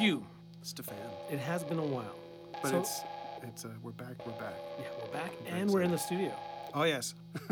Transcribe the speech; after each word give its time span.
Hugh, 0.00 0.24
Stefan. 0.62 0.96
it 1.30 1.38
has 1.38 1.62
been 1.62 1.78
a 1.78 1.84
while. 1.84 2.16
But 2.62 2.70
So- 2.70 2.80
it's 2.80 3.00
it's 3.42 3.64
uh, 3.64 3.68
we're 3.82 3.92
back. 3.92 4.26
We're 4.26 4.32
back. 4.32 4.54
Yeah, 4.78 4.86
we're 5.02 5.12
back 5.12 5.30
very 5.46 5.60
and 5.60 5.70
we're 5.70 5.82
in 5.82 5.90
the 5.90 5.98
studio. 5.98 6.32
Oh 6.74 6.84
yes, 6.84 7.14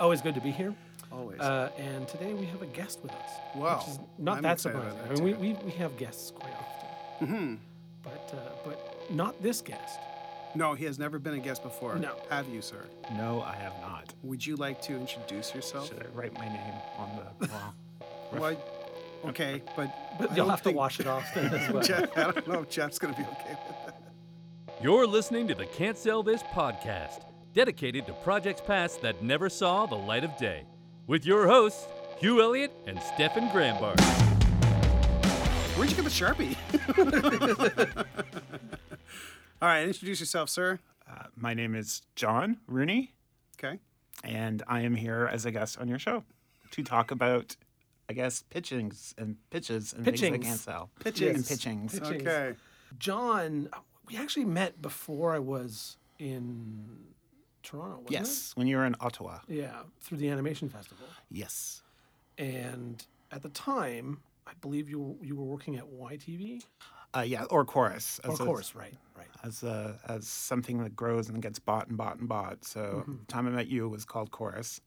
Always 0.00 0.20
good 0.22 0.34
to 0.34 0.40
be 0.40 0.50
here. 0.50 0.74
always. 1.12 1.38
Uh, 1.40 1.70
and 1.78 2.08
today 2.08 2.32
we 2.34 2.46
have 2.46 2.62
a 2.62 2.66
guest 2.66 3.00
with 3.02 3.12
us. 3.12 3.30
Wow, 3.54 3.78
Which 3.78 3.88
is 3.88 3.98
not 4.18 4.36
I'm 4.38 4.42
that 4.44 4.52
excited 4.54 4.78
about 4.78 4.92
surprising. 4.92 5.22
I 5.22 5.24
mean, 5.26 5.40
we, 5.40 5.52
we, 5.54 5.64
we 5.64 5.70
have 5.72 5.96
guests 5.96 6.30
quite 6.30 6.52
often, 6.54 7.28
hmm 7.28 7.54
but 8.02 8.32
uh, 8.34 8.38
but 8.64 8.96
not 9.10 9.40
this 9.42 9.60
guest. 9.60 9.98
No, 10.54 10.74
he 10.74 10.84
has 10.86 10.98
never 10.98 11.18
been 11.20 11.34
a 11.34 11.38
guest 11.38 11.62
before. 11.62 11.94
No. 11.96 12.16
Have 12.30 12.48
you, 12.48 12.60
sir? 12.62 12.84
No, 13.16 13.42
I 13.42 13.54
have 13.54 13.74
not. 13.82 14.12
Would 14.24 14.44
you 14.44 14.56
like 14.56 14.80
to 14.82 14.96
introduce 14.96 15.54
yourself? 15.54 15.88
Should 15.88 16.02
I 16.02 16.06
write 16.18 16.34
my 16.34 16.48
name 16.48 16.74
on 16.98 17.10
the 17.38 17.46
wall? 17.48 17.74
Well, 18.32 18.56
okay, 19.26 19.62
but 19.76 19.90
But 20.18 20.28
you'll 20.30 20.46
don't 20.46 20.50
have 20.50 20.62
to 20.62 20.70
wash 20.70 21.00
it 21.00 21.06
off 21.06 21.24
then 21.34 21.52
as 21.54 21.70
well. 21.72 21.82
Jeff, 21.82 22.16
I 22.16 22.22
don't 22.30 22.48
know 22.48 22.60
if 22.62 22.68
Jeff's 22.70 22.98
gonna 22.98 23.14
be 23.16 23.22
okay 23.22 23.56
with 23.68 23.76
that. 23.86 24.02
You're 24.82 25.06
listening 25.06 25.46
to 25.48 25.54
the 25.54 25.66
Can't 25.66 25.96
Sell 25.98 26.22
This 26.22 26.42
podcast, 26.42 27.22
dedicated 27.52 28.06
to 28.06 28.12
projects 28.14 28.60
past 28.62 29.02
that 29.02 29.22
never 29.22 29.48
saw 29.48 29.86
the 29.86 29.94
light 29.96 30.24
of 30.24 30.36
day, 30.38 30.64
with 31.06 31.26
your 31.26 31.46
hosts, 31.46 31.86
Hugh 32.18 32.40
Elliott 32.40 32.72
and 32.86 33.00
Stefan 33.02 33.48
Grambart. 33.50 34.00
Where'd 35.76 35.90
you 35.90 35.96
get 35.96 36.04
the 36.04 36.10
sharpie? 36.10 36.56
All 39.62 39.68
right, 39.68 39.86
introduce 39.86 40.20
yourself, 40.20 40.48
sir. 40.48 40.78
Uh, 41.10 41.24
my 41.36 41.52
name 41.54 41.74
is 41.74 42.02
John 42.16 42.58
Rooney, 42.66 43.12
Okay. 43.62 43.78
and 44.24 44.62
I 44.66 44.80
am 44.80 44.94
here 44.94 45.28
as 45.30 45.44
a 45.44 45.50
guest 45.50 45.78
on 45.78 45.88
your 45.88 45.98
show 45.98 46.24
to 46.70 46.82
talk 46.82 47.10
about, 47.10 47.56
I 48.10 48.12
guess, 48.12 48.42
pitchings 48.52 49.14
and 49.18 49.36
pitches 49.50 49.92
and 49.92 50.04
things 50.04 50.20
Pitchings. 50.20 50.34
I 50.34 50.38
can't 50.38 50.58
sell. 50.58 50.90
Pitchings. 50.98 51.34
And 51.36 51.44
pitchings. 51.44 51.90
Pitchings. 52.00 52.26
Okay. 52.26 52.54
John, 52.98 53.68
we 54.08 54.16
actually 54.16 54.46
met 54.46 54.82
before 54.82 55.32
I 55.32 55.38
was 55.38 55.96
in 56.18 56.86
Toronto. 57.62 57.98
Wasn't 57.98 58.10
Yes, 58.10 58.50
when 58.56 58.66
you 58.66 58.76
were 58.78 58.84
in 58.84 58.96
Ottawa. 59.00 59.38
Yeah, 59.46 59.82
through 60.00 60.18
the 60.18 60.28
animation 60.28 60.68
festival. 60.68 61.06
Yes. 61.30 61.82
And 62.36 63.00
at 63.30 63.42
the 63.42 63.48
time, 63.50 64.18
I 64.44 64.52
believe 64.60 64.88
you 64.90 64.98
were, 65.00 65.24
you 65.24 65.36
were 65.36 65.44
working 65.44 65.76
at 65.76 65.84
YTV 65.84 66.64
Uh, 67.14 67.20
yeah, 67.20 67.44
or 67.44 67.64
Corus. 67.64 68.18
or 68.24 68.32
as 68.32 68.40
a- 68.40 68.44
course, 68.44 68.74
right? 68.74 68.94
Right. 69.16 69.28
As, 69.44 69.62
a, 69.62 69.98
as 70.08 70.26
something 70.26 70.82
that 70.82 70.96
grows 70.96 71.28
and 71.28 71.40
gets 71.40 71.60
bought 71.60 71.86
and 71.88 71.96
bought 71.96 72.18
and 72.18 72.28
bought. 72.28 72.64
So 72.64 72.80
Mm-hmm. 73.06 73.12
the 73.20 73.26
time 73.26 73.46
I 73.46 73.50
met 73.50 73.68
you 73.68 73.84
it 73.86 73.88
was 73.90 74.04
called 74.04 74.32
Corus, 74.32 74.80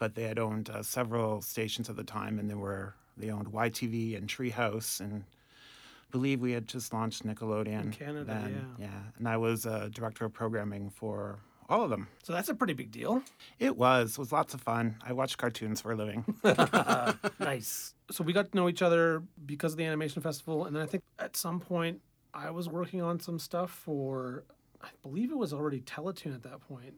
but 0.00 0.16
they 0.16 0.24
had 0.24 0.40
owned 0.40 0.70
uh, 0.70 0.82
several 0.82 1.40
stations 1.42 1.88
at 1.88 1.94
the 1.94 2.02
time, 2.02 2.40
and 2.40 2.50
they 2.50 2.54
were 2.54 2.94
they 3.16 3.30
owned 3.30 3.52
YTV 3.52 4.16
and 4.16 4.28
Treehouse, 4.28 4.98
and 4.98 5.22
I 5.22 6.10
believe 6.10 6.40
we 6.40 6.52
had 6.52 6.66
just 6.66 6.92
launched 6.92 7.24
Nickelodeon. 7.24 7.82
In 7.82 7.90
Canada, 7.92 8.24
then, 8.24 8.74
yeah. 8.78 8.88
and 9.18 9.28
I 9.28 9.36
was 9.36 9.66
uh, 9.66 9.88
director 9.92 10.24
of 10.24 10.32
programming 10.32 10.90
for 10.90 11.38
all 11.68 11.84
of 11.84 11.90
them. 11.90 12.08
So 12.24 12.32
that's 12.32 12.48
a 12.48 12.54
pretty 12.54 12.72
big 12.72 12.90
deal. 12.90 13.22
It 13.60 13.76
was 13.76 14.12
it 14.12 14.18
was 14.18 14.32
lots 14.32 14.54
of 14.54 14.60
fun. 14.62 14.96
I 15.06 15.12
watched 15.12 15.38
cartoons 15.38 15.82
for 15.82 15.92
a 15.92 15.96
living. 15.96 16.24
nice. 17.38 17.94
So 18.10 18.24
we 18.24 18.32
got 18.32 18.50
to 18.50 18.56
know 18.56 18.68
each 18.68 18.82
other 18.82 19.22
because 19.46 19.72
of 19.72 19.78
the 19.78 19.84
animation 19.84 20.22
festival, 20.22 20.64
and 20.64 20.74
then 20.74 20.82
I 20.82 20.86
think 20.86 21.04
at 21.18 21.36
some 21.36 21.60
point 21.60 22.00
I 22.32 22.50
was 22.50 22.68
working 22.68 23.02
on 23.02 23.20
some 23.20 23.38
stuff 23.38 23.70
for, 23.70 24.44
I 24.80 24.88
believe 25.02 25.30
it 25.30 25.38
was 25.38 25.52
already 25.52 25.80
Teletoon 25.80 26.34
at 26.34 26.42
that 26.44 26.60
point. 26.60 26.94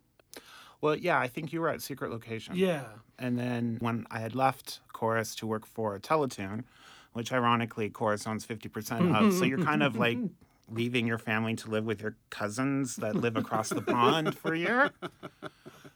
Well, 0.82 0.96
yeah, 0.96 1.18
I 1.18 1.28
think 1.28 1.52
you 1.52 1.60
were 1.60 1.68
at 1.68 1.80
Secret 1.80 2.10
Location. 2.10 2.56
Yeah. 2.56 2.84
And 3.18 3.38
then 3.38 3.78
when 3.80 4.04
I 4.10 4.18
had 4.18 4.34
left 4.34 4.80
Corus 4.92 5.34
to 5.36 5.46
work 5.46 5.64
for 5.64 5.98
Teletoon, 6.00 6.64
which 7.12 7.32
ironically 7.32 7.88
Corus 7.88 8.26
owns 8.26 8.44
50% 8.44 9.14
of, 9.14 9.32
so 9.32 9.44
you're 9.44 9.62
kind 9.62 9.82
of 9.82 9.96
like 9.96 10.18
leaving 10.68 11.06
your 11.06 11.18
family 11.18 11.54
to 11.54 11.70
live 11.70 11.84
with 11.84 12.02
your 12.02 12.16
cousins 12.30 12.96
that 12.96 13.14
live 13.14 13.36
across 13.36 13.68
the 13.68 13.80
pond 13.80 14.36
for 14.36 14.52
a 14.52 14.58
year. 14.58 14.90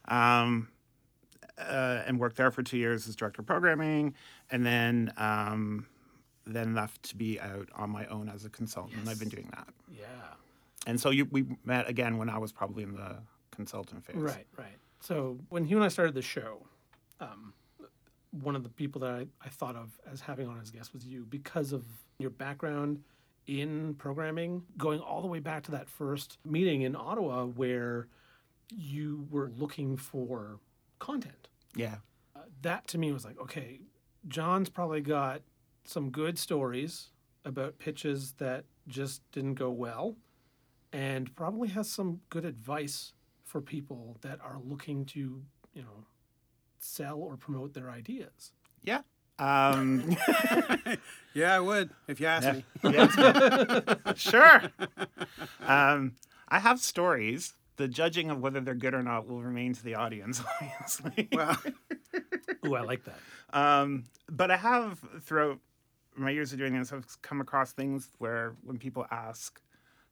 Um, 0.09 0.69
uh, 1.59 2.03
and 2.07 2.21
worked 2.21 2.37
there 2.37 2.53
for 2.53 2.63
two 2.63 2.79
years 2.79 3.09
as 3.09 3.17
director 3.17 3.43
of 3.43 3.47
programming, 3.47 4.15
and 4.53 4.65
then 4.65 5.13
um, 5.17 5.89
then 6.47 6.77
left 6.77 7.03
to 7.11 7.17
be 7.17 7.41
out 7.41 7.69
on 7.75 7.91
my 7.91 8.07
own 8.07 8.29
as 8.29 8.45
a 8.45 8.49
consultant. 8.49 9.01
And 9.01 9.09
I've 9.09 9.19
been 9.19 9.29
doing 9.29 9.49
that. 9.51 9.67
Yeah. 9.91 10.07
And 10.87 11.01
so 11.01 11.11
you, 11.11 11.25
we 11.25 11.45
met 11.65 11.89
again 11.89 12.19
when 12.19 12.31
I 12.31 12.39
was 12.39 12.53
probably 12.53 12.85
in 12.85 12.95
the 12.95 13.17
consultant 13.57 14.05
phase. 14.05 14.17
Right, 14.17 14.47
right. 14.57 14.77
So 15.01 15.39
when 15.49 15.65
Hugh 15.65 15.77
and 15.77 15.85
I 15.85 15.89
started 15.89 16.15
the 16.15 16.23
show, 16.23 16.67
um, 17.21 17.53
one 18.31 18.57
of 18.57 18.63
the 18.63 18.69
people 18.69 19.01
that 19.01 19.11
I, 19.11 19.27
I 19.45 19.49
thought 19.49 19.77
of 19.77 19.99
as 20.11 20.21
having 20.21 20.47
on 20.47 20.61
as 20.61 20.71
guest 20.71 20.93
was 20.93 21.05
you 21.07 21.27
because 21.29 21.73
of 21.73 21.85
your 22.19 22.31
background 22.31 23.03
in 23.47 23.95
programming, 23.95 24.63
going 24.77 25.01
all 25.01 25.21
the 25.23 25.29
way 25.29 25.39
back 25.41 25.63
to 25.65 25.71
that 25.73 25.89
first 25.89 26.39
meeting 26.45 26.83
in 26.83 26.97
Ottawa 26.97 27.45
where 27.45 28.09
you 28.75 29.27
were 29.31 29.51
looking 29.57 29.97
for 29.97 30.59
content. 30.99 31.49
Yeah. 31.75 31.97
That 32.63 32.89
to 32.89 32.99
me 32.99 33.13
was 33.13 33.25
like, 33.25 33.41
okay, 33.41 33.81
John's 34.29 34.69
probably 34.69 35.01
got 35.01 35.43
some 35.85 36.11
good 36.11 36.39
stories 36.39 37.11
about 37.45 37.79
pitches 37.79 38.33
that 38.39 38.65
just 38.89 39.23
didn't 39.31 39.55
go 39.55 39.71
well 39.71 40.17
and 40.93 41.35
probably 41.37 41.69
has 41.69 41.89
some 41.89 42.21
good 42.31 42.45
advice 42.45 43.13
for 43.47 43.61
people 43.63 44.19
that 44.21 44.41
are 44.43 44.59
looking 44.63 45.07
to, 45.07 45.41
you 45.73 45.83
know, 45.83 46.05
sell 46.79 47.19
or 47.21 47.37
promote 47.39 47.73
their 47.73 47.91
ideas. 47.91 48.53
Yeah. 48.83 49.01
Um, 49.39 50.17
Yeah, 51.35 51.55
I 51.55 51.61
would 51.61 51.91
if 52.09 52.21
you 52.21 52.27
asked 52.27 52.47
Yeah. 52.47 52.53
me. 52.53 52.65
Yeah. 52.95 54.13
sure. 54.15 54.63
Um, 55.67 56.17
I 56.49 56.59
have 56.59 56.81
stories. 56.81 57.55
The 57.77 57.89
judging 57.89 58.31
of 58.31 58.41
whether 58.41 58.61
they're 58.61 58.75
good 58.75 58.95
or 58.95 59.03
not 59.03 59.29
will 59.29 59.43
remain 59.43 59.75
to 59.75 59.83
the 59.85 59.95
audience, 59.97 60.43
obviously. 60.61 61.29
Well, 61.33 61.57
Ooh, 62.67 62.75
I 62.75 62.81
like 62.81 63.03
that. 63.05 63.19
Um, 63.53 64.05
but 64.31 64.51
I 64.51 64.57
have 64.57 64.99
throughout 65.23 65.59
my 66.17 66.31
years 66.31 66.53
of 66.53 66.59
doing 66.59 66.73
this, 66.79 66.93
I've 66.93 67.21
come 67.23 67.41
across 67.43 67.73
things 67.73 68.09
where 68.19 68.57
when 68.65 68.79
people 68.79 69.07
ask, 69.11 69.61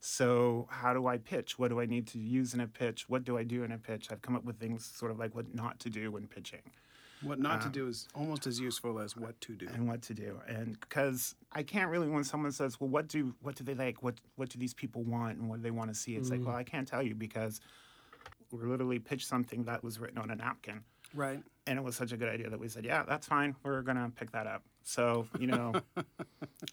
"So 0.05 0.69
how 0.71 0.93
do 0.95 1.07
I 1.07 1.19
pitch? 1.19 1.59
What 1.59 1.69
do 1.69 1.81
I 1.81 1.87
need 1.87 2.07
to 2.09 2.19
use 2.19 2.55
in 2.55 2.61
a 2.61 2.67
pitch? 2.67 3.09
What 3.09 3.25
do 3.25 3.39
I 3.39 3.45
do 3.45 3.65
in 3.65 3.73
a 3.73 3.79
pitch?" 3.79 4.09
I've 4.11 4.23
come 4.23 4.37
up 4.37 4.45
with 4.45 4.59
things 4.59 4.85
sort 4.85 5.11
of 5.11 5.19
like 5.19 5.35
what 5.35 5.55
not 5.55 5.81
to 5.81 5.91
do 5.91 6.11
when 6.11 6.27
pitching. 6.27 6.63
what 7.23 7.39
not 7.39 7.61
to 7.63 7.67
um, 7.69 7.73
do 7.73 7.89
is 7.89 8.07
almost 8.15 8.47
as 8.47 8.61
useful 8.61 8.99
as 8.99 9.17
what 9.17 9.41
to 9.41 9.55
do. 9.55 9.67
and 9.73 9.89
what 9.89 10.03
to 10.03 10.13
do 10.13 10.39
and 10.47 10.79
because 10.81 11.35
i 11.53 11.63
can't 11.63 11.91
really 11.91 12.09
when 12.09 12.25
someone 12.25 12.53
says 12.53 12.79
well 12.79 12.91
what 12.91 13.09
do 13.09 13.35
what 13.41 13.55
do 13.55 13.65
they 13.65 13.75
like 13.75 14.03
what 14.03 14.17
what 14.37 14.51
do 14.51 14.59
these 14.59 14.75
people 14.75 15.03
want 15.05 15.39
and 15.39 15.49
what 15.49 15.57
do 15.57 15.63
they 15.63 15.71
want 15.71 15.89
to 15.89 15.95
see 15.95 16.17
it's 16.17 16.29
like 16.29 16.41
mm. 16.41 16.47
well 16.47 16.57
i 16.57 16.65
can't 16.65 16.87
tell 16.87 17.03
you 17.03 17.15
because 17.15 17.61
we 18.51 18.59
literally 18.59 18.99
pitched 18.99 19.27
something 19.27 19.65
that 19.65 19.83
was 19.83 19.99
written 19.99 20.19
on 20.19 20.29
a 20.31 20.35
napkin 20.35 20.85
Right. 21.15 21.41
And 21.67 21.79
it 21.79 21.83
was 21.83 21.97
such 21.97 22.13
a 22.13 22.17
good 22.17 22.29
idea 22.29 22.49
that 22.51 22.59
we 22.61 22.69
said 22.69 22.85
yeah 22.85 23.03
that's 23.07 23.27
fine 23.27 23.55
we're 23.63 23.83
gonna 23.83 24.11
pick 24.17 24.31
that 24.33 24.47
up 24.47 24.63
so 24.83 25.27
you 25.39 25.47
know 25.47 25.73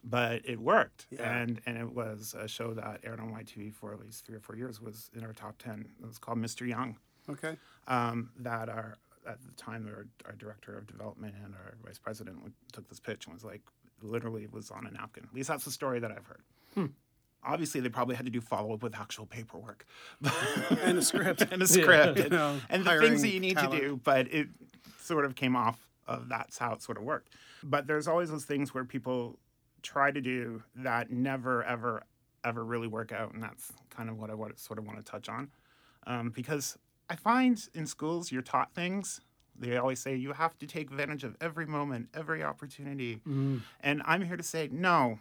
but 0.04 0.42
it 0.46 0.60
worked 0.60 1.08
Yeah. 1.10 1.38
and 1.40 1.62
and 1.66 1.78
it 1.78 1.94
was 1.94 2.36
a 2.38 2.48
show 2.48 2.74
that 2.74 3.02
aired 3.04 3.20
on 3.20 3.30
ytv 3.32 3.74
for 3.74 3.94
at 3.94 4.00
least 4.00 4.26
three 4.26 4.36
or 4.36 4.40
four 4.40 4.56
years 4.56 4.82
was 4.82 5.10
in 5.16 5.24
our 5.24 5.34
top 5.34 5.58
10 5.60 5.86
it 6.02 6.06
was 6.08 6.18
called 6.18 6.38
mr 6.38 6.68
young 6.68 6.98
Okay. 7.30 7.56
um, 7.88 8.32
that 8.40 8.68
our 8.70 8.98
at 9.28 9.38
the 9.46 9.52
time 9.54 9.88
our, 9.88 10.08
our 10.26 10.36
director 10.38 10.76
of 10.78 10.88
development 10.88 11.36
and 11.46 11.54
our 11.54 11.76
vice 11.86 12.00
president 12.00 12.38
took 12.74 12.90
this 12.90 13.00
pitch 13.00 13.26
and 13.26 13.34
was 13.36 13.44
like 13.44 13.62
literally 14.02 14.48
was 14.52 14.72
on 14.72 14.88
a 14.88 14.92
napkin. 14.92 15.24
At 15.26 15.36
least 15.36 15.48
that's 15.50 15.64
the 15.64 15.70
story 15.70 16.00
that 16.00 16.10
I've 16.12 16.26
heard. 16.26 16.42
Hmm. 16.74 16.86
Obviously, 17.44 17.80
they 17.82 17.90
probably 17.90 18.16
had 18.16 18.26
to 18.26 18.32
do 18.32 18.42
follow 18.42 18.74
up 18.74 18.82
with 18.82 18.96
actual 18.96 19.28
paperwork 19.28 19.86
And 20.82 20.98
a 20.98 21.02
script. 21.04 21.44
and 21.52 21.62
a 21.62 21.68
script 21.68 22.18
You 22.18 22.24
and, 22.24 22.32
know, 22.32 22.60
and 22.72 22.84
the 22.84 22.98
things 23.00 23.22
that 23.22 23.30
you 23.30 23.40
need 23.40 23.58
talent. 23.58 23.80
to 23.80 23.88
do. 23.90 24.00
But 24.04 24.34
it 24.34 24.48
sort 25.02 25.26
of 25.26 25.36
came 25.36 25.56
off 25.56 25.88
of 26.08 26.30
that's 26.30 26.58
how 26.58 26.74
it 26.74 26.82
sort 26.82 26.98
of 26.98 27.04
worked. 27.04 27.30
But 27.64 27.88
there's 27.88 28.08
always 28.08 28.30
those 28.32 28.46
things 28.46 28.74
where 28.74 28.84
people 28.86 29.38
try 29.84 30.12
to 30.12 30.22
do 30.22 30.64
that 30.76 31.12
never 31.12 31.64
ever 31.64 32.04
ever 32.44 32.64
really 32.66 32.88
work 32.88 33.12
out, 33.12 33.34
and 33.34 33.42
that's 33.44 33.72
kind 33.90 34.10
of 34.10 34.18
what 34.18 34.30
I 34.32 34.34
sort 34.56 34.80
of 34.80 34.86
want 34.86 34.98
to 34.98 35.04
touch 35.04 35.30
on 35.30 35.50
um, 36.08 36.30
because 36.32 36.78
I 37.10 37.16
find 37.16 37.62
in 37.76 37.86
schools 37.86 38.32
you're 38.32 38.42
taught 38.42 38.74
things. 38.74 39.22
They 39.60 39.78
always 39.78 40.00
say 40.00 40.16
you 40.16 40.34
have 40.34 40.58
to 40.60 40.66
take 40.66 40.90
advantage 40.90 41.24
of 41.24 41.36
every 41.40 41.68
moment, 41.68 42.10
every 42.16 42.42
opportunity. 42.42 43.20
And 43.26 44.02
I'm 44.06 44.24
here 44.26 44.38
to 44.38 44.42
say, 44.44 44.70
no, 44.72 45.20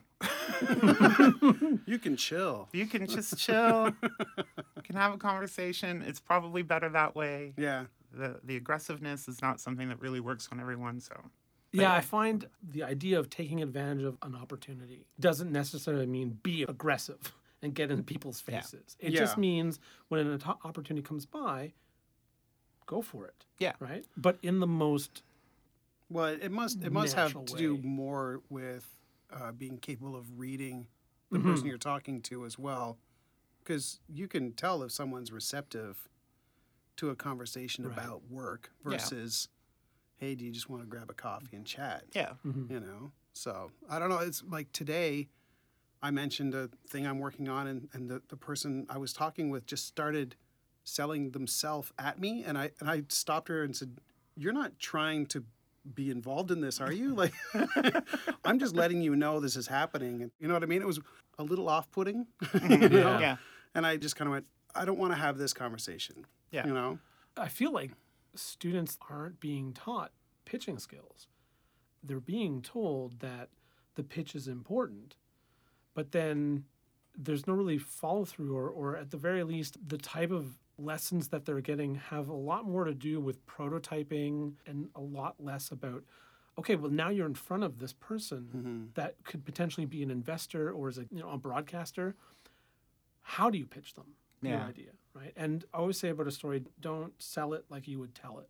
You 1.87 1.99
can 1.99 2.17
chill. 2.17 2.69
you 2.73 2.87
can 2.87 3.06
just 3.06 3.37
chill. 3.38 3.93
you 4.03 4.82
can 4.82 4.97
have 4.97 5.12
a 5.12 5.19
conversation. 5.19 6.03
It's 6.06 6.21
probably 6.21 6.62
better 6.62 6.88
that 6.91 7.15
way. 7.15 7.53
Yeah. 7.56 7.85
The, 8.12 8.41
the 8.45 8.57
aggressiveness 8.57 9.29
is 9.29 9.41
not 9.43 9.61
something 9.61 9.89
that 9.89 10.01
really 10.01 10.21
works 10.21 10.49
on 10.53 10.61
everyone. 10.61 11.01
So, 11.01 11.15
Yeah, 11.73 11.93
I 11.93 12.01
find 12.01 12.49
the 12.62 12.83
idea 12.83 13.19
of 13.19 13.31
taking 13.31 13.62
advantage 13.62 14.05
of 14.05 14.19
an 14.23 14.35
opportunity 14.35 15.07
doesn't 15.19 15.53
necessarily 15.53 16.07
mean 16.07 16.39
be 16.43 16.65
aggressive 16.65 17.33
and 17.62 17.75
get 17.75 17.91
in 17.91 18.03
people's 18.05 18.43
Yeah. 18.49 18.61
faces. 18.61 18.97
It 18.99 19.12
Yeah. 19.12 19.21
just 19.21 19.39
means 19.39 19.79
when 20.09 20.27
an 20.27 20.43
opportunity 20.65 21.07
comes 21.07 21.27
by, 21.27 21.73
go 22.87 23.03
for 23.03 23.27
it. 23.27 23.45
Yeah. 23.59 23.75
Right? 23.79 24.05
But 24.17 24.39
in 24.43 24.59
the 24.61 24.67
most 24.67 25.23
Well, 26.09 26.27
it 26.27 26.51
must 26.51 26.83
it 26.83 26.91
must 26.91 27.15
have 27.15 27.29
Natural 27.29 27.45
to 27.45 27.56
do 27.56 27.79
more 27.79 28.43
with 28.51 28.97
uh, 29.33 29.53
being 29.53 29.79
capable 29.79 30.17
of 30.17 30.41
reading 30.41 30.89
the 31.31 31.39
person 31.39 31.67
you're 31.69 31.79
talking 31.79 32.21
to 32.23 32.45
as 32.45 32.59
well, 32.59 32.99
because 33.63 34.01
you 34.13 34.27
can 34.27 34.53
tell 34.55 34.83
if 34.83 34.91
someone's 34.91 35.31
receptive 35.31 36.09
to 36.97 37.11
a 37.11 37.17
conversation 37.17 37.87
Right. 37.87 37.99
about 37.99 38.23
work 38.31 38.71
Yeah. 38.85 38.93
versus, 38.93 39.49
hey, 40.17 40.35
do 40.35 40.45
you 40.45 40.51
just 40.53 40.69
want 40.69 40.83
to 40.83 40.87
grab 40.89 41.11
a 41.11 41.15
coffee 41.15 41.57
and 41.57 41.65
chat? 41.67 42.05
Yeah. 42.15 42.35
Mm-hmm. 42.47 42.73
you 42.73 42.81
know 42.81 43.13
so 43.33 43.71
i 43.89 43.99
don't 44.01 44.09
know 44.09 44.19
it's 44.19 44.43
like 44.49 44.71
today 44.73 45.29
i 46.03 46.11
mentioned 46.11 46.53
a 46.55 46.69
thing 46.89 47.07
i'm 47.07 47.21
working 47.21 47.49
on 47.49 47.69
and, 47.69 47.89
and 47.93 48.11
the, 48.11 48.21
the 48.29 48.37
person 48.37 48.85
i 48.91 48.99
was 48.99 49.13
talking 49.13 49.51
with 49.51 49.67
just 49.67 49.87
started 49.87 50.35
selling 50.83 51.31
themselves 51.31 51.93
at 51.99 52.19
me 52.19 52.43
and 52.45 52.59
i 52.59 52.71
and 52.81 52.91
i 52.91 53.03
stopped 53.09 53.47
her 53.49 53.63
and 53.63 53.77
said 53.77 53.99
you're 54.37 54.53
not 54.53 54.79
trying 54.81 55.27
to 55.27 55.45
be 55.95 56.11
involved 56.11 56.51
in 56.51 56.61
this 56.61 56.81
are 56.81 56.93
you 56.93 57.15
like 57.23 57.33
i'm 58.45 58.59
just 58.59 58.75
letting 58.75 59.01
you 59.01 59.15
know 59.15 59.39
this 59.39 59.55
is 59.55 59.69
happening 59.69 60.23
and 60.23 60.33
you 60.41 60.49
know 60.49 60.55
what 60.55 60.65
i 60.65 60.67
mean 60.67 60.83
it 60.83 60.87
was 60.89 60.99
a 61.39 61.45
little 61.45 61.69
off-putting 61.69 62.27
you 62.41 62.49
mm-hmm. 62.61 62.95
know? 62.95 63.19
Yeah. 63.21 63.37
and 63.77 63.87
i 63.87 63.97
just 63.97 64.17
kind 64.17 64.27
of 64.27 64.33
went 64.33 64.47
i 64.75 64.85
don't 64.85 64.99
want 64.99 65.13
to 65.13 65.19
have 65.19 65.39
this 65.39 65.53
conversation 65.53 66.27
Yeah. 66.50 66.67
you 66.67 66.75
know 66.75 66.99
I 67.37 67.49
feel 67.49 67.73
like 67.73 67.93
students 68.35 68.99
aren't 69.08 69.41
being 69.41 69.73
taught 69.73 70.12
pitching 70.44 70.79
skills. 70.79 71.29
They're 72.02 72.20
being 72.20 72.61
told 72.62 73.20
that 73.20 73.50
the 73.94 74.02
pitch 74.02 74.35
is 74.35 74.49
important, 74.49 75.17
but 75.94 76.12
then 76.12 76.64
there's 77.17 77.47
no 77.47 77.52
really 77.55 77.79
follow 77.79 78.25
through, 78.25 78.56
or, 78.56 78.69
or 78.69 78.97
at 78.97 79.11
the 79.11 79.17
very 79.17 79.43
least, 79.44 79.76
the 79.87 79.99
type 79.99 80.31
of 80.31 80.58
lessons 80.79 81.29
that 81.29 81.44
they're 81.44 81.61
getting 81.61 81.94
have 81.97 82.29
a 82.29 82.35
lot 82.35 82.64
more 82.64 82.85
to 82.85 82.94
do 82.94 83.20
with 83.20 83.44
prototyping 83.46 84.55
and 84.67 84.88
a 84.94 85.00
lot 85.00 85.35
less 85.38 85.70
about. 85.70 86.03
Okay, 86.58 86.75
well 86.76 86.91
now 86.91 87.11
you're 87.11 87.26
in 87.26 87.35
front 87.35 87.62
of 87.64 87.79
this 87.79 87.93
person 87.93 88.49
mm-hmm. 88.55 88.85
that 88.94 89.17
could 89.25 89.44
potentially 89.44 89.87
be 89.87 90.03
an 90.03 90.11
investor 90.11 90.70
or 90.70 90.88
is 90.88 90.99
a 90.99 91.06
you 91.11 91.20
know 91.20 91.31
a 91.31 91.38
broadcaster. 91.38 92.14
How 93.23 93.50
do 93.50 93.58
you 93.58 93.67
pitch 93.67 93.94
them 93.94 94.14
your 94.43 94.53
Yeah. 94.55 94.67
idea, 94.67 94.91
right? 95.15 95.33
And 95.37 95.65
I 95.75 95.79
always 95.79 95.99
say 95.99 96.09
about 96.11 96.27
a 96.27 96.31
story, 96.33 96.62
don't 96.81 97.12
sell 97.21 97.53
it 97.55 97.65
like 97.71 97.89
you 97.89 97.99
would 97.99 98.15
tell 98.15 98.39
it, 98.39 98.49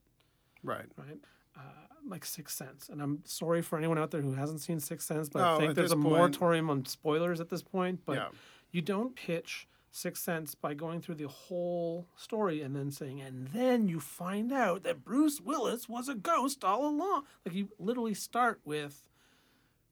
right 0.63 0.87
right? 0.97 1.19
Uh, 1.57 1.61
like 2.09 2.25
Sixth 2.25 2.57
Sense. 2.57 2.89
And 2.89 3.03
I'm 3.03 3.21
sorry 3.25 3.61
for 3.63 3.77
anyone 3.79 3.99
out 3.99 4.11
there 4.11 4.23
who 4.23 4.35
hasn't 4.35 4.61
seen 4.61 4.81
Sixth 4.81 5.07
Sense, 5.07 5.29
but 5.29 5.43
Oh, 5.43 5.57
I 5.57 5.59
think 5.59 5.75
there's 5.75 5.93
a 5.93 5.97
point- 5.97 6.09
moratorium 6.09 6.71
on 6.71 6.85
spoilers 6.87 7.41
at 7.41 7.49
this 7.49 7.63
point. 7.63 8.01
But 8.07 8.17
Yeah. 8.17 8.29
you 8.71 8.81
don't 8.83 9.15
pitch 9.17 9.67
Sixth 9.91 10.23
Sense 10.23 10.55
by 10.55 10.73
going 10.75 11.01
through 11.01 11.17
the 11.17 11.27
whole 11.29 12.07
story 12.17 12.63
and 12.63 12.77
then 12.77 12.91
saying, 12.93 13.21
and 13.21 13.49
then 13.49 13.89
you 13.89 13.99
find 14.01 14.53
out 14.53 14.85
that 14.85 15.05
Bruce 15.05 15.41
Willis 15.41 15.89
was 15.89 16.09
a 16.09 16.15
ghost 16.15 16.63
all 16.65 16.87
along. 16.89 17.25
Like 17.45 17.55
you 17.55 17.71
literally 17.79 18.15
start 18.15 18.61
with 18.65 19.09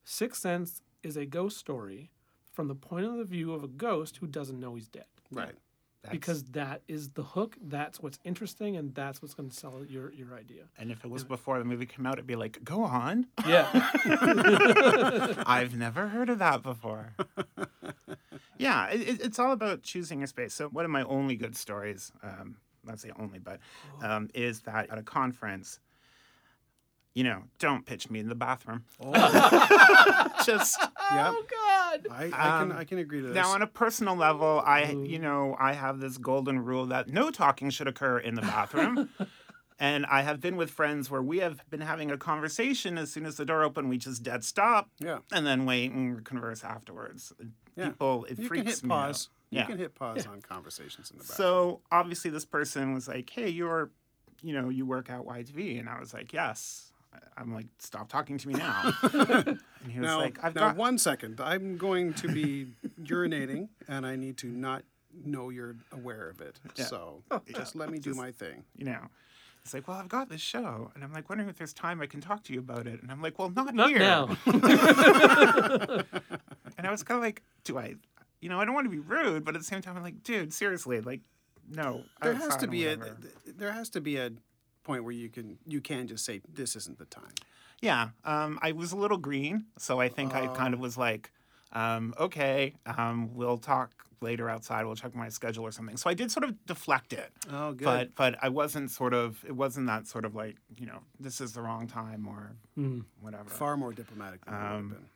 Sixth 0.05 0.41
Sense 0.41 0.81
is 1.03 1.17
a 1.17 1.27
ghost 1.27 1.59
story 1.59 2.11
from 2.53 2.69
the 2.69 2.75
point 2.75 3.07
of 3.07 3.17
the 3.17 3.25
view 3.25 3.53
of 3.53 3.63
a 3.65 3.69
ghost 3.69 4.19
who 4.19 4.27
doesn't 4.27 4.59
know 4.59 4.75
he's 4.75 4.89
dead 4.89 5.05
right 5.31 5.55
That's- 6.03 6.13
because 6.19 6.45
that 6.53 6.83
is 6.87 7.11
the 7.11 7.23
hook. 7.25 7.57
That's 7.61 8.01
what's 8.01 8.19
interesting, 8.25 8.77
and 8.77 8.95
that's 8.95 9.21
what's 9.21 9.35
going 9.35 9.49
to 9.51 9.55
sell 9.57 9.85
your 9.87 10.13
your 10.13 10.35
idea. 10.35 10.65
and 10.79 10.91
if 10.93 11.05
it 11.05 11.11
was 11.11 11.25
before 11.25 11.59
the 11.59 11.65
movie 11.65 11.87
came 11.87 12.07
out, 12.07 12.15
it'd 12.15 12.27
be 12.27 12.37
like, 12.37 12.63
go 12.63 12.85
on. 12.85 13.27
Yeah, 13.47 13.69
I've 15.47 15.75
never 15.77 16.09
heard 16.09 16.29
of 16.31 16.39
that 16.39 16.63
before. 16.63 17.15
yeah, 18.59 18.87
it, 18.91 19.01
it- 19.09 19.21
it's 19.23 19.39
all 19.39 19.53
about 19.53 19.83
choosing 19.83 20.21
your 20.21 20.27
space. 20.29 20.55
So 20.55 20.69
one 20.69 20.85
of 20.85 20.91
my 20.91 21.03
only 21.03 21.37
good 21.37 21.57
stories, 21.57 22.13
um, 22.23 22.57
not 22.85 23.01
say 23.01 23.11
only, 23.19 23.39
but 23.41 23.59
um, 24.03 24.31
is 24.35 24.61
that 24.61 24.91
at 24.91 24.99
a 24.99 25.03
conference, 25.03 25.81
you 27.15 27.25
know, 27.25 27.43
don't 27.59 27.85
pitch 27.85 28.09
me 28.09 28.21
in 28.21 28.29
the 28.29 28.35
bathroom. 28.37 28.85
Just 30.47 30.79
yeah 31.13 31.33
Oh 31.35 31.43
God. 32.03 32.13
I, 32.13 32.25
I 32.27 32.31
can 32.61 32.73
Um, 32.73 32.79
i 32.79 32.85
can 32.85 32.99
agree 32.99 33.21
to 33.21 33.29
this 33.29 33.35
now 33.35 33.51
on 33.51 33.63
a 33.63 33.67
personal 33.67 34.17
level, 34.17 34.63
I 34.65 34.91
you 34.93 35.19
know 35.19 35.57
I 35.59 35.73
have 35.73 36.01
this 36.01 36.19
golden 36.19 36.61
rule 36.65 36.87
that 36.87 37.09
no 37.09 37.31
talking 37.31 37.71
should 37.71 37.89
occur 37.89 38.19
in 38.19 38.35
the 38.35 38.43
bathroom. 38.43 39.09
And 39.81 40.07
I 40.07 40.23
have 40.23 40.41
been 40.41 40.57
with 40.57 40.73
friends 40.73 41.09
where 41.09 41.23
we 41.23 41.39
have 41.39 41.63
been 41.71 41.83
having 41.83 42.11
a 42.11 42.19
conversation. 42.19 42.99
As 42.99 43.13
soon 43.13 43.25
as 43.25 43.37
the 43.37 43.45
door 43.45 43.63
opened, 43.63 43.89
we 43.89 43.97
just 43.97 44.25
dead 44.25 44.43
stop 44.43 44.91
yeah 44.99 45.19
and 45.31 45.47
then 45.47 45.67
wait 45.67 45.93
and 45.93 46.25
converse 46.25 46.65
afterwards. 46.65 47.33
Yeah. 47.77 47.91
People, 47.91 48.25
it 48.25 48.41
you 48.41 48.49
freaks 48.49 48.63
can 48.65 48.73
hit 48.73 48.83
me 48.83 48.91
out. 48.93 49.07
pause. 49.07 49.29
Yeah. 49.51 49.61
You 49.61 49.67
can 49.69 49.79
hit 49.79 49.95
pause 49.95 50.27
on 50.27 50.43
conversations 50.43 51.13
in 51.13 51.19
the 51.19 51.23
back. 51.23 51.37
So 51.37 51.81
obviously, 51.93 52.29
this 52.33 52.45
person 52.45 52.93
was 52.93 53.07
like, 53.07 53.31
"Hey, 53.31 53.51
you're, 53.51 53.91
you 54.43 54.53
know, 54.53 54.69
you 54.69 54.85
work 54.85 55.11
at 55.11 55.21
YTV," 55.21 55.79
and 55.79 55.89
I 55.89 56.01
was 56.01 56.13
like, 56.13 56.33
"Yes." 56.33 56.93
I'm 57.37 57.55
like, 57.55 57.67
"Stop 57.79 58.09
talking 58.09 58.37
to 58.37 58.49
me 58.49 58.55
now." 58.55 58.93
and 59.83 59.93
he 59.93 60.01
was 60.01 60.09
now, 60.09 60.21
like, 60.21 60.39
"I've 60.43 60.55
now 60.55 60.69
got." 60.69 60.77
one 60.77 60.99
second. 60.99 61.41
I'm 61.41 61.77
going 61.77 62.15
to 62.15 62.29
be 62.29 62.67
urinating, 63.03 63.69
and 63.89 64.07
I 64.07 64.17
need 64.17 64.39
to 64.39 64.49
not 64.49 64.83
know 65.25 65.49
you're 65.51 65.77
aware 65.93 66.29
of 66.29 66.41
it. 66.41 66.59
Yeah. 66.77 66.85
So 66.85 67.23
oh, 67.31 67.41
just 67.55 67.75
let 67.77 67.91
me 67.91 67.99
do 67.99 68.15
my 68.15 68.33
thing. 68.33 68.65
you 68.77 68.85
know, 68.87 69.07
it's 69.65 69.75
like, 69.75 69.89
"Well, 69.89 69.97
I've 69.99 70.09
got 70.09 70.29
this 70.29 70.41
show," 70.41 70.91
and 70.95 71.03
I'm 71.05 71.13
like, 71.13 71.29
wondering 71.29 71.51
if 71.51 71.57
there's 71.59 71.73
time 71.73 72.01
I 72.01 72.07
can 72.07 72.21
talk 72.21 72.45
to 72.45 72.53
you 72.53 72.59
about 72.59 72.87
it. 72.87 73.03
And 73.03 73.11
I'm 73.11 73.21
like, 73.23 73.39
"Well, 73.39 73.51
not, 73.51 73.75
Not 73.75 73.89
here." 73.91 73.99
now. 73.99 74.37
And 76.79 76.87
I 76.87 76.91
was 76.93 77.03
kind 77.03 77.19
of 77.19 77.25
like, 77.25 77.43
"Do 77.65 77.77
I?" 77.79 77.95
You 78.41 78.49
know, 78.49 78.61
I 78.61 78.65
don't 78.65 78.75
want 78.75 78.85
to 78.87 78.91
be 78.91 79.01
rude, 79.01 79.45
but 79.45 79.57
at 79.57 79.61
the 79.61 79.67
same 79.67 79.83
time, 79.83 79.97
I'm 79.97 80.03
like, 80.03 80.23
"Dude, 80.23 80.55
seriously, 80.55 81.01
like, 81.01 81.23
no." 81.69 82.05
There 82.23 82.35
has 82.35 82.45
outside 82.45 82.61
to 82.61 82.67
or 82.67 82.71
be 82.71 82.87
a 82.87 82.99
there 83.47 83.73
has 83.73 83.89
to 83.91 84.01
be 84.01 84.17
a 84.17 84.31
point 84.85 85.03
where 85.03 85.13
you 85.13 85.29
can 85.29 85.59
you 85.67 85.81
can 85.81 86.07
just 86.07 86.25
say 86.25 86.41
this 86.49 86.77
isn't 86.77 86.99
the 86.99 87.05
time. 87.07 87.35
Yeah, 87.81 88.11
um, 88.25 88.59
I 88.63 88.73
was 88.73 88.93
a 88.93 88.97
little 88.97 89.19
green, 89.19 89.67
so 89.79 90.01
I 90.01 90.09
think 90.09 90.35
I 90.35 90.49
kind 90.49 90.75
of 90.75 90.81
was 90.81 90.97
like, 90.99 91.31
um, 91.73 92.13
okay, 92.19 92.75
um, 92.87 93.35
we'll 93.35 93.59
talk 93.59 93.93
later 94.21 94.49
outside. 94.51 94.85
We'll 94.85 94.97
check 94.97 95.15
my 95.15 95.29
schedule 95.29 95.65
or 95.65 95.71
something. 95.71 95.97
So 95.97 96.11
I 96.11 96.15
did 96.15 96.33
sort 96.33 96.43
of 96.45 96.67
deflect 96.67 97.13
it, 97.13 97.31
Oh, 97.53 97.73
good. 97.73 97.85
but 97.85 98.15
but 98.17 98.37
I 98.43 98.49
wasn't 98.49 98.91
sort 98.91 99.15
of 99.15 99.45
it 99.47 99.53
wasn't 99.55 99.87
that 99.87 100.09
sort 100.09 100.25
of 100.25 100.35
like 100.35 100.57
you 100.77 100.87
know 100.87 101.01
this 101.21 101.41
is 101.41 101.53
the 101.53 101.63
wrong 101.63 101.87
time 101.87 102.27
or 102.27 102.57
Mm. 102.77 103.05
whatever. 103.21 103.49
Far 103.51 103.77
more 103.77 103.93
diplomatic 103.93 104.45
than 104.45 104.55
it 104.55 104.57
would 104.57 104.65
have 104.67 104.77
Um, 104.77 104.89
been. 104.91 105.09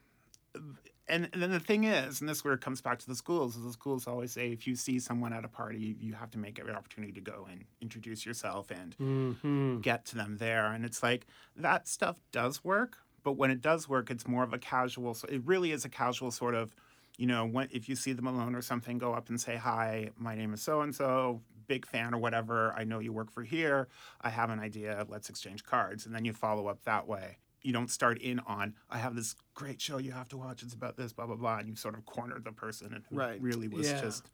And, 1.08 1.28
and 1.32 1.42
then 1.42 1.50
the 1.50 1.60
thing 1.60 1.84
is, 1.84 2.20
and 2.20 2.28
this 2.28 2.38
is 2.38 2.44
where 2.44 2.54
it 2.54 2.60
comes 2.60 2.80
back 2.80 2.98
to 3.00 3.06
the 3.06 3.14
schools, 3.14 3.56
is 3.56 3.64
the 3.64 3.72
schools 3.72 4.06
always 4.06 4.32
say 4.32 4.50
if 4.52 4.66
you 4.66 4.76
see 4.76 4.98
someone 4.98 5.32
at 5.32 5.44
a 5.44 5.48
party, 5.48 5.96
you 6.00 6.14
have 6.14 6.30
to 6.30 6.38
make 6.38 6.58
every 6.58 6.72
opportunity 6.72 7.12
to 7.12 7.20
go 7.20 7.46
and 7.50 7.64
introduce 7.80 8.24
yourself 8.24 8.70
and 8.70 8.94
Mm-hmm. 9.00 9.80
get 9.80 10.04
to 10.06 10.16
them 10.16 10.36
there. 10.38 10.66
And 10.66 10.84
it's 10.84 11.02
like 11.02 11.26
that 11.56 11.88
stuff 11.88 12.16
does 12.30 12.62
work, 12.64 12.98
but 13.24 13.32
when 13.32 13.50
it 13.50 13.60
does 13.60 13.88
work, 13.88 14.10
it's 14.10 14.26
more 14.26 14.42
of 14.44 14.52
a 14.52 14.58
casual. 14.58 15.14
So 15.14 15.26
it 15.28 15.42
really 15.44 15.72
is 15.72 15.84
a 15.84 15.88
casual 15.88 16.30
sort 16.30 16.54
of, 16.54 16.74
you 17.18 17.26
know, 17.26 17.44
when 17.46 17.68
if 17.72 17.88
you 17.88 17.96
see 17.96 18.12
them 18.12 18.26
alone 18.26 18.54
or 18.54 18.62
something, 18.62 18.98
go 18.98 19.12
up 19.12 19.28
and 19.28 19.40
say 19.40 19.56
hi. 19.56 20.10
My 20.16 20.34
name 20.34 20.54
is 20.54 20.62
so 20.62 20.80
and 20.82 20.94
so. 20.94 21.40
Big 21.68 21.86
fan 21.86 22.12
or 22.14 22.18
whatever. 22.18 22.74
I 22.76 22.84
know 22.84 22.98
you 22.98 23.12
work 23.12 23.30
for 23.30 23.42
here. 23.42 23.88
I 24.20 24.30
have 24.30 24.50
an 24.50 24.58
idea. 24.60 25.06
Let's 25.08 25.28
exchange 25.30 25.64
cards, 25.64 26.06
and 26.06 26.14
then 26.14 26.24
you 26.24 26.32
follow 26.32 26.66
up 26.66 26.82
that 26.84 27.06
way. 27.06 27.38
You 27.62 27.72
don't 27.72 27.90
start 27.90 28.18
in 28.18 28.40
on. 28.40 28.74
I 28.90 28.98
have 28.98 29.14
this 29.14 29.36
great 29.54 29.80
show 29.80 29.98
you 29.98 30.12
have 30.12 30.28
to 30.30 30.36
watch. 30.36 30.62
It's 30.62 30.74
about 30.74 30.96
this, 30.96 31.12
blah 31.12 31.26
blah 31.26 31.36
blah, 31.36 31.58
and 31.58 31.68
you 31.68 31.76
sort 31.76 31.94
of 31.96 32.04
cornered 32.06 32.44
the 32.44 32.52
person 32.52 32.92
and 32.92 33.04
who 33.08 33.16
Right. 33.16 33.40
really 33.40 33.68
was 33.68 33.88
Yeah. 33.90 34.00
just 34.00 34.30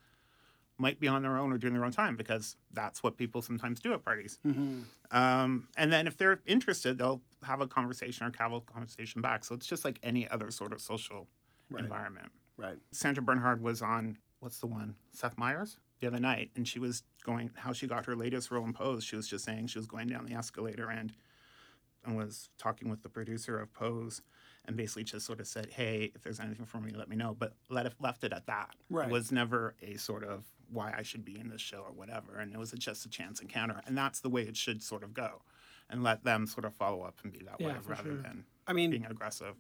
might 0.80 1.00
be 1.00 1.08
on 1.08 1.22
their 1.22 1.36
own 1.36 1.52
or 1.52 1.58
doing 1.58 1.74
their 1.74 1.84
own 1.84 1.90
time 1.90 2.14
because 2.16 2.56
that's 2.72 3.02
what 3.02 3.16
people 3.16 3.42
sometimes 3.42 3.80
do 3.80 3.92
at 3.92 4.04
parties. 4.04 4.38
Mm-hmm. 4.46 4.82
Um, 5.10 5.66
and 5.76 5.92
then 5.92 6.06
if 6.06 6.16
they're 6.16 6.40
interested, 6.46 6.98
they'll 6.98 7.20
have 7.42 7.60
a 7.60 7.66
conversation 7.66 8.24
or 8.24 8.28
a 8.28 8.60
conversation 8.60 9.20
back. 9.20 9.44
So 9.44 9.56
it's 9.56 9.66
just 9.66 9.84
like 9.84 9.98
any 10.04 10.28
other 10.28 10.50
sort 10.52 10.72
of 10.72 10.80
social 10.80 11.26
Right. 11.70 11.82
environment. 11.82 12.30
Right. 12.56 12.78
Sandra 12.92 13.22
Bernhard 13.22 13.60
was 13.60 13.82
on 13.82 14.18
what's 14.40 14.60
the 14.60 14.68
one? 14.68 14.94
Seth 15.12 15.36
Meyers 15.36 15.78
the 16.00 16.06
other 16.06 16.20
night, 16.20 16.50
and 16.56 16.66
she 16.66 16.78
was 16.78 17.02
going 17.24 17.50
how 17.56 17.72
she 17.72 17.86
got 17.88 18.06
her 18.06 18.14
latest 18.16 18.50
role 18.52 18.64
in 18.64 18.72
Pose. 18.72 19.02
She 19.04 19.16
was 19.16 19.26
just 19.28 19.44
saying 19.44 19.66
she 19.66 19.78
was 19.80 19.86
going 19.88 20.06
down 20.06 20.24
the 20.26 20.34
escalator 20.34 20.88
and 20.88 21.12
and 22.08 22.16
was 22.16 22.48
talking 22.58 22.88
with 22.88 23.02
the 23.02 23.08
producer 23.08 23.60
of 23.60 23.72
Pose, 23.72 24.22
and 24.64 24.76
basically 24.76 25.04
just 25.04 25.26
sort 25.26 25.40
of 25.40 25.46
said, 25.46 25.70
"Hey, 25.70 26.10
if 26.14 26.22
there's 26.22 26.40
anything 26.40 26.66
for 26.66 26.80
me, 26.80 26.90
let 26.92 27.08
me 27.08 27.16
know." 27.16 27.34
But 27.38 27.54
let 27.68 27.86
it, 27.86 27.94
left 28.00 28.24
it 28.24 28.32
at 28.32 28.46
that. 28.46 28.74
Right. 28.90 29.06
It 29.08 29.12
was 29.12 29.30
never 29.30 29.74
a 29.82 29.96
sort 29.96 30.24
of 30.24 30.44
why 30.70 30.94
I 30.96 31.02
should 31.02 31.24
be 31.24 31.38
in 31.38 31.48
this 31.48 31.60
show 31.60 31.78
or 31.78 31.92
whatever, 31.92 32.36
and 32.38 32.52
it 32.52 32.58
was 32.58 32.72
just 32.72 33.06
a 33.06 33.08
chance 33.08 33.40
encounter, 33.40 33.80
and 33.86 33.96
that's 33.96 34.20
the 34.20 34.28
way 34.28 34.42
it 34.42 34.56
should 34.56 34.82
sort 34.82 35.02
of 35.02 35.14
go, 35.14 35.42
and 35.88 36.02
let 36.02 36.24
them 36.24 36.46
sort 36.46 36.64
of 36.64 36.74
follow 36.74 37.02
up 37.02 37.18
and 37.22 37.32
be 37.32 37.38
that 37.44 37.60
Yeah, 37.60 37.66
way 37.68 37.74
rather 37.84 38.02
sure. 38.10 38.22
than 38.22 38.44
I 38.66 38.72
mean, 38.72 38.90
being 38.90 39.06
aggressive. 39.06 39.54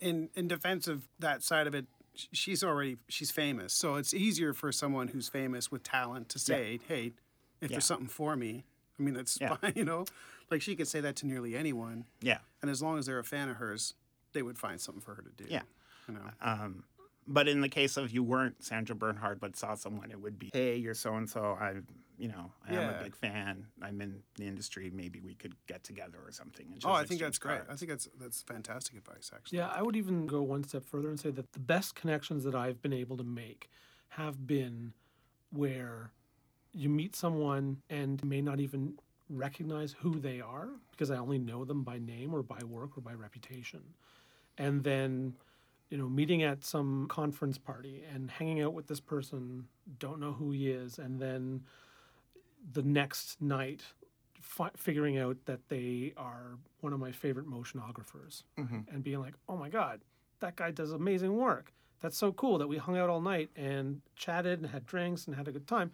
in 0.00 0.30
in 0.34 0.48
defense 0.48 0.86
of 0.88 1.08
that 1.18 1.42
side 1.42 1.66
of 1.66 1.74
it, 1.74 1.86
she's 2.14 2.62
already 2.64 2.98
she's 3.08 3.30
famous, 3.30 3.72
so 3.72 3.96
it's 3.96 4.14
easier 4.14 4.52
for 4.52 4.70
someone 4.72 5.08
who's 5.08 5.28
famous 5.28 5.70
with 5.70 5.82
talent 5.82 6.28
to 6.30 6.38
say, 6.38 6.78
"Hey, 6.88 7.12
if 7.60 7.70
Yeah. 7.70 7.76
there's 7.76 7.84
something 7.84 8.08
for 8.08 8.36
me," 8.36 8.64
I 8.98 9.02
mean, 9.02 9.14
that's 9.14 9.38
Yeah. 9.40 9.56
fine, 9.56 9.72
you 9.76 9.84
know. 9.84 10.04
Like 10.50 10.62
she 10.62 10.74
could 10.76 10.88
say 10.88 11.00
that 11.00 11.16
to 11.16 11.26
nearly 11.26 11.56
anyone, 11.56 12.06
Yeah. 12.20 12.38
and 12.62 12.70
as 12.70 12.80
long 12.82 12.98
as 12.98 13.06
they're 13.06 13.18
a 13.18 13.24
fan 13.24 13.48
of 13.48 13.56
hers, 13.56 13.94
they 14.32 14.42
would 14.42 14.58
find 14.58 14.80
something 14.80 15.00
for 15.02 15.14
her 15.14 15.22
to 15.22 15.30
do. 15.44 15.44
Yeah. 15.48 15.62
you 16.08 16.14
know. 16.14 16.30
Um, 16.40 16.84
but 17.26 17.46
in 17.48 17.60
the 17.60 17.68
case 17.68 17.98
of 17.98 18.10
you 18.10 18.22
weren't 18.22 18.64
Sandra 18.64 18.96
Bernhard 18.96 19.38
but 19.40 19.54
saw 19.56 19.74
someone, 19.74 20.10
it 20.10 20.18
would 20.20 20.38
be, 20.38 20.48
hey, 20.54 20.76
you're 20.76 20.94
so 20.94 21.14
and 21.14 21.28
so. 21.28 21.58
I, 21.60 21.74
you 22.16 22.28
know, 22.28 22.50
I 22.66 22.72
am 22.74 22.94
a 22.94 23.02
big 23.02 23.14
fan. 23.14 23.66
I'm 23.82 24.00
in 24.00 24.22
the 24.36 24.46
industry. 24.46 24.90
Maybe 24.92 25.20
we 25.20 25.34
could 25.34 25.54
get 25.66 25.84
together 25.84 26.16
or 26.24 26.32
something. 26.32 26.66
And 26.72 26.82
Oh, 26.86 26.92
I 26.92 27.04
think 27.04 27.20
that's 27.20 27.36
exchange 27.36 27.58
great. 27.66 27.72
I 27.72 27.76
think 27.76 27.90
that's 27.90 28.08
that's 28.18 28.42
fantastic 28.42 28.96
advice, 28.96 29.30
actually. 29.34 29.58
Yeah, 29.58 29.68
I 29.68 29.82
would 29.82 29.94
even 29.96 30.26
go 30.26 30.40
one 30.40 30.64
step 30.64 30.84
further 30.86 31.10
and 31.10 31.20
say 31.20 31.30
that 31.30 31.52
the 31.52 31.60
best 31.60 31.94
connections 31.94 32.44
that 32.44 32.54
I've 32.54 32.80
been 32.80 32.94
able 32.94 33.18
to 33.18 33.24
make 33.24 33.68
have 34.08 34.46
been 34.46 34.94
where 35.50 36.12
you 36.72 36.88
meet 36.88 37.14
someone 37.14 37.82
and 37.90 38.24
may 38.24 38.40
not 38.40 38.58
even 38.60 38.98
recognize 39.30 39.94
who 40.00 40.18
they 40.18 40.40
are 40.40 40.68
because 40.90 41.10
I 41.10 41.16
only 41.16 41.38
know 41.38 41.64
them 41.64 41.82
by 41.82 41.98
name 41.98 42.34
or 42.34 42.42
by 42.42 42.62
work 42.64 42.96
or 42.96 43.00
by 43.00 43.12
reputation. 43.12 43.82
And 44.56 44.82
then, 44.82 45.34
you 45.90 45.98
know, 45.98 46.08
meeting 46.08 46.42
at 46.42 46.64
some 46.64 47.06
conference 47.08 47.58
party 47.58 48.02
and 48.12 48.30
hanging 48.30 48.62
out 48.62 48.74
with 48.74 48.86
this 48.86 49.00
person, 49.00 49.66
don't 49.98 50.20
know 50.20 50.32
who 50.32 50.50
he 50.50 50.70
is, 50.70 50.98
and 50.98 51.20
then 51.20 51.62
the 52.72 52.82
next 52.82 53.40
night 53.40 53.82
fi- 54.40 54.70
figuring 54.76 55.18
out 55.18 55.36
that 55.46 55.68
they 55.68 56.12
are 56.16 56.58
one 56.80 56.92
of 56.92 57.00
my 57.00 57.12
favorite 57.12 57.48
motionographers 57.48 58.42
mm-hmm. 58.58 58.80
and 58.92 59.04
being 59.04 59.20
like, 59.20 59.34
oh 59.48 59.56
my 59.56 59.68
God, 59.68 60.00
that 60.40 60.56
guy 60.56 60.70
does 60.70 60.92
amazing 60.92 61.36
work. 61.36 61.72
That's 62.00 62.16
so 62.16 62.32
cool 62.32 62.58
that 62.58 62.68
we 62.68 62.76
hung 62.76 62.96
out 62.96 63.10
all 63.10 63.20
night 63.20 63.50
and 63.56 64.00
chatted 64.16 64.60
and 64.60 64.70
had 64.70 64.86
drinks 64.86 65.26
and 65.26 65.34
had 65.34 65.48
a 65.48 65.52
good 65.52 65.66
time. 65.66 65.90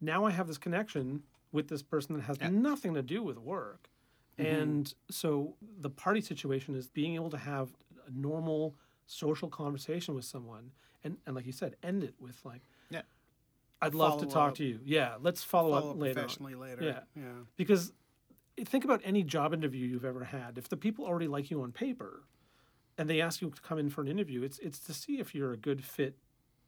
Now 0.00 0.24
I 0.24 0.30
have 0.30 0.46
this 0.46 0.58
connection 0.58 1.22
with 1.52 1.68
this 1.68 1.82
person 1.82 2.16
that 2.16 2.22
has 2.22 2.40
nothing 2.40 2.94
to 2.94 3.02
do 3.02 3.22
with 3.22 3.38
work. 3.38 3.88
Mm-hmm. 4.38 4.54
And 4.60 4.94
so 5.10 5.54
the 5.78 5.90
party 5.90 6.20
situation 6.20 6.74
is 6.74 6.88
being 6.88 7.14
able 7.14 7.30
to 7.30 7.38
have 7.38 7.68
a 8.06 8.10
normal 8.10 8.74
social 9.06 9.48
conversation 9.48 10.14
with 10.14 10.24
someone 10.24 10.72
and, 11.04 11.16
and 11.26 11.34
like 11.34 11.46
you 11.46 11.52
said, 11.52 11.76
end 11.82 12.04
it 12.04 12.14
with 12.20 12.40
like, 12.44 12.62
Yeah. 12.90 13.02
I'd 13.80 13.94
love 13.94 14.20
to 14.20 14.26
talk 14.26 14.50
up. 14.50 14.54
to 14.56 14.64
you. 14.64 14.78
Yeah, 14.84 15.16
let's 15.20 15.42
follow, 15.42 15.72
Follow 15.72 15.90
up 15.90 15.96
up 15.96 16.00
later. 16.00 16.10
on." 16.20 16.24
professionally 16.24 16.54
later. 16.54 16.82
Yeah. 16.84 17.00
Yeah. 17.16 17.32
Because 17.56 17.92
think 18.64 18.84
about 18.84 19.00
any 19.04 19.24
job 19.24 19.52
interview 19.52 19.86
you've 19.86 20.04
ever 20.04 20.24
had. 20.24 20.56
If 20.56 20.68
the 20.68 20.76
people 20.76 21.04
already 21.04 21.26
like 21.26 21.50
you 21.50 21.60
on 21.62 21.72
paper 21.72 22.22
and 22.96 23.10
they 23.10 23.20
ask 23.20 23.42
you 23.42 23.50
to 23.50 23.60
come 23.60 23.78
in 23.78 23.90
for 23.90 24.00
an 24.02 24.08
interview, 24.08 24.42
it's 24.42 24.58
it's 24.60 24.78
to 24.80 24.94
see 24.94 25.18
if 25.18 25.34
you're 25.34 25.52
a 25.52 25.56
good 25.56 25.84
fit 25.84 26.16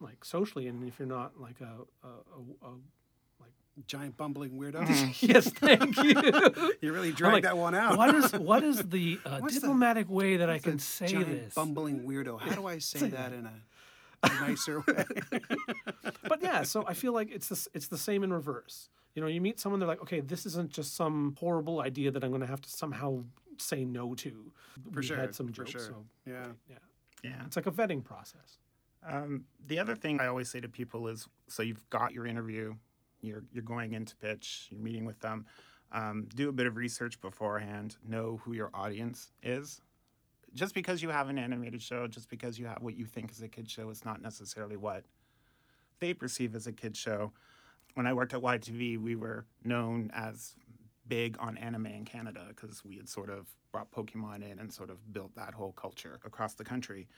like 0.01 0.25
socially 0.25 0.67
and 0.67 0.87
if 0.89 0.99
you're 0.99 1.07
not 1.07 1.41
like 1.41 1.61
a, 1.61 1.83
a, 2.07 2.09
a, 2.09 2.69
a 2.69 2.73
Giant 3.87 4.17
bumbling 4.17 4.53
weirdo. 4.53 4.87
yes, 5.29 5.49
thank 5.55 5.97
you. 5.97 6.15
you 6.81 6.93
really 6.93 7.09
I'm 7.09 7.15
dragged 7.15 7.35
like, 7.35 7.43
that 7.45 7.57
one 7.57 7.75
out. 7.75 7.99
What 7.99 8.15
is 8.15 8.33
what 8.33 8.63
is 8.63 8.83
the 8.89 9.19
uh, 9.27 9.39
What's 9.39 9.55
the- 9.55 9.61
diplomatic 9.63 10.09
way 10.09 10.37
that 10.37 10.49
I 10.49 10.59
can 10.61 10.75
a 10.77 10.79
say 10.79 11.07
giant 11.09 11.29
this? 11.29 11.55
bumbling 11.55 12.01
weirdo. 12.05 12.41
How 12.41 12.55
do 12.55 12.67
I 12.67 12.79
say 12.79 13.09
that 13.09 13.33
in 13.33 13.47
a, 13.47 13.53
a 14.23 14.29
nicer 14.49 14.81
way? 14.87 15.05
but 16.29 16.41
yeah, 16.43 16.63
so 16.63 16.85
I 16.87 16.95
feel 16.95 17.13
like 17.13 17.33
it's 17.33 17.49
the, 17.49 17.69
it's 17.75 17.89
the 17.89 17.99
same 17.99 18.23
in 18.23 18.33
reverse. 18.33 18.89
You 19.15 19.23
know, 19.23 19.29
you 19.29 19.41
meet 19.41 19.61
someone, 19.61 19.79
they're 19.81 19.89
like, 19.89 20.03
okay, 20.03 20.21
this 20.21 20.45
isn't 20.47 20.71
just 20.71 20.97
some 20.97 21.37
horrible 21.39 21.81
idea 21.81 22.11
that 22.11 22.25
I'm 22.25 22.31
going 22.31 22.41
to 22.41 22.47
have 22.49 22.61
to 22.63 22.71
somehow 22.71 23.23
say 23.59 23.85
no 23.85 24.15
to. 24.17 24.53
For 24.93 25.01
we 25.01 25.07
sure. 25.07 25.17
had 25.17 25.35
some 25.35 25.49
for 25.49 25.53
jokes, 25.65 25.71
sure. 25.71 25.81
so 25.81 26.05
Yeah. 26.27 26.47
yeah, 26.69 26.77
Yeah. 27.23 27.43
it's 27.47 27.55
like 27.57 27.67
a 27.67 27.71
vetting 27.71 28.03
process. 28.03 28.59
Um, 29.09 29.45
the 29.67 29.79
other 29.79 29.95
thing 29.95 30.19
I 30.21 30.27
always 30.27 30.49
say 30.51 30.61
to 30.61 30.69
people 30.69 31.07
is, 31.09 31.29
so 31.49 31.63
you've 31.63 31.89
got 31.91 32.13
your 32.13 32.27
interview, 32.27 32.75
you're 33.25 33.45
you're 33.53 33.63
going 33.63 33.93
into 33.93 34.17
pitch, 34.17 34.69
you're 34.71 34.81
meeting 34.81 35.05
with 35.05 35.21
them. 35.21 35.47
Um, 35.93 36.29
do 36.35 36.49
a 36.49 36.53
bit 36.53 36.67
of 36.67 36.77
research 36.77 37.21
beforehand. 37.21 37.97
Know 38.07 38.41
who 38.45 38.53
your 38.53 38.71
audience 38.75 39.33
is. 39.43 39.81
Just 40.53 40.75
because 40.75 41.03
you 41.03 41.09
have 41.09 41.29
an 41.29 41.39
animated 41.39 41.83
show, 41.83 42.07
just 42.07 42.29
because 42.29 42.59
you 42.59 42.67
have 42.67 42.83
what 42.83 42.97
you 42.97 43.07
think 43.07 43.31
is 43.31 43.43
a 43.43 43.49
kid 43.49 43.71
show, 43.71 43.91
is 43.91 44.05
not 44.05 44.23
necessarily 44.23 44.77
what 44.77 45.05
they 46.01 46.15
perceive 46.15 46.55
as 46.55 46.67
a 46.67 46.73
kid 46.73 46.97
show. 46.97 47.33
When 47.95 48.07
I 48.07 48.13
worked 48.13 48.35
at 48.35 48.41
YTV, 48.41 49.01
we 49.01 49.15
were 49.15 49.47
known 49.65 50.11
as 50.15 50.55
big 51.07 51.37
on 51.39 51.57
anime 51.59 51.87
in 51.87 52.05
Canada 52.05 52.47
because 52.49 52.85
we 52.85 52.97
had 52.97 53.09
sort 53.09 53.31
of 53.31 53.47
brought 53.73 53.91
Pokemon 53.91 54.49
in 54.51 54.59
and 54.59 54.73
sort 54.73 54.91
of 54.91 55.13
built 55.13 55.35
that 55.35 55.55
whole 55.55 55.73
culture 55.73 56.19
across 56.25 56.55
the 56.55 56.65
country. 56.65 57.09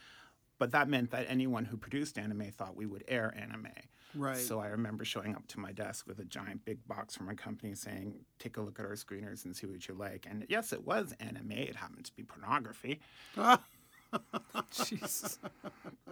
But 0.59 0.73
that 0.73 0.89
meant 0.89 1.11
that 1.11 1.27
anyone 1.29 1.67
who 1.67 1.77
produced 1.77 2.19
anime 2.19 2.51
thought 2.51 2.77
we 2.77 2.87
would 2.87 3.05
air 3.09 3.35
anime. 3.37 3.69
Right. 4.15 4.39
So 4.39 4.61
I 4.61 4.69
remember 4.69 5.05
showing 5.05 5.35
up 5.35 5.47
to 5.49 5.61
my 5.61 5.73
desk 5.73 6.07
with 6.07 6.19
a 6.19 6.25
giant 6.25 6.65
big 6.65 6.87
box 6.87 7.15
from 7.15 7.29
a 7.29 7.35
company 7.35 7.75
saying, 7.75 8.15
take 8.39 8.57
a 8.57 8.63
look 8.63 8.79
at 8.81 8.87
our 8.87 8.93
screeners 8.93 9.45
and 9.45 9.55
see 9.55 9.67
what 9.67 9.87
you 9.87 9.95
like. 9.95 10.27
And 10.29 10.47
yes, 10.49 10.73
it 10.73 10.87
was 10.87 11.15
anime. 11.21 11.53
It 11.53 11.77
happened 11.77 12.07
to 12.07 12.17
be 12.17 12.23
pornography. 12.23 13.01
Jesus. 14.73 15.39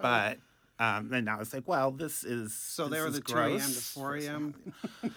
But 0.01 0.39
um, 0.79 1.09
then 1.09 1.29
I 1.29 1.37
was 1.37 1.55
like, 1.55 1.69
well, 1.69 1.91
this 1.91 2.25
is. 2.25 2.53
so 2.53 2.89
this 2.89 2.99
they 2.99 3.01
were 3.01 3.09
is 3.09 3.15
the 3.15 3.21
2 3.21 3.39
a.m. 3.39 3.59
to 3.59 3.65
4 3.65 4.17
a.m. 4.17 4.55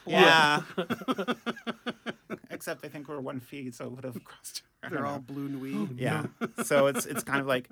Yeah. 0.06 0.62
Except 2.52 2.86
I 2.86 2.90
think 2.90 3.08
we're 3.08 3.20
one 3.20 3.40
feed, 3.40 3.74
so 3.74 3.86
it 3.86 3.92
would 3.92 4.04
have 4.04 4.24
crossed. 4.24 4.62
They're 4.82 4.92
don't 4.92 5.06
all 5.06 5.20
blue 5.20 5.48
and 5.48 5.62
nui. 5.62 5.90
Yeah. 5.96 6.28
so 6.64 6.88
it's 6.88 7.06
it's 7.06 7.24
kind 7.24 7.42
of 7.42 7.48
like, 7.48 7.70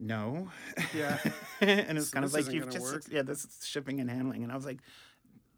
no. 0.00 0.48
Yeah. 0.96 1.18
and 1.60 1.98
it's 1.98 2.08
So 2.08 2.14
kind 2.14 2.24
of 2.24 2.32
like 2.32 2.50
you've 2.52 2.70
just 2.70 2.92
work. 2.92 3.02
yeah, 3.10 3.22
this 3.22 3.44
is 3.44 3.66
shipping 3.66 4.00
and 4.00 4.10
handling. 4.10 4.42
And 4.42 4.50
I 4.50 4.56
was 4.56 4.64
like, 4.66 4.78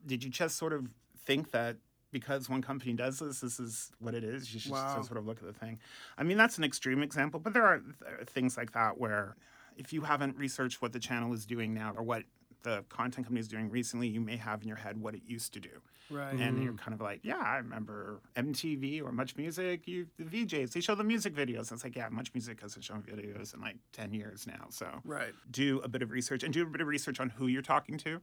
did 0.05 0.23
you 0.25 0.31
just 0.31 0.57
sort 0.57 0.73
of 0.73 0.89
think 1.25 1.53
that 1.53 1.77
because 2.11 2.49
one 2.51 2.61
company 2.61 2.93
does 2.93 3.21
this, 3.21 3.41
this 3.41 3.59
is 3.61 3.91
what 4.01 4.15
it 4.15 4.25
is? 4.25 4.53
You 4.53 4.61
should 4.61 4.73
Wow. 4.73 4.97
just 4.97 5.09
sort 5.09 5.19
of 5.19 5.27
look 5.27 5.39
at 5.39 5.45
the 5.45 5.53
thing. 5.53 5.79
I 6.19 6.25
mean, 6.25 6.37
that's 6.37 6.59
an 6.59 6.65
extreme 6.65 7.03
example, 7.03 7.41
but 7.41 7.53
there 7.55 7.65
are 7.65 7.79
th- 7.79 7.95
uh, 8.21 8.25
things 8.27 8.57
like 8.57 8.73
that 8.73 8.99
where 8.99 9.37
if 9.77 9.93
you 9.93 10.03
haven't 10.03 10.37
researched 10.37 10.83
what 10.83 10.93
the 10.93 10.99
channel 10.99 11.33
is 11.33 11.47
doing 11.47 11.73
now 11.73 11.95
or 11.97 12.03
what 12.03 12.25
the 12.65 12.85
content 12.91 13.27
company 13.27 13.41
is 13.41 13.49
doing 13.49 13.71
recently, 13.71 14.09
you 14.09 14.21
may 14.21 14.37
have 14.37 14.61
in 14.63 14.69
your 14.69 14.77
head 14.77 15.01
what 15.01 15.15
it 15.15 15.23
used 15.27 15.53
to 15.55 15.61
do. 15.61 15.81
Right. 16.11 16.35
And 16.35 16.63
you're 16.63 16.73
mm-hmm. 16.73 16.77
kind 16.77 16.95
of 16.95 17.01
like, 17.01 17.21
yeah, 17.23 17.39
I 17.39 17.57
remember 17.57 18.21
MTV 18.37 19.03
or 19.03 19.13
Much 19.13 19.37
Music. 19.37 19.87
You 19.87 20.07
the 20.19 20.25
VJs, 20.25 20.73
they 20.73 20.81
show 20.81 20.95
the 20.95 21.05
music 21.05 21.35
videos. 21.35 21.71
And 21.71 21.73
it's 21.73 21.85
like, 21.85 21.97
yeah, 21.97 22.09
Much 22.11 22.33
Music 22.35 22.61
hasn't 22.61 22.85
shown 22.85 23.03
videos 23.03 23.55
in 23.55 23.61
like 23.61 23.77
ten 23.93 24.13
years 24.13 24.47
now. 24.47 24.67
So 24.71 24.89
Right. 25.05 25.33
do 25.51 25.81
a 25.81 25.89
bit 25.89 26.03
of 26.03 26.11
research 26.11 26.43
and 26.43 26.53
do 26.53 26.63
a 26.63 26.67
bit 26.67 26.81
of 26.81 26.87
research 26.87 27.21
on 27.21 27.31
who 27.31 27.47
you're 27.47 27.63
talking 27.63 27.97
to 27.99 28.21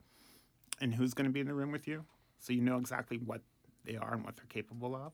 and 0.81 0.93
who's 0.93 1.13
going 1.13 1.27
to 1.27 1.33
be 1.33 1.39
in 1.39 1.47
the 1.47 1.53
room 1.53 1.71
with 1.71 1.87
you, 1.87 2.05
so 2.39 2.53
you 2.53 2.61
know 2.61 2.77
exactly 2.77 3.17
what 3.17 3.41
they 3.85 3.95
are 3.95 4.13
and 4.13 4.23
what 4.23 4.35
they're 4.35 4.45
capable 4.47 4.95
of. 4.95 5.13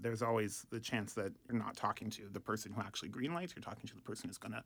There's 0.00 0.22
always 0.22 0.66
the 0.70 0.80
chance 0.80 1.12
that 1.14 1.32
you're 1.48 1.58
not 1.58 1.76
talking 1.76 2.10
to 2.10 2.22
the 2.32 2.40
person 2.40 2.72
who 2.72 2.80
actually 2.80 3.10
greenlights. 3.10 3.54
You're 3.54 3.62
talking 3.62 3.86
to 3.86 3.94
the 3.94 4.00
person 4.00 4.28
who's 4.28 4.38
going 4.38 4.52
to 4.52 4.64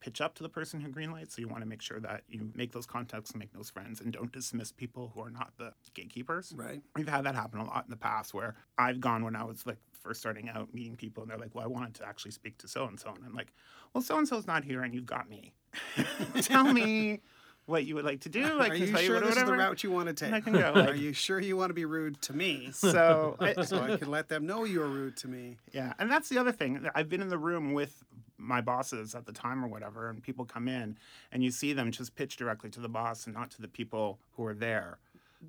pitch 0.00 0.20
up 0.20 0.34
to 0.36 0.42
the 0.42 0.48
person 0.48 0.80
who 0.80 0.88
greenlights. 0.90 1.32
So 1.32 1.40
you 1.40 1.48
want 1.48 1.62
to 1.62 1.68
make 1.68 1.82
sure 1.82 2.00
that 2.00 2.22
you 2.28 2.50
make 2.54 2.72
those 2.72 2.86
contacts 2.86 3.30
and 3.30 3.38
make 3.38 3.52
those 3.52 3.70
friends, 3.70 4.00
and 4.00 4.12
don't 4.12 4.30
dismiss 4.32 4.72
people 4.72 5.10
who 5.14 5.22
are 5.22 5.30
not 5.30 5.52
the 5.58 5.72
gatekeepers. 5.94 6.52
Right. 6.56 6.80
We've 6.96 7.08
had 7.08 7.24
that 7.24 7.34
happen 7.34 7.60
a 7.60 7.64
lot 7.64 7.84
in 7.84 7.90
the 7.90 7.96
past 7.96 8.34
where 8.34 8.54
I've 8.78 9.00
gone 9.00 9.24
when 9.24 9.36
I 9.36 9.44
was 9.44 9.66
like 9.66 9.78
first 9.92 10.20
starting 10.20 10.48
out 10.48 10.72
meeting 10.72 10.96
people 10.96 11.22
and 11.22 11.30
they're 11.30 11.38
like, 11.38 11.54
well, 11.54 11.64
I 11.64 11.68
wanted 11.68 11.94
to 11.94 12.06
actually 12.06 12.30
speak 12.30 12.58
to 12.58 12.68
so 12.68 12.86
and 12.86 12.98
so. 12.98 13.10
And 13.10 13.24
I'm 13.24 13.34
like, 13.34 13.52
well, 13.92 14.02
so 14.02 14.16
and 14.18 14.28
so's 14.28 14.46
not 14.46 14.64
here 14.64 14.82
and 14.82 14.94
you've 14.94 15.06
got 15.06 15.28
me. 15.28 15.52
Tell 16.42 16.72
me 16.72 17.20
what 17.66 17.84
you 17.84 17.94
would 17.96 18.04
like 18.04 18.20
to 18.20 18.28
do. 18.28 18.44
I 18.60 18.66
Are 18.66 18.70
can 18.70 18.80
you 18.80 18.86
tell 18.92 19.00
sure 19.00 19.16
you 19.16 19.20
this 19.26 19.36
is 19.36 19.44
the 19.44 19.52
route 19.52 19.82
you 19.84 19.90
want 19.90 20.08
to 20.08 20.14
take? 20.14 20.32
I 20.32 20.40
can 20.40 20.54
go, 20.54 20.72
Are 20.72 20.94
you 20.94 21.12
sure 21.12 21.40
you 21.40 21.56
want 21.56 21.70
to 21.70 21.74
be 21.74 21.84
rude 21.84 22.20
to 22.22 22.32
me? 22.32 22.70
so, 22.72 23.36
I, 23.40 23.62
so 23.62 23.80
I 23.80 23.96
can 23.96 24.10
let 24.10 24.28
them 24.28 24.46
know 24.46 24.64
you're 24.64 24.86
rude 24.86 25.16
to 25.18 25.28
me. 25.28 25.58
yeah. 25.72 25.92
And 25.98 26.10
that's 26.10 26.28
the 26.28 26.38
other 26.38 26.52
thing. 26.52 26.88
I've 26.94 27.08
been 27.08 27.20
in 27.20 27.28
the 27.28 27.38
room 27.38 27.74
with 27.74 28.02
my 28.38 28.60
bosses 28.60 29.14
at 29.14 29.26
the 29.26 29.32
time 29.32 29.64
or 29.64 29.68
whatever, 29.68 30.08
and 30.08 30.22
people 30.22 30.44
come 30.44 30.68
in 30.68 30.96
and 31.32 31.42
you 31.42 31.50
see 31.50 31.72
them 31.72 31.90
just 31.90 32.14
pitch 32.14 32.36
directly 32.36 32.70
to 32.70 32.80
the 32.80 32.88
boss 32.88 33.26
and 33.26 33.34
not 33.34 33.50
to 33.50 33.60
the 33.60 33.68
people 33.68 34.18
who 34.36 34.44
are 34.44 34.54
there 34.54 34.98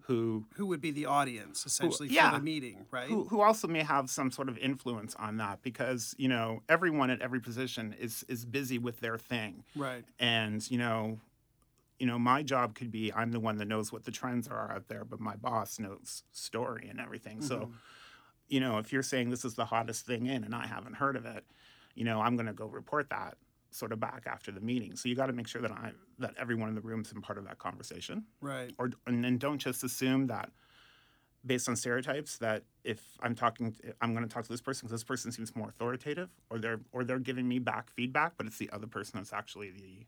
who 0.01 0.46
Who 0.55 0.67
would 0.67 0.81
be 0.81 0.91
the 0.91 1.05
audience 1.05 1.65
essentially 1.65 2.10
yeah. 2.10 2.31
for 2.31 2.38
the 2.38 2.43
meeting, 2.43 2.86
right? 2.91 3.08
who, 3.08 3.24
who 3.25 3.41
also 3.41 3.67
may 3.67 3.81
have 3.84 4.10
some 4.10 4.31
sort 4.31 4.50
of 4.50 4.58
influence 4.58 5.15
on 5.15 5.38
that 5.38 5.62
because 5.63 6.13
you 6.17 6.27
know 6.27 6.62
everyone 6.69 7.10
at 7.10 7.22
every 7.22 7.39
position 7.39 7.96
is 8.00 8.24
is 8.27 8.46
busy 8.46 8.77
with 8.77 9.00
their 9.00 9.17
thing 9.17 9.63
Right. 9.75 10.03
and 10.19 10.69
you 10.69 10.77
know 10.77 11.19
you 11.98 12.05
know 12.05 12.19
my 12.19 12.43
job 12.43 12.75
could 12.75 12.91
be 12.91 13.12
i'm 13.13 13.31
the 13.31 13.39
one 13.39 13.58
that 13.58 13.67
knows 13.67 13.91
what 13.91 14.05
the 14.05 14.12
trends 14.12 14.48
are 14.48 14.72
out 14.72 14.88
there 14.88 15.03
but 15.03 15.19
my 15.19 15.36
boss 15.36 15.79
knows 15.79 16.24
story 16.31 16.88
and 16.89 17.00
everything 17.00 17.41
so 17.41 17.58
mm-hmm. 17.58 17.72
you 18.48 18.60
know 18.60 18.77
if 18.77 18.93
you're 18.93 19.03
saying 19.03 19.31
this 19.31 19.43
is 19.43 19.55
the 19.55 19.65
hottest 19.65 20.05
thing 20.05 20.27
in 20.27 20.43
and 20.43 20.53
i 20.53 20.67
haven't 20.67 20.93
heard 20.96 21.15
of 21.15 21.25
it 21.25 21.43
you 22.00 22.06
know 22.06 22.18
i'm 22.25 22.36
going 22.39 22.46
to 22.53 22.53
go 22.53 22.65
report 22.82 23.10
that 23.10 23.34
sort 23.72 23.91
of 23.91 24.00
back 24.00 24.24
after 24.25 24.50
the 24.58 24.62
meeting 24.72 24.96
so 24.96 25.03
you 25.10 25.15
got 25.15 25.27
to 25.27 25.34
make 25.39 25.48
sure 25.53 25.62
that 25.62 25.72
i 25.72 25.91
that 26.18 26.34
everyone 26.44 26.68
in 26.70 26.75
the 26.75 26.82
room's 26.89 27.12
been 27.13 27.22
part 27.22 27.38
of 27.38 27.46
that 27.50 27.58
conversation 27.60 28.18
Right. 28.41 28.72
or 28.79 28.86
and 29.06 29.24
then 29.24 29.38
don't 29.38 29.60
just 29.60 29.84
assume 29.84 30.27
that 30.27 30.50
based 31.46 31.70
on 31.70 31.75
stereotypes 31.75 32.38
that 32.39 32.63
if 32.84 33.00
I'm 33.22 33.34
talking, 33.34 33.74
I'm 34.01 34.12
going 34.13 34.27
to 34.27 34.34
talk 34.34 34.44
to 34.44 34.50
this 34.56 34.60
person 34.68 34.82
because 34.88 35.00
this 35.00 35.06
person 35.06 35.32
seems 35.32 35.56
more 35.56 35.70
authoritative, 35.70 36.29
or 36.50 36.60
they're 36.60 36.82
or 36.91 37.06
they're 37.06 37.18
giving 37.29 37.48
me 37.48 37.60
back 37.60 37.89
feedback, 37.89 38.34
but 38.38 38.46
it's 38.46 38.58
the 38.58 38.70
other 38.72 38.88
person 38.88 39.13
that's 39.20 39.32
actually 39.32 39.70
the 39.72 40.06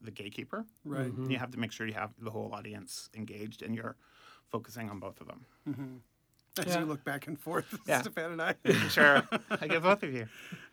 the 0.00 0.10
gatekeeper. 0.10 0.64
Right. 0.84 1.06
Mm-hmm. 1.06 1.30
You 1.30 1.38
have 1.38 1.52
to 1.52 1.58
make 1.58 1.70
sure 1.70 1.86
you 1.86 1.94
have 1.94 2.12
the 2.20 2.30
whole 2.32 2.50
audience 2.52 3.10
engaged 3.14 3.62
and 3.62 3.76
you're 3.76 3.94
focusing 4.50 4.90
on 4.90 4.98
both 4.98 5.20
of 5.20 5.28
them. 5.28 5.40
As 6.58 6.66
Yeah. 6.66 6.80
you 6.80 6.86
look 6.86 7.04
back 7.04 7.26
and 7.26 7.38
forth, 7.38 7.78
Yeah. 7.86 8.00
Stefan 8.02 8.32
and 8.32 8.42
I. 8.42 8.54
Sure, 8.88 9.22
I 9.50 9.66
get 9.68 9.82
both 9.82 10.02
of 10.02 10.12
you. 10.14 10.26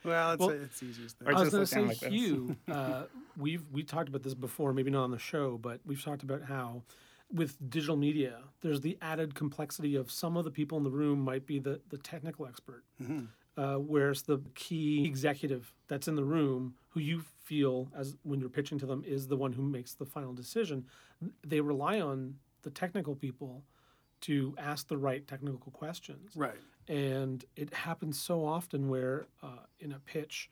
well, 0.03 0.31
it's, 0.33 0.39
Well- 0.39 0.49
it's 0.51 0.81
easiest 0.83 1.17
thing. 1.19 1.27
I 1.27 1.33
was 1.33 1.51
just 1.51 1.51
going 1.51 1.65
to 1.65 1.67
say, 1.67 1.81
like 1.81 1.99
this. 1.99 2.09
Hugh, 2.11 2.55
uh, 2.71 3.03
we've 3.37 3.63
we 3.71 3.83
talked 3.83 4.09
about 4.09 4.23
this 4.23 4.33
before, 4.33 4.73
maybe 4.73 4.91
not 4.91 5.03
on 5.03 5.11
the 5.11 5.19
show, 5.19 5.57
but 5.57 5.79
we've 5.85 6.01
talked 6.03 6.23
about 6.23 6.43
how 6.43 6.83
with 7.33 7.57
digital 7.69 7.95
media, 7.97 8.37
there's 8.61 8.81
the 8.81 8.97
added 9.01 9.33
complexity 9.33 9.95
of 9.95 10.11
some 10.11 10.37
of 10.37 10.43
the 10.45 10.51
people 10.51 10.77
in 10.77 10.83
the 10.83 10.91
room 10.91 11.19
might 11.19 11.47
be 11.47 11.57
the, 11.57 11.81
the 11.89 11.97
technical 11.97 12.45
expert, 12.45 12.83
uh, 13.57 13.75
whereas 13.77 14.21
the 14.21 14.39
key 14.53 15.03
executive 15.05 15.73
that's 15.87 16.07
in 16.07 16.15
the 16.15 16.23
room, 16.23 16.75
who 16.89 16.99
you 16.99 17.23
feel 17.43 17.87
as 17.95 18.15
when 18.21 18.39
you're 18.39 18.49
pitching 18.49 18.77
to 18.77 18.85
them 18.85 19.03
is 19.05 19.27
the 19.27 19.35
one 19.35 19.51
who 19.51 19.63
makes 19.63 19.93
the 19.95 20.05
final 20.05 20.31
decision, 20.31 20.85
they 21.43 21.59
rely 21.59 21.99
on 21.99 22.35
the 22.61 22.69
technical 22.69 23.15
people 23.15 23.63
to 24.23 24.55
ask 24.57 24.87
the 24.87 24.97
right 24.97 25.27
technical 25.27 25.71
questions. 25.71 26.31
Right. 26.35 26.59
And 26.87 27.43
it 27.55 27.73
happens 27.73 28.19
so 28.19 28.45
often 28.45 28.89
where 28.89 29.27
uh, 29.41 29.65
in 29.79 29.91
a 29.91 29.99
pitch, 29.99 30.49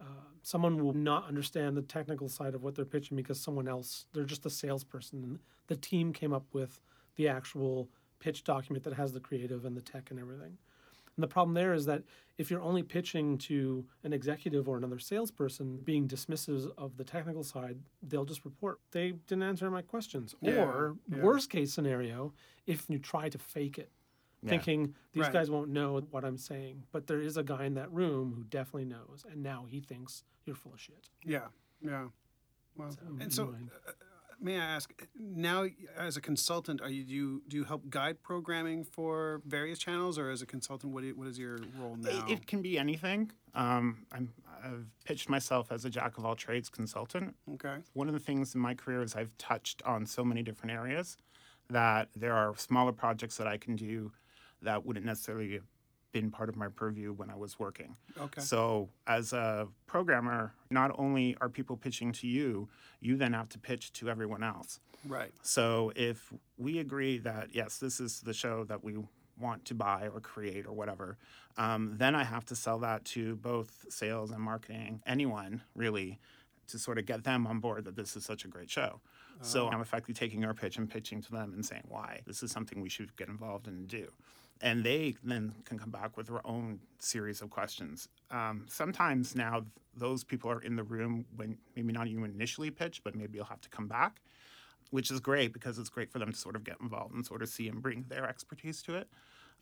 uh, 0.00 0.04
someone 0.42 0.82
will 0.82 0.94
not 0.94 1.26
understand 1.28 1.76
the 1.76 1.82
technical 1.82 2.28
side 2.28 2.54
of 2.54 2.62
what 2.62 2.74
they're 2.74 2.84
pitching 2.84 3.16
because 3.16 3.40
someone 3.40 3.68
else, 3.68 4.06
they're 4.12 4.24
just 4.24 4.46
a 4.46 4.50
salesperson. 4.50 5.22
And 5.22 5.38
the 5.66 5.76
team 5.76 6.12
came 6.12 6.32
up 6.32 6.46
with 6.52 6.80
the 7.16 7.28
actual 7.28 7.88
pitch 8.18 8.44
document 8.44 8.84
that 8.84 8.94
has 8.94 9.12
the 9.12 9.20
creative 9.20 9.64
and 9.64 9.76
the 9.76 9.82
tech 9.82 10.10
and 10.10 10.18
everything. 10.18 10.56
And 11.20 11.22
the 11.22 11.28
problem 11.28 11.52
there 11.52 11.74
is 11.74 11.84
that 11.84 12.02
if 12.38 12.50
you're 12.50 12.62
only 12.62 12.82
pitching 12.82 13.36
to 13.36 13.84
an 14.04 14.14
executive 14.14 14.70
or 14.70 14.78
another 14.78 14.98
salesperson, 14.98 15.76
being 15.84 16.08
dismissive 16.08 16.72
of 16.78 16.96
the 16.96 17.04
technical 17.04 17.44
side, 17.44 17.78
they'll 18.02 18.24
just 18.24 18.46
report 18.46 18.80
they 18.92 19.12
didn't 19.26 19.42
answer 19.42 19.70
my 19.70 19.82
questions. 19.82 20.34
Yeah, 20.40 20.64
or 20.64 20.96
yeah. 21.10 21.18
worst 21.22 21.50
case 21.50 21.74
scenario, 21.74 22.32
if 22.66 22.86
you 22.88 22.98
try 22.98 23.28
to 23.28 23.36
fake 23.36 23.76
it, 23.76 23.90
Yeah. 24.42 24.48
thinking 24.48 24.94
these 25.12 25.24
Right. 25.24 25.32
guys 25.34 25.50
won't 25.50 25.68
know 25.68 26.00
what 26.10 26.24
I'm 26.24 26.38
saying, 26.38 26.86
but 26.90 27.06
there 27.06 27.20
is 27.20 27.36
a 27.36 27.42
guy 27.42 27.66
in 27.66 27.74
that 27.74 27.92
room 27.92 28.32
who 28.32 28.44
definitely 28.44 28.86
knows, 28.86 29.26
and 29.30 29.42
now 29.42 29.66
he 29.68 29.80
thinks 29.80 30.24
you're 30.46 30.56
full 30.56 30.72
of 30.72 30.80
shit. 30.80 31.10
Yeah. 31.22 31.48
Yeah. 31.82 32.08
Well, 32.76 32.96
and 33.20 33.30
so 33.30 33.48
uh, 33.48 33.92
may 34.40 34.58
I 34.58 34.64
ask 34.64 34.92
now 35.18 35.66
as 35.96 36.16
a 36.16 36.20
consultant 36.20 36.80
are 36.80 36.88
you 36.88 37.04
do 37.04 37.14
you, 37.14 37.42
do 37.48 37.56
you 37.56 37.64
help 37.64 37.88
guide 37.90 38.22
programming 38.22 38.84
for 38.84 39.42
various 39.44 39.78
channels 39.78 40.18
or 40.18 40.30
as 40.30 40.42
a 40.42 40.46
consultant 40.46 40.92
what, 40.92 41.02
do 41.02 41.08
you, 41.08 41.14
what 41.14 41.28
is 41.28 41.38
your 41.38 41.58
role 41.78 41.96
now? 41.96 42.26
It, 42.26 42.32
it 42.32 42.46
can 42.46 42.62
be 42.62 42.78
anything. 42.78 43.30
Um, 43.54 44.06
I'm, 44.12 44.32
I've 44.64 44.86
pitched 45.04 45.28
myself 45.28 45.72
as 45.72 45.84
a 45.84 45.90
jack 45.90 46.18
of 46.18 46.24
all 46.24 46.34
trades 46.34 46.68
consultant. 46.68 47.34
okay. 47.54 47.76
One 47.92 48.08
of 48.08 48.14
the 48.14 48.20
things 48.20 48.54
in 48.54 48.60
my 48.60 48.74
career 48.74 49.02
is 49.02 49.14
I've 49.14 49.36
touched 49.38 49.82
on 49.84 50.06
so 50.06 50.24
many 50.24 50.42
different 50.42 50.72
areas 50.72 51.16
that 51.68 52.08
there 52.16 52.34
are 52.34 52.56
smaller 52.56 52.92
projects 52.92 53.36
that 53.36 53.46
I 53.46 53.56
can 53.56 53.76
do 53.76 54.12
that 54.62 54.84
wouldn't 54.84 55.06
necessarily 55.06 55.52
have 55.52 55.64
been 56.12 56.30
part 56.30 56.48
of 56.48 56.56
my 56.56 56.68
purview 56.68 57.12
when 57.12 57.30
I 57.30 57.36
was 57.36 57.58
working. 57.58 57.96
Okay. 58.18 58.40
So, 58.40 58.88
as 59.06 59.32
a 59.32 59.68
programmer, 59.86 60.52
not 60.70 60.92
only 60.98 61.36
are 61.40 61.48
people 61.48 61.76
pitching 61.76 62.12
to 62.12 62.26
you, 62.26 62.68
you 63.00 63.16
then 63.16 63.32
have 63.32 63.48
to 63.50 63.58
pitch 63.58 63.92
to 63.94 64.10
everyone 64.10 64.42
else. 64.42 64.80
Right. 65.06 65.32
So 65.42 65.92
if 65.96 66.32
we 66.58 66.78
agree 66.78 67.18
that 67.18 67.48
yes, 67.52 67.78
this 67.78 68.00
is 68.00 68.20
the 68.20 68.34
show 68.34 68.64
that 68.64 68.84
we 68.84 68.98
want 69.40 69.64
to 69.66 69.74
buy 69.74 70.08
or 70.12 70.20
create 70.20 70.66
or 70.66 70.72
whatever, 70.72 71.16
um, 71.56 71.94
then 71.96 72.14
I 72.14 72.24
have 72.24 72.44
to 72.46 72.56
sell 72.56 72.78
that 72.80 73.04
to 73.06 73.36
both 73.36 73.86
sales 73.88 74.30
and 74.30 74.40
marketing, 74.40 75.02
anyone 75.06 75.62
really, 75.74 76.18
to 76.68 76.78
sort 76.78 76.98
of 76.98 77.06
get 77.06 77.24
them 77.24 77.46
on 77.46 77.58
board 77.58 77.84
that 77.86 77.96
this 77.96 78.16
is 78.16 78.24
such 78.24 78.44
a 78.44 78.48
great 78.48 78.70
show. 78.70 79.00
So 79.42 79.70
I'm 79.70 79.80
effectively 79.80 80.12
taking 80.12 80.44
our 80.44 80.52
pitch 80.52 80.76
and 80.76 80.88
pitching 80.88 81.22
to 81.22 81.30
them 81.32 81.54
and 81.54 81.64
saying 81.64 81.84
why 81.88 82.20
this 82.26 82.42
is 82.42 82.50
something 82.50 82.82
we 82.82 82.90
should 82.90 83.16
get 83.16 83.28
involved 83.28 83.68
in 83.68 83.72
and 83.72 83.88
do. 83.88 84.08
And 84.62 84.84
they 84.84 85.14
then 85.24 85.54
can 85.64 85.78
come 85.78 85.90
back 85.90 86.16
with 86.16 86.26
their 86.26 86.46
own 86.46 86.80
series 86.98 87.40
of 87.40 87.48
questions. 87.48 88.08
Um, 88.30 88.66
sometimes 88.68 89.34
now 89.34 89.64
those 89.96 90.22
people 90.22 90.50
are 90.50 90.60
in 90.60 90.76
the 90.76 90.82
room 90.82 91.24
when 91.34 91.56
maybe 91.74 91.92
not 91.92 92.08
even 92.08 92.24
initially 92.24 92.70
pitch, 92.70 93.02
but 93.02 93.14
maybe 93.14 93.36
you'll 93.36 93.46
have 93.46 93.62
to 93.62 93.70
come 93.70 93.88
back 93.88 94.20
which 94.90 95.10
is 95.10 95.20
great 95.20 95.52
because 95.52 95.78
it's 95.78 95.88
great 95.88 96.10
for 96.10 96.18
them 96.18 96.32
to 96.32 96.36
sort 96.36 96.56
of 96.56 96.64
get 96.64 96.76
involved 96.80 97.14
and 97.14 97.24
sort 97.24 97.42
of 97.42 97.48
see 97.48 97.68
and 97.68 97.82
bring 97.82 98.04
their 98.08 98.28
expertise 98.28 98.82
to 98.82 98.96
it 98.96 99.08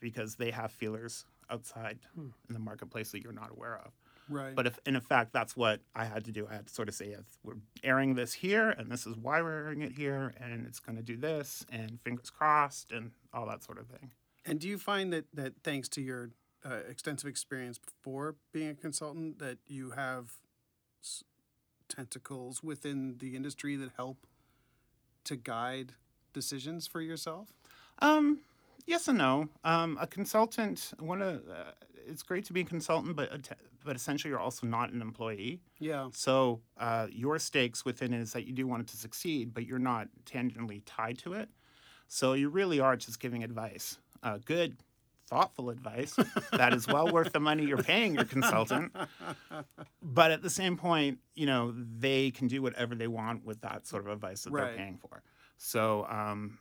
because 0.00 0.36
they 0.36 0.50
have 0.50 0.72
feelers 0.72 1.24
outside 1.50 1.98
in 2.16 2.32
the 2.54 2.58
marketplace 2.58 3.10
that 3.12 3.22
you're 3.22 3.32
not 3.32 3.50
aware 3.50 3.80
of. 3.84 3.92
Right. 4.30 4.54
But 4.54 4.66
if 4.66 4.78
in 4.84 4.94
effect 4.94 5.32
that's 5.32 5.56
what 5.56 5.80
I 5.94 6.04
had 6.04 6.24
to 6.26 6.32
do, 6.32 6.46
I 6.50 6.54
had 6.54 6.66
to 6.66 6.74
sort 6.74 6.88
of 6.88 6.94
say, 6.94 7.10
yes, 7.10 7.38
we're 7.42 7.54
airing 7.82 8.14
this 8.14 8.34
here, 8.34 8.70
and 8.70 8.90
this 8.90 9.06
is 9.06 9.16
why 9.16 9.40
we're 9.40 9.64
airing 9.64 9.80
it 9.80 9.92
here, 9.92 10.34
and 10.38 10.66
it's 10.66 10.80
going 10.80 10.96
to 10.96 11.02
do 11.02 11.16
this, 11.16 11.64
and 11.72 11.98
fingers 12.02 12.28
crossed, 12.28 12.92
and 12.92 13.12
all 13.32 13.46
that 13.46 13.64
sort 13.64 13.78
of 13.78 13.86
thing. 13.86 14.10
And 14.44 14.58
do 14.60 14.68
you 14.68 14.78
find 14.78 15.12
that 15.12 15.26
that 15.34 15.54
thanks 15.62 15.88
to 15.90 16.00
your 16.00 16.30
uh, 16.64 16.80
extensive 16.88 17.28
experience 17.28 17.78
before 17.78 18.36
being 18.52 18.70
a 18.70 18.74
consultant, 18.74 19.38
that 19.38 19.58
you 19.66 19.90
have 19.90 20.32
s- 21.02 21.22
tentacles 21.88 22.62
within 22.62 23.16
the 23.18 23.36
industry 23.36 23.76
that 23.76 23.90
help 23.96 24.26
to 25.24 25.36
guide 25.36 25.92
decisions 26.32 26.86
for 26.86 27.00
yourself? 27.00 27.52
Um, 28.00 28.40
yes 28.86 29.08
and 29.08 29.18
no. 29.18 29.48
Um, 29.64 29.98
a 30.00 30.06
consultant, 30.06 30.92
one 30.98 31.22
of 31.22 31.36
uh, 31.48 31.72
it's 32.06 32.22
great 32.22 32.44
to 32.46 32.52
be 32.52 32.62
a 32.62 32.64
consultant, 32.64 33.16
but 33.16 33.32
att- 33.32 33.58
but 33.84 33.96
essentially 33.96 34.30
you're 34.30 34.40
also 34.40 34.66
not 34.66 34.90
an 34.90 35.00
employee. 35.00 35.60
Yeah. 35.78 36.08
So 36.12 36.60
uh, 36.78 37.06
your 37.10 37.38
stakes 37.38 37.84
within 37.84 38.12
it 38.12 38.20
is 38.20 38.32
that 38.32 38.46
you 38.46 38.52
do 38.52 38.66
want 38.66 38.82
it 38.82 38.88
to 38.88 38.96
succeed, 38.96 39.54
but 39.54 39.66
you're 39.66 39.78
not 39.78 40.08
tangentially 40.26 40.82
tied 40.84 41.18
to 41.18 41.32
it. 41.34 41.48
So 42.08 42.32
you 42.32 42.48
really 42.48 42.80
are 42.80 42.96
just 42.96 43.20
giving 43.20 43.44
advice, 43.44 43.98
uh, 44.22 44.38
good, 44.44 44.76
thoughtful 45.28 45.70
advice 45.70 46.16
that 46.52 46.72
is 46.72 46.86
well 46.88 47.10
worth 47.12 47.32
the 47.32 47.40
money 47.40 47.64
you're 47.66 47.78
paying 47.78 48.14
your 48.14 48.24
consultant. 48.24 48.92
But 50.02 50.30
at 50.30 50.42
the 50.42 50.50
same 50.50 50.76
point, 50.76 51.18
you 51.34 51.46
know 51.46 51.74
they 51.76 52.30
can 52.30 52.46
do 52.48 52.62
whatever 52.62 52.94
they 52.94 53.08
want 53.08 53.44
with 53.44 53.60
that 53.62 53.86
sort 53.86 54.06
of 54.06 54.12
advice 54.12 54.44
that 54.44 54.52
Right. 54.52 54.66
they're 54.68 54.76
paying 54.76 54.96
for. 54.98 55.22
So 55.58 56.06
um, 56.08 56.58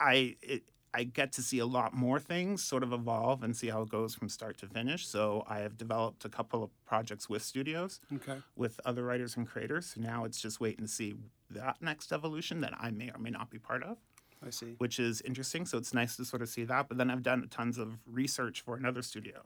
I 0.00 0.36
it, 0.42 0.62
I 0.94 1.04
get 1.04 1.32
to 1.32 1.42
see 1.42 1.58
a 1.58 1.66
lot 1.66 1.94
more 1.94 2.18
things 2.18 2.64
sort 2.64 2.82
of 2.82 2.92
evolve 2.92 3.42
and 3.42 3.54
see 3.56 3.68
how 3.68 3.82
it 3.82 3.90
goes 3.90 4.14
from 4.14 4.28
start 4.28 4.56
to 4.58 4.66
finish. 4.66 5.06
So 5.06 5.44
I 5.46 5.58
have 5.60 5.76
developed 5.76 6.24
a 6.24 6.28
couple 6.30 6.64
of 6.64 6.70
projects 6.86 7.28
with 7.28 7.42
studios 7.42 8.00
Okay. 8.16 8.38
with 8.56 8.80
other 8.84 9.04
writers 9.04 9.36
and 9.36 9.46
creators. 9.46 9.92
So 9.94 10.00
now 10.00 10.24
it's 10.24 10.40
just 10.40 10.60
waiting 10.60 10.86
to 10.86 10.90
see 10.90 11.14
that 11.50 11.76
next 11.80 12.10
evolution 12.10 12.60
that 12.62 12.72
I 12.80 12.90
may 12.90 13.10
or 13.10 13.18
may 13.18 13.30
not 13.30 13.50
be 13.50 13.58
part 13.58 13.82
of, 13.82 13.98
I 14.46 14.50
see. 14.50 14.74
which 14.78 14.98
is 14.98 15.20
interesting. 15.22 15.66
So 15.66 15.78
it's 15.78 15.94
nice 15.94 16.16
to 16.16 16.24
sort 16.24 16.42
of 16.42 16.48
see 16.48 16.64
that. 16.64 16.88
But 16.88 16.98
then 16.98 17.10
I've 17.10 17.22
done 17.22 17.46
tons 17.50 17.78
of 17.78 17.98
research 18.06 18.60
for 18.60 18.76
another 18.76 19.02
studio, 19.02 19.42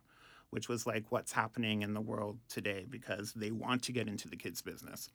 which 0.51 0.69
was 0.69 0.87
like 0.87 1.05
what's 1.11 1.33
happening 1.33 1.83
in 1.83 1.95
the 1.95 2.01
world 2.01 2.39
today 2.49 2.87
because 2.89 3.33
they 3.33 3.51
want 3.51 3.83
to 3.85 3.93
get 3.93 4.09
into 4.09 4.29
the 4.29 4.37
kids 4.37 4.63
business. 4.63 5.11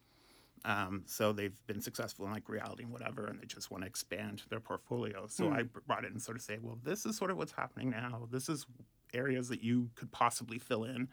Um, 0.66 1.04
so 1.06 1.32
they've 1.32 1.56
been 1.68 1.82
successful 1.82 2.26
in 2.26 2.34
like 2.34 2.50
reality 2.50 2.84
and 2.84 2.92
whatever, 2.92 3.28
and 3.28 3.40
they 3.40 3.46
just 3.46 3.72
want 3.72 3.84
to 3.84 3.88
expand 3.88 4.44
their 4.50 4.60
portfolio. 4.60 5.28
So 5.28 5.50
I 5.50 5.64
brought 5.64 6.04
it 6.04 6.12
and 6.12 6.22
sort 6.22 6.36
of 6.36 6.44
say, 6.44 6.58
well, 6.62 6.78
this 6.84 7.06
is 7.06 7.16
sort 7.16 7.32
of 7.32 7.38
what's 7.38 7.52
happening 7.52 7.92
now. 7.92 8.28
This 8.32 8.50
is 8.50 8.66
areas 9.14 9.48
that 9.50 9.64
you 9.64 9.90
could 9.96 10.12
possibly 10.12 10.60
fill 10.60 10.84
in, 10.84 11.08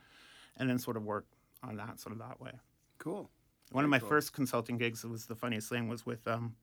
and 0.57 0.69
then 0.69 0.79
sort 0.79 0.97
of 0.97 1.05
work 1.05 1.27
on 1.63 1.77
that 1.77 2.01
sort 2.01 2.13
of 2.13 2.19
that 2.19 2.41
way. 2.41 2.53
Cool. 2.99 3.31
One 3.71 3.85
of 3.85 3.91
my 3.91 3.99
cool. 3.99 4.09
first 4.09 4.33
consulting 4.33 4.79
gigs 4.79 5.03
that 5.03 5.09
was 5.09 5.27
the 5.27 5.37
funniest 5.37 5.69
thing 5.69 5.89
was 5.89 6.05
with 6.05 6.27
um, 6.27 6.55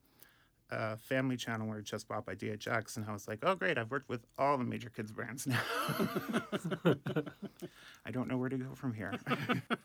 a 0.72 0.96
family 0.96 1.36
channel 1.36 1.68
where 1.68 1.78
it 1.78 1.84
just 1.84 2.08
bought 2.08 2.24
by 2.24 2.34
DHX, 2.34 2.96
and 2.96 3.06
I 3.06 3.12
was 3.12 3.28
like, 3.28 3.40
oh 3.42 3.54
great, 3.54 3.76
I've 3.78 3.90
worked 3.90 4.08
with 4.08 4.26
all 4.38 4.56
the 4.56 4.64
major 4.64 4.88
kids 4.88 5.12
brands 5.12 5.46
now. 5.46 5.60
I 8.06 8.10
don't 8.10 8.26
know 8.28 8.38
where 8.38 8.48
to 8.48 8.56
go 8.56 8.74
from 8.74 8.94
here. 8.94 9.14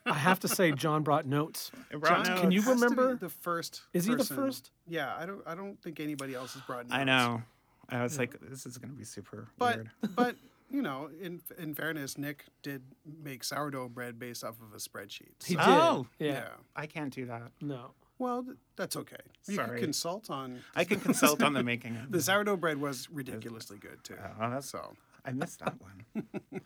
I 0.06 0.14
have 0.14 0.40
to 0.40 0.48
say, 0.48 0.72
John 0.72 1.04
brought 1.04 1.26
notes. 1.26 1.72
It 1.92 2.00
brought 2.00 2.24
John, 2.26 2.28
notes. 2.28 2.42
can 2.42 2.52
you 2.52 2.62
Has 2.62 2.70
to 2.70 2.76
be 2.76 2.82
remember- 2.96 3.16
the 3.16 3.30
first? 3.30 3.82
Is 3.94 4.06
he 4.06 4.16
the 4.16 4.24
first? 4.24 4.72
Yeah, 4.88 5.14
I 5.18 5.26
don't. 5.26 5.42
I 5.46 5.56
don't 5.56 5.82
think 5.82 6.00
anybody 6.00 6.34
else 6.34 6.54
has 6.54 6.62
brought. 6.64 6.86
I 6.90 7.04
know. 7.04 7.44
I 7.90 8.04
was 8.04 8.18
like, 8.18 8.36
this 8.42 8.66
is 8.66 8.78
going 8.78 8.92
to 8.92 8.98
be 8.98 9.06
super 9.06 9.48
But 9.58 9.76
weird. 9.78 9.90
but 10.16 10.36
you 10.70 10.82
know, 10.82 11.10
in 11.22 11.42
in 11.58 11.74
fairness, 11.74 12.18
Nick 12.18 12.46
did 12.62 12.82
make 13.24 13.44
sourdough 13.44 13.90
bread 13.90 14.20
based 14.20 14.44
off 14.44 14.56
of 14.62 14.74
a 14.74 14.78
spreadsheet. 14.78 15.46
He 15.46 15.56
oh. 15.58 15.60
did. 15.60 15.68
Oh. 15.68 16.08
yeah. 16.20 16.32
yeah. 16.32 16.48
I 16.76 16.86
can't 16.86 17.14
do 17.14 17.26
that. 17.28 17.52
No. 17.62 17.92
Well, 18.20 18.46
that's 18.76 18.96
okay. 18.96 19.18
You 19.48 19.56
Sorry. 19.56 19.80
can 19.80 19.88
consult 19.88 20.30
on. 20.30 20.62
I 20.76 20.84
can 20.84 21.00
consult 21.00 21.44
on 21.44 21.54
the 21.54 21.64
making 21.64 21.96
of 21.98 22.12
The 22.12 22.22
sourdough 22.22 22.58
bread 22.58 22.80
was 22.80 23.10
ridiculously 23.12 23.78
good 23.78 24.04
too. 24.04 24.16
Oh, 24.40 24.50
that's 24.50 24.70
So 24.70 24.96
I 25.24 25.32
missed 25.34 25.60
that 25.60 25.76
one. 25.80 26.26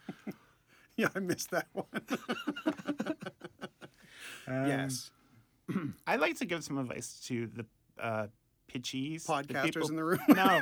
yeah, 0.96 1.10
I 1.16 1.20
missed 1.20 1.52
that 1.52 1.68
one. 1.74 1.86
Um, 4.48 4.66
yes, 4.68 5.12
I'd 6.08 6.20
like 6.20 6.38
to 6.40 6.46
give 6.46 6.64
some 6.64 6.80
advice 6.80 7.22
to 7.28 7.48
the 7.48 7.66
uh, 8.02 8.28
pitchies, 8.71 9.25
the 9.25 9.34
podcasters 9.53 9.63
people- 9.73 9.89
in 9.89 9.95
the 9.95 10.03
room. 10.03 10.19
No, 10.29 10.62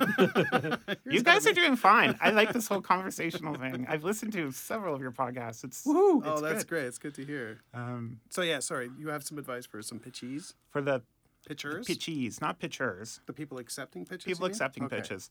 you 1.11 1.21
guys 1.21 1.45
are 1.47 1.53
doing 1.53 1.75
fine. 1.75 2.17
I 2.21 2.31
like 2.31 2.51
this 2.53 2.67
whole 2.67 2.81
conversational 2.81 3.55
thing. 3.55 3.85
I've 3.89 4.03
listened 4.03 4.33
to 4.33 4.51
several 4.51 4.95
of 4.95 5.01
your 5.01 5.11
podcasts. 5.11 5.63
It's 5.63 5.83
Oh, 5.87 6.21
it's 6.25 6.41
that's 6.41 6.63
good. 6.63 6.67
great. 6.69 6.85
It's 6.85 6.97
good 6.97 7.13
to 7.15 7.25
hear. 7.25 7.59
Um, 7.73 8.19
So 8.29 8.41
yeah, 8.41 8.59
sorry. 8.59 8.89
You 8.97 9.09
have 9.09 9.23
some 9.23 9.37
advice 9.37 9.65
for 9.65 9.81
some 9.81 9.99
pitchees, 9.99 10.53
for 10.71 10.81
the 10.81 11.01
pitchers, 11.47 11.87
pitchies, 11.87 12.41
not 12.41 12.59
pitchers. 12.59 13.19
the 13.25 13.33
people 13.33 13.57
accepting 13.59 14.05
pitches. 14.05 14.25
People 14.25 14.45
accepting 14.45 14.83
Okay. 14.85 14.97
pitches. 14.97 15.29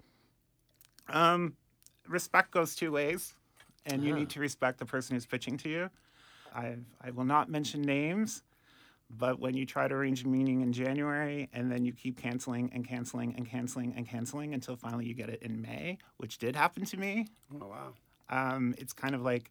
Um, 1.09 1.57
respect 2.07 2.51
goes 2.51 2.75
two 2.75 2.93
ways, 2.93 3.35
and 3.87 4.03
you 4.05 4.15
need 4.15 4.31
to 4.31 4.41
respect 4.41 4.79
the 4.79 4.87
person 4.87 5.15
who's 5.17 5.27
pitching 5.27 5.57
to 5.59 5.69
you. 5.69 5.91
I 6.55 6.77
I 7.01 7.11
will 7.11 7.25
not 7.25 7.49
mention 7.51 7.83
names, 7.83 8.43
But 9.11 9.41
when 9.41 9.55
you 9.55 9.65
try 9.65 9.89
to 9.89 9.95
arrange 9.95 10.25
a 10.25 10.29
meeting 10.29 10.61
in 10.61 10.73
January 10.73 11.49
and 11.55 11.73
then 11.73 11.85
you 11.85 11.93
keep 11.93 12.21
canceling 12.21 12.71
and 12.75 12.87
canceling 12.87 13.35
and 13.37 13.49
canceling 13.49 13.95
and 13.97 14.07
canceling 14.07 14.53
until 14.53 14.77
finally 14.77 15.07
you 15.07 15.15
get 15.15 15.31
it 15.31 15.43
in 15.43 15.63
May, 15.63 15.97
which 16.19 16.37
did 16.39 16.55
happen 16.55 16.85
to 16.85 16.97
me, 16.99 17.27
Oh 17.61 17.67
wow. 17.69 17.93
um, 18.29 18.75
it's 18.77 18.93
kind 18.93 19.15
of 19.15 19.23
like, 19.23 19.51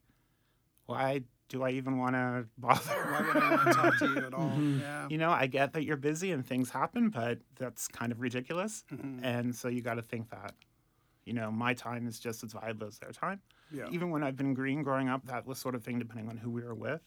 why 0.86 1.22
do 1.50 1.64
I 1.64 1.72
even 1.72 1.98
want 1.98 2.16
to 2.16 2.46
bother? 2.58 2.82
Why 2.94 3.22
would 3.22 3.44
I 3.44 3.50
want 3.52 3.68
to 3.68 3.74
talk 3.74 3.98
to 4.00 4.06
you 4.08 4.18
at 4.28 4.34
all? 4.34 4.52
Yeah. 4.60 5.08
you 5.10 5.18
know, 5.18 5.32
I 5.32 5.48
get 5.48 5.74
that 5.74 5.84
you're 5.84 5.98
busy 5.98 6.32
and 6.32 6.46
things 6.46 6.70
happen, 6.70 7.10
but 7.10 7.40
that's 7.56 7.88
kind 7.88 8.12
of 8.12 8.22
ridiculous. 8.22 8.84
Mhm. 8.94 9.20
And 9.24 9.56
so 9.56 9.70
you 9.70 9.82
got 9.82 9.96
to 9.96 10.02
think 10.04 10.30
that, 10.30 10.54
you 11.26 11.34
know, 11.34 11.50
my 11.52 11.74
time 11.74 12.06
is 12.08 12.20
just 12.20 12.44
as 12.44 12.54
valuable 12.54 12.88
as 12.88 13.00
their 13.00 13.12
time. 13.12 13.42
Yeah. 13.72 13.88
Even 13.92 14.12
when 14.12 14.24
I've 14.24 14.36
been 14.38 14.54
green 14.54 14.84
growing 14.84 15.10
up, 15.10 15.26
that 15.26 15.48
was 15.48 15.58
sort 15.58 15.74
of 15.76 15.84
thing 15.84 15.98
depending 16.00 16.30
on 16.30 16.38
who 16.38 16.52
we 16.52 16.62
were 16.62 16.76
with. 16.76 17.02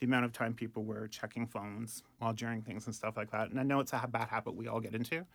The 0.00 0.06
amount 0.06 0.24
of 0.24 0.32
time 0.32 0.54
people 0.54 0.82
were 0.84 1.06
checking 1.08 1.46
phones 1.46 2.02
while 2.18 2.32
during 2.32 2.62
things 2.62 2.86
and 2.86 2.94
stuff 2.94 3.16
like 3.18 3.30
that. 3.32 3.50
And 3.50 3.60
I 3.60 3.62
know 3.62 3.80
it's 3.80 3.92
a 3.92 4.08
bad 4.10 4.28
habit 4.28 4.54
we 4.54 4.66
all 4.66 4.80
get 4.80 4.94
into, 4.94 5.26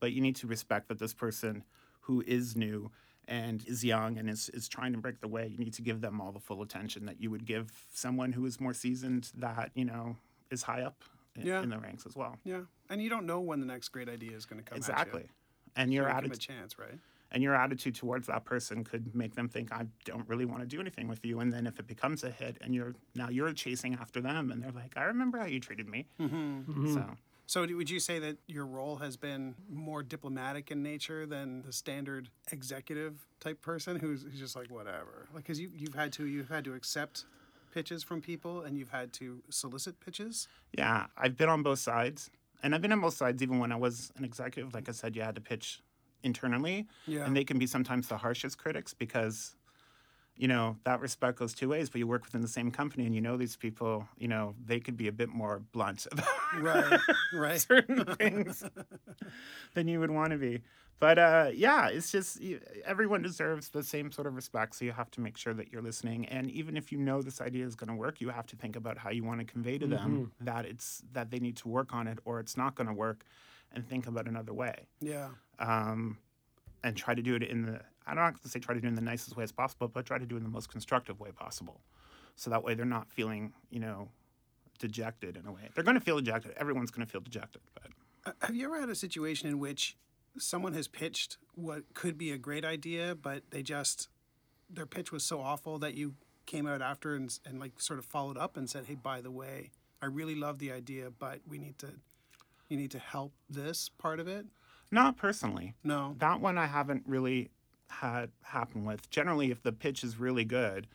but 0.00 0.12
you 0.12 0.22
need 0.22 0.36
to 0.36 0.46
respect 0.46 0.88
that 0.88 0.98
this 0.98 1.12
person 1.12 1.62
who 2.00 2.22
is 2.26 2.56
new 2.56 2.90
and 3.26 3.62
is 3.66 3.84
young 3.84 4.16
and 4.16 4.30
is, 4.30 4.48
is 4.54 4.66
trying 4.66 4.92
to 4.92 4.98
break 4.98 5.20
the 5.20 5.28
way, 5.28 5.46
you 5.46 5.58
need 5.58 5.74
to 5.74 5.82
give 5.82 6.00
them 6.00 6.22
all 6.22 6.32
the 6.32 6.40
full 6.40 6.62
attention 6.62 7.04
that 7.04 7.20
you 7.20 7.30
would 7.30 7.44
give 7.44 7.70
someone 7.92 8.32
who 8.32 8.46
is 8.46 8.58
more 8.58 8.72
seasoned 8.72 9.30
that, 9.36 9.70
you 9.74 9.84
know, 9.84 10.16
is 10.50 10.62
high 10.62 10.80
up 10.80 11.04
in, 11.36 11.46
Yeah. 11.46 11.60
in 11.62 11.68
the 11.68 11.78
ranks 11.78 12.06
as 12.06 12.16
well. 12.16 12.38
Yeah. 12.44 12.62
And 12.88 13.02
you 13.02 13.10
don't 13.10 13.26
know 13.26 13.40
when 13.40 13.60
the 13.60 13.66
next 13.66 13.90
great 13.90 14.08
idea 14.08 14.34
is 14.34 14.46
going 14.46 14.62
to 14.62 14.66
come. 14.66 14.78
exactly. 14.78 15.24
You. 15.24 15.28
And 15.76 15.92
your 15.92 16.08
'em 16.08 16.16
attitude 16.16 16.36
a 16.36 16.38
chance, 16.40 16.78
right? 16.78 16.98
And 17.30 17.42
your 17.42 17.54
attitude 17.54 17.94
towards 17.94 18.26
that 18.26 18.44
person 18.44 18.84
could 18.84 19.14
make 19.14 19.34
them 19.34 19.48
think 19.48 19.72
I 19.72 19.86
don't 20.04 20.26
really 20.28 20.44
want 20.46 20.60
to 20.60 20.66
do 20.66 20.80
anything 20.80 21.08
with 21.08 21.24
you 21.24 21.40
and 21.40 21.52
then 21.52 21.66
if 21.66 21.78
it 21.78 21.86
becomes 21.86 22.24
a 22.24 22.30
hit 22.30 22.56
and 22.60 22.74
you're 22.74 22.94
now 23.14 23.28
you're 23.28 23.52
chasing 23.52 23.94
after 23.94 24.20
them 24.20 24.50
and 24.50 24.62
they're 24.62 24.72
like 24.72 24.96
I 24.96 25.04
remember 25.04 25.38
how 25.38 25.46
you 25.46 25.60
treated 25.60 25.88
me 25.88 26.06
Mm-hmm. 26.20 26.94
so 26.94 27.04
So 27.46 27.66
would 27.66 27.88
you 27.90 28.00
say 28.00 28.18
that 28.18 28.36
your 28.46 28.66
role 28.66 28.96
has 28.96 29.16
been 29.16 29.54
more 29.70 30.02
diplomatic 30.02 30.70
in 30.70 30.82
nature 30.82 31.24
than 31.26 31.62
the 31.62 31.72
standard 31.72 32.28
executive 32.52 33.26
type 33.40 33.60
person 33.62 33.98
who's, 33.98 34.22
who's 34.22 34.38
just 34.38 34.54
like 34.56 34.70
whatever? 34.70 35.28
Like, 35.34 35.44
because 35.44 35.58
you 35.60 35.70
you've 35.74 35.94
had 35.94 36.12
to 36.14 36.26
you've 36.26 36.50
had 36.50 36.64
to 36.64 36.74
accept 36.74 37.24
pitches 37.72 38.02
from 38.02 38.20
people 38.20 38.62
and 38.62 38.76
you've 38.78 38.90
had 38.90 39.12
to 39.14 39.42
solicit 39.50 40.00
pitches. 40.00 40.48
yeah 40.76 41.06
I've 41.16 41.36
been 41.36 41.48
on 41.48 41.62
both 41.62 41.78
sides 41.78 42.30
and 42.62 42.74
I've 42.74 42.82
been 42.82 42.92
on 42.92 43.00
both 43.00 43.14
sides 43.14 43.42
even 43.42 43.58
when 43.60 43.72
I 43.72 43.76
was 43.76 44.10
an 44.16 44.24
executive 44.24 44.74
like 44.74 44.88
I 44.88 44.92
said 44.92 45.14
you 45.16 45.22
had 45.22 45.34
to 45.36 45.40
pitch 45.40 45.80
internally 46.22 46.86
Yeah. 47.06 47.24
and 47.24 47.36
they 47.36 47.44
can 47.44 47.58
be 47.58 47.66
sometimes 47.66 48.08
the 48.08 48.16
harshest 48.18 48.58
critics 48.58 48.94
because 48.94 49.54
you 50.36 50.46
know 50.48 50.76
that 50.84 51.00
respect 51.00 51.38
goes 51.38 51.52
two 51.52 51.68
ways 51.68 51.90
but 51.90 51.98
you 51.98 52.06
work 52.06 52.24
within 52.24 52.40
the 52.42 52.48
same 52.48 52.70
company 52.70 53.04
and 53.06 53.14
you 53.14 53.20
know 53.20 53.36
these 53.36 53.56
people 53.56 54.06
you 54.18 54.28
know 54.28 54.54
they 54.64 54.78
could 54.80 54.96
be 54.96 55.08
a 55.08 55.12
bit 55.12 55.28
more 55.28 55.60
blunt 55.72 56.06
about 56.12 56.28
right. 56.60 57.00
Right. 57.32 57.60
certain 57.60 58.04
things 58.04 58.62
than 59.74 59.88
you 59.88 60.00
would 60.00 60.10
want 60.10 60.32
to 60.32 60.38
be. 60.38 60.62
But 61.00 61.18
uh, 61.18 61.50
yeah, 61.54 61.88
it's 61.88 62.10
just 62.10 62.40
everyone 62.84 63.22
deserves 63.22 63.68
the 63.68 63.84
same 63.84 64.10
sort 64.10 64.26
of 64.26 64.34
respect. 64.34 64.74
So 64.74 64.84
you 64.84 64.90
have 64.92 65.10
to 65.12 65.20
make 65.20 65.36
sure 65.36 65.54
that 65.54 65.70
you're 65.72 65.82
listening. 65.82 66.26
And 66.26 66.50
even 66.50 66.76
if 66.76 66.90
you 66.90 66.98
know 66.98 67.22
this 67.22 67.40
idea 67.40 67.64
is 67.64 67.76
going 67.76 67.88
to 67.88 67.94
work, 67.94 68.20
you 68.20 68.30
have 68.30 68.46
to 68.46 68.56
think 68.56 68.74
about 68.74 68.98
how 68.98 69.10
you 69.10 69.22
want 69.22 69.38
to 69.38 69.44
convey 69.46 69.78
to 69.78 69.86
them 69.86 70.32
that 70.40 70.64
it's 70.64 71.02
that 71.12 71.30
they 71.30 71.38
need 71.38 71.56
to 71.58 71.68
work 71.68 71.94
on 71.94 72.08
it 72.08 72.18
or 72.24 72.40
it's 72.40 72.56
not 72.56 72.74
going 72.74 72.88
to 72.88 72.92
work, 72.94 73.24
and 73.72 73.86
think 73.88 74.06
about 74.06 74.26
another 74.26 74.52
way. 74.52 74.86
Yeah. 75.00 75.28
Um, 75.58 76.18
and 76.84 76.96
try 76.96 77.14
to 77.14 77.22
do 77.22 77.34
it 77.34 77.42
in 77.42 77.62
the 77.62 77.80
I 78.06 78.14
don't 78.14 78.24
have 78.24 78.40
to 78.40 78.48
say 78.48 78.58
try 78.58 78.74
to 78.74 78.80
do 78.80 78.86
it 78.86 78.90
in 78.90 78.94
the 78.94 79.02
nicest 79.02 79.36
way 79.36 79.44
as 79.44 79.52
possible, 79.52 79.88
but 79.88 80.06
try 80.06 80.18
to 80.18 80.24
do 80.24 80.36
it 80.36 80.38
in 80.38 80.44
the 80.44 80.50
most 80.50 80.70
constructive 80.70 81.20
way 81.20 81.30
possible. 81.30 81.80
So 82.36 82.50
that 82.50 82.64
way 82.64 82.74
they're 82.74 82.86
not 82.86 83.10
feeling 83.10 83.52
you 83.70 83.80
know 83.80 84.08
dejected 84.78 85.36
in 85.36 85.46
a 85.46 85.52
way. 85.52 85.68
They're 85.74 85.84
going 85.84 85.98
to 85.98 86.00
feel 86.00 86.16
dejected. 86.16 86.52
Everyone's 86.56 86.90
going 86.90 87.06
to 87.06 87.10
feel 87.10 87.20
dejected, 87.20 87.62
but. 87.74 87.90
Uh, 88.24 88.46
Have 88.46 88.54
you 88.54 88.66
ever 88.66 88.80
had 88.80 88.88
a 88.88 88.94
situation 88.94 89.48
in 89.48 89.58
which 89.58 89.96
someone 90.38 90.72
has 90.72 90.88
pitched 90.88 91.36
what 91.54 91.82
could 91.94 92.16
be 92.16 92.30
a 92.30 92.38
great 92.38 92.64
idea, 92.64 93.14
but 93.14 93.42
they 93.50 93.62
just 93.62 94.08
their 94.70 94.86
pitch 94.86 95.10
was 95.10 95.24
so 95.24 95.40
awful 95.40 95.78
that 95.78 95.94
you 95.94 96.14
came 96.46 96.66
out 96.66 96.82
after 96.82 97.14
and, 97.14 97.38
and 97.44 97.58
like 97.58 97.80
sort 97.80 97.98
of 97.98 98.04
followed 98.04 98.36
up 98.36 98.56
and 98.56 98.68
said, 98.68 98.86
"Hey, 98.86 98.94
by 98.94 99.20
the 99.20 99.30
way, 99.30 99.70
I 100.00 100.06
really 100.06 100.34
love 100.34 100.58
the 100.58 100.72
idea, 100.72 101.10
but 101.10 101.40
we 101.46 101.58
need 101.58 101.78
to 101.78 101.94
you 102.68 102.76
need 102.76 102.90
to 102.92 102.98
help 102.98 103.32
this 103.48 103.88
part 103.88 104.20
of 104.20 104.28
it." 104.28 104.46
Not 104.90 105.16
personally. 105.16 105.74
No. 105.84 106.14
That 106.18 106.40
one 106.40 106.56
I 106.56 106.66
haven't 106.66 107.04
really 107.06 107.50
had 107.90 108.30
happen 108.42 108.84
with. 108.84 109.10
Generally, 109.10 109.50
if 109.50 109.62
the 109.62 109.72
pitch 109.72 110.02
is 110.02 110.18
really 110.18 110.44
good, 110.44 110.86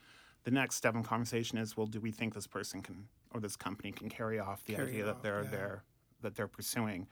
the 0.44 0.52
next 0.52 0.76
step 0.76 0.96
in 0.96 1.04
conversation 1.04 1.58
is, 1.58 1.78
well, 1.78 1.88
do 1.88 2.00
we 2.00 2.12
think 2.12 2.34
this 2.34 2.48
person 2.48 2.82
can 2.82 3.08
or 3.34 3.40
this 3.40 3.56
company 3.56 3.92
can 3.92 4.10
carry 4.10 4.40
off 4.40 4.64
the 4.66 4.76
Carry 4.76 4.90
idea 4.90 5.04
it 5.04 5.06
that 5.06 5.24
they're 5.24 5.44
yeah. 5.44 5.50
they're 5.50 5.84
that 6.22 6.36
they're 6.36 6.48
pursuing, 6.48 7.08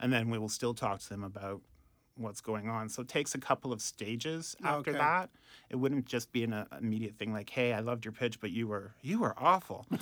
and 0.00 0.12
then 0.12 0.30
we 0.30 0.38
will 0.38 0.48
still 0.48 0.74
talk 0.74 1.00
to 1.00 1.08
them 1.08 1.24
about 1.24 1.60
what's 2.16 2.40
going 2.40 2.68
on. 2.68 2.88
So 2.88 3.02
it 3.02 3.08
takes 3.08 3.34
a 3.34 3.38
couple 3.38 3.72
of 3.72 3.80
stages 3.80 4.54
after 4.62 4.90
Okay. 4.90 4.98
that. 4.98 5.30
It 5.70 5.76
wouldn't 5.76 6.04
just 6.06 6.30
be 6.32 6.44
an 6.44 6.52
uh, 6.52 6.66
immediate 6.80 7.16
thing 7.16 7.32
like, 7.32 7.48
"Hey, 7.50 7.72
I 7.72 7.80
loved 7.80 8.04
your 8.04 8.12
pitch, 8.12 8.40
but 8.40 8.50
you 8.50 8.66
were 8.68 8.94
you 9.02 9.18
were 9.20 9.34
awful." 9.38 9.86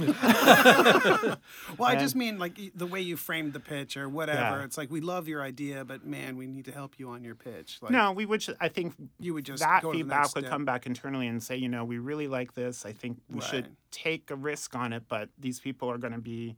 Well, 1.79 1.89
I 1.91 1.97
just 1.97 2.15
mean 2.15 2.39
like 2.39 2.59
the 2.75 2.87
way 2.87 3.01
you 3.01 3.17
framed 3.17 3.53
the 3.53 3.61
pitch 3.61 3.97
or 3.97 4.09
whatever. 4.09 4.59
Yeah. 4.59 4.65
It's 4.65 4.77
like 4.77 4.91
we 4.91 5.01
love 5.01 5.29
your 5.29 5.43
idea, 5.43 5.85
but 5.85 6.05
man, 6.05 6.37
we 6.37 6.47
need 6.47 6.65
to 6.67 6.73
help 6.73 6.95
you 6.99 7.09
on 7.11 7.25
your 7.25 7.35
pitch. 7.35 7.79
Like, 7.81 7.93
no, 7.93 8.13
we 8.13 8.27
would. 8.27 8.45
I 8.61 8.69
think 8.69 8.95
you 9.19 9.35
would 9.35 9.45
just 9.45 9.63
that 9.63 9.83
go 9.83 9.93
to 9.93 9.99
the 9.99 10.05
feedback 10.05 10.35
would 10.35 10.45
step. 10.45 10.51
come 10.51 10.65
back 10.65 10.87
internally 10.87 11.27
and 11.29 11.43
say, 11.43 11.57
you 11.57 11.69
know, 11.69 11.85
we 11.85 11.99
really 11.99 12.29
like 12.29 12.55
this. 12.55 12.85
I 12.85 12.93
think 12.93 13.19
we 13.31 13.41
should 13.41 13.69
take 13.91 14.31
a 14.31 14.37
risk 14.37 14.75
on 14.77 14.93
it, 14.93 15.05
but 15.09 15.29
these 15.39 15.61
people 15.61 15.91
are 15.91 15.99
going 15.99 16.13
to 16.13 16.21
be, 16.21 16.57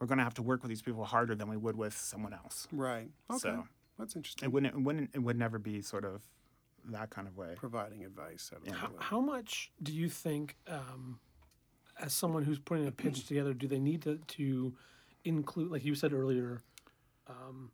we're 0.00 0.06
going 0.06 0.18
to 0.18 0.24
have 0.24 0.34
to 0.34 0.42
work 0.42 0.62
with 0.62 0.68
these 0.68 0.82
people 0.82 1.04
harder 1.04 1.34
than 1.34 1.48
we 1.48 1.56
would 1.56 1.76
with 1.76 1.96
someone 1.96 2.32
else. 2.32 2.68
Right. 2.72 3.08
Okay. 3.30 3.38
So- 3.38 3.64
That's 3.98 4.16
interesting. 4.16 4.46
It 4.46 4.52
wouldn't, 4.52 4.74
it 4.74 4.80
wouldn't, 4.80 5.10
it 5.14 5.20
would 5.20 5.38
never 5.38 5.58
be 5.58 5.80
sort 5.82 6.04
of 6.04 6.22
that 6.90 7.10
kind 7.10 7.28
of 7.28 7.36
way. 7.36 7.54
Providing 7.56 8.04
advice. 8.04 8.50
Out 8.52 8.60
of 8.60 8.66
the 8.66 8.74
How, 8.74 8.90
how 8.98 9.20
much 9.20 9.70
do 9.82 9.92
you 9.92 10.08
think, 10.08 10.56
um, 10.68 11.18
as 12.00 12.12
someone 12.12 12.42
who's 12.42 12.58
putting 12.58 12.86
a 12.86 12.92
pitch 12.92 13.26
together, 13.28 13.54
do 13.54 13.66
they 13.68 13.78
need 13.78 14.02
to, 14.02 14.18
to 14.18 14.74
include, 15.24 15.70
like 15.70 15.84
you 15.84 15.94
said 15.94 16.12
earlier, 16.12 16.60
um, 17.28 17.70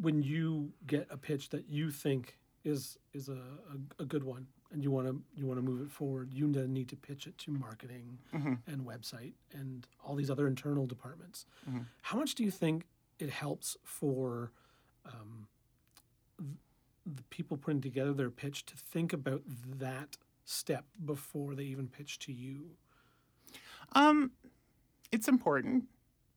when 0.00 0.22
you 0.22 0.72
get 0.86 1.06
a 1.10 1.16
pitch 1.16 1.50
that 1.50 1.68
you 1.68 1.90
think 1.90 2.38
is 2.64 2.96
is 3.12 3.28
a, 3.28 3.32
a, 3.32 4.02
a 4.02 4.04
good 4.04 4.22
one 4.22 4.46
and 4.70 4.84
you 4.84 4.90
want 4.92 5.06
to 5.08 5.20
you 5.34 5.44
want 5.46 5.58
to 5.58 5.62
move 5.62 5.82
it 5.82 5.90
forward, 5.90 6.32
you 6.32 6.46
need 6.46 6.88
to 6.88 6.96
pitch 6.96 7.26
it 7.26 7.36
to 7.38 7.50
marketing 7.50 8.16
and 8.68 8.86
website 8.86 9.32
and 9.52 9.86
all 10.04 10.14
these 10.14 10.30
other 10.30 10.46
internal 10.46 10.86
departments. 10.86 11.46
How 12.02 12.16
much 12.16 12.36
do 12.36 12.44
you 12.44 12.50
think 12.52 12.86
it 13.22 13.30
helps 13.30 13.76
for 13.84 14.52
um, 15.06 15.46
th- 16.38 16.50
the 17.06 17.22
people 17.24 17.56
putting 17.56 17.80
together 17.80 18.12
their 18.12 18.30
pitch 18.30 18.66
to 18.66 18.76
think 18.76 19.12
about 19.12 19.42
that 19.46 20.16
step 20.44 20.84
before 21.04 21.54
they 21.54 21.64
even 21.64 21.88
pitch 21.88 22.18
to 22.20 22.32
you? 22.32 22.72
Um, 23.94 24.32
it's 25.10 25.28
important 25.28 25.84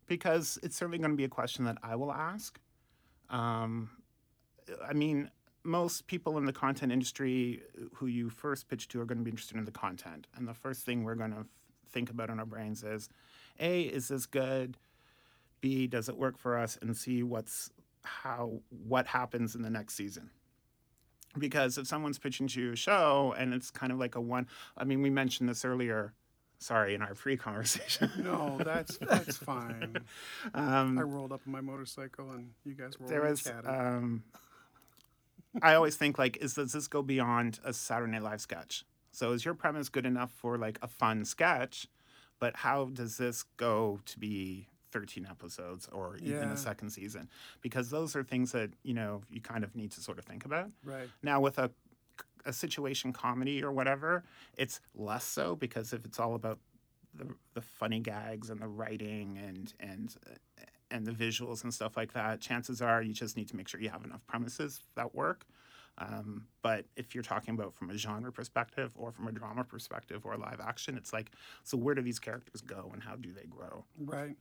because 0.08 0.60
it's 0.62 0.76
certainly 0.76 0.98
going 0.98 1.12
to 1.12 1.18
be 1.18 1.24
a 1.24 1.30
question 1.30 1.66
that 1.66 1.78
I 1.82 1.96
will 1.96 2.12
ask. 2.12 2.60
Um, 3.30 3.90
I 4.88 4.94
mean, 4.94 5.30
most 5.64 6.08
people 6.08 6.38
in 6.38 6.46
the 6.46 6.54
content 6.54 6.92
industry 6.92 7.62
who 7.94 8.06
you 8.06 8.30
first 8.30 8.68
pitch 8.68 8.88
to 8.90 9.02
are 9.02 9.06
going 9.06 9.18
to 9.18 9.24
be 9.24 9.32
interested 9.32 9.58
in 9.58 9.66
the 9.66 9.72
content, 9.72 10.28
and 10.36 10.48
the 10.48 10.54
first 10.54 10.86
thing 10.86 11.04
we're 11.04 11.16
going 11.16 11.32
to 11.32 11.46
think 11.90 12.10
about 12.10 12.30
in 12.30 12.40
our 12.40 12.46
brains 12.46 12.84
is, 12.84 13.10
a, 13.60 13.82
is 13.82 14.10
this 14.10 14.26
good? 14.26 14.78
B, 15.62 15.88
does 15.88 16.10
it 16.10 16.18
work 16.18 16.38
for 16.38 16.58
us? 16.58 16.78
And 16.82 16.96
C, 16.96 17.24
what's 17.24 17.72
how 18.04 18.62
what 18.70 19.08
happens 19.08 19.56
in 19.56 19.62
the 19.62 19.70
next 19.70 19.96
season? 19.96 20.30
Because 21.38 21.78
if 21.78 21.88
someone's 21.88 22.18
pitching 22.18 22.48
to 22.50 22.62
you 22.62 22.72
a 22.74 22.76
show 22.76 23.34
and 23.38 23.54
it's 23.54 23.70
kind 23.70 23.92
of 23.92 24.00
like 24.00 24.16
a 24.16 24.22
one, 24.22 24.48
I 24.78 24.86
mean, 24.86 25.02
we 25.02 25.10
mentioned 25.10 25.50
this 25.50 25.66
earlier. 25.66 26.14
Sorry, 26.58 26.96
in 26.96 27.02
our 27.02 27.14
pre-conversation. 27.16 28.10
No, 28.18 28.58
that's 28.64 28.98
that's 28.98 29.38
fine. 29.38 29.98
um, 30.54 30.98
I 30.98 31.02
rolled 31.02 31.34
up 31.34 31.42
on 31.46 31.52
my 31.52 31.62
motorcycle 31.62 32.32
and 32.32 32.52
you 32.64 32.74
guys 32.74 32.94
rolled 33.00 33.12
there 33.12 33.24
was 33.24 33.46
um, 33.66 34.24
I 35.62 35.76
always 35.76 35.96
think 35.96 36.18
like 36.18 36.38
is 36.38 36.54
does 36.54 36.74
this 36.74 36.88
go 36.88 37.02
beyond 37.02 37.60
a 37.64 37.74
Saturday 37.74 38.12
Night 38.14 38.24
Live 38.24 38.42
sketch? 38.42 38.86
So 39.12 39.32
is 39.32 39.46
your 39.46 39.54
premise 39.54 39.90
good 39.90 40.06
enough 40.06 40.32
for 40.32 40.58
like 40.58 40.80
a 40.82 40.88
fun 40.88 41.26
sketch, 41.26 41.88
but 42.40 42.58
how 42.58 42.86
does 42.86 43.18
this 43.18 43.44
go 43.58 44.00
to 44.06 44.20
be 44.20 44.68
13 44.96 45.28
episodes 45.30 45.88
or 45.92 46.16
even 46.18 46.48
Yeah. 46.48 46.54
a 46.54 46.58
second 46.58 46.90
season? 46.92 47.30
Because 47.62 47.90
those 47.90 48.16
are 48.16 48.24
things 48.24 48.52
that, 48.54 48.70
you 48.84 48.94
know, 48.94 49.22
you 49.30 49.42
kind 49.42 49.64
of 49.64 49.76
need 49.76 49.92
to 49.92 50.00
sort 50.02 50.18
of 50.20 50.26
think 50.26 50.46
about. 50.46 50.70
right. 50.84 51.10
Now 51.22 51.40
with 51.42 51.58
a 51.60 51.70
a 52.46 52.54
situation 52.54 53.12
comedy 53.12 53.64
or 53.64 53.72
whatever, 53.72 54.24
it's 54.56 54.80
less 54.94 55.26
so 55.26 55.56
because 55.56 55.92
if 55.94 56.06
it's 56.06 56.20
all 56.20 56.36
about 56.36 56.60
the 57.14 57.28
the 57.56 57.62
funny 57.62 58.00
gags 58.00 58.50
and 58.52 58.60
the 58.62 58.68
writing 58.68 59.38
and 59.48 59.74
and 59.80 60.16
and 60.92 61.06
the 61.06 61.12
visuals 61.12 61.64
and 61.64 61.74
stuff 61.74 61.98
like 61.98 62.14
that, 62.14 62.40
chances 62.40 62.82
are 62.82 63.02
you 63.02 63.14
just 63.14 63.36
need 63.36 63.50
to 63.50 63.56
make 63.58 63.68
sure 63.68 63.82
you 63.82 63.90
have 63.90 64.06
enough 64.06 64.26
premises 64.28 64.80
that 64.96 65.14
work. 65.16 65.46
Um, 65.98 66.48
but 66.62 66.86
if 66.96 67.16
you're 67.16 67.24
talking 67.24 67.54
about 67.56 67.74
from 67.74 67.90
a 67.90 67.98
genre 67.98 68.32
perspective 68.32 68.92
or 68.96 69.12
from 69.12 69.28
a 69.28 69.32
drama 69.32 69.64
perspective 69.64 70.26
or 70.26 70.38
live 70.38 70.60
action, 70.60 70.98
it's 70.98 71.14
like, 71.14 71.32
so 71.64 71.78
where 71.78 71.96
do 71.96 72.02
these 72.02 72.20
characters 72.20 72.62
go 72.62 72.90
and 72.94 73.02
how 73.02 73.16
do 73.16 73.32
they 73.34 73.46
grow? 73.48 73.86
Right. 73.98 74.36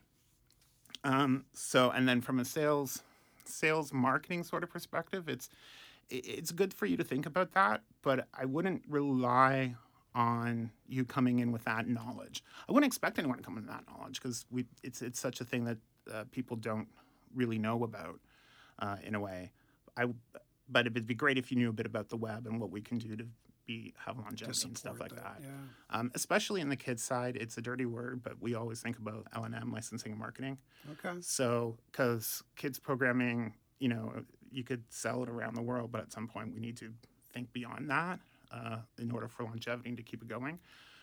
Um, 1.04 1.44
so, 1.52 1.90
and 1.90 2.08
then 2.08 2.20
from 2.20 2.40
a 2.40 2.44
sales, 2.44 3.02
sales 3.44 3.92
marketing 3.92 4.42
sort 4.42 4.62
of 4.62 4.70
perspective, 4.70 5.28
it's 5.28 5.48
it's 6.10 6.50
good 6.50 6.74
for 6.74 6.84
you 6.86 6.96
to 6.98 7.04
think 7.04 7.24
about 7.24 7.52
that, 7.54 7.80
but 8.02 8.28
I 8.34 8.44
wouldn't 8.44 8.82
rely 8.88 9.74
on 10.14 10.70
you 10.86 11.04
coming 11.04 11.38
in 11.38 11.50
with 11.50 11.64
that 11.64 11.88
knowledge. 11.88 12.44
I 12.68 12.72
wouldn't 12.72 12.90
expect 12.90 13.18
anyone 13.18 13.38
to 13.38 13.42
come 13.42 13.56
in 13.56 13.64
with 13.64 13.72
that 13.72 13.84
knowledge 13.88 14.20
because 14.20 14.44
we 14.50 14.66
it's 14.82 15.02
it's 15.02 15.20
such 15.20 15.40
a 15.40 15.44
thing 15.44 15.64
that 15.64 15.78
uh, 16.12 16.24
people 16.30 16.56
don't 16.56 16.88
really 17.34 17.58
know 17.58 17.84
about 17.84 18.20
uh, 18.78 18.96
in 19.02 19.14
a 19.14 19.20
way. 19.20 19.50
I 19.96 20.06
but 20.68 20.86
it'd 20.86 21.06
be 21.06 21.14
great 21.14 21.36
if 21.36 21.50
you 21.50 21.58
knew 21.58 21.68
a 21.68 21.72
bit 21.72 21.86
about 21.86 22.08
the 22.08 22.16
web 22.16 22.46
and 22.46 22.60
what 22.60 22.70
we 22.70 22.80
can 22.80 22.98
do 22.98 23.16
to 23.16 23.26
be 23.66 23.94
have 24.04 24.18
longevity 24.18 24.68
and 24.68 24.78
stuff 24.78 25.00
like 25.00 25.14
that. 25.14 25.38
Yeah. 25.40 25.48
Um, 25.90 26.10
especially 26.14 26.60
in 26.60 26.68
the 26.68 26.76
kids 26.76 27.02
side, 27.02 27.36
it's 27.36 27.56
a 27.56 27.62
dirty 27.62 27.86
word, 27.86 28.22
but 28.22 28.40
we 28.40 28.54
always 28.54 28.80
think 28.80 28.98
about 28.98 29.26
L 29.34 29.44
and 29.44 29.54
M 29.54 29.72
licensing 29.72 30.12
and 30.12 30.20
marketing. 30.20 30.58
Okay. 30.92 31.18
So, 31.20 31.76
because 31.90 32.42
kids 32.56 32.78
programming, 32.78 33.54
you 33.78 33.88
know, 33.88 34.12
you 34.50 34.64
could 34.64 34.84
sell 34.88 35.22
it 35.22 35.28
around 35.28 35.54
the 35.54 35.62
world, 35.62 35.90
but 35.92 36.00
at 36.00 36.12
some 36.12 36.28
point 36.28 36.54
we 36.54 36.60
need 36.60 36.76
to 36.78 36.92
think 37.32 37.52
beyond 37.52 37.90
that 37.90 38.20
uh, 38.52 38.78
in 38.98 39.10
order 39.10 39.28
for 39.28 39.44
longevity 39.44 39.94
to 39.94 40.02
keep 40.02 40.22
it 40.22 40.28
going. 40.28 40.58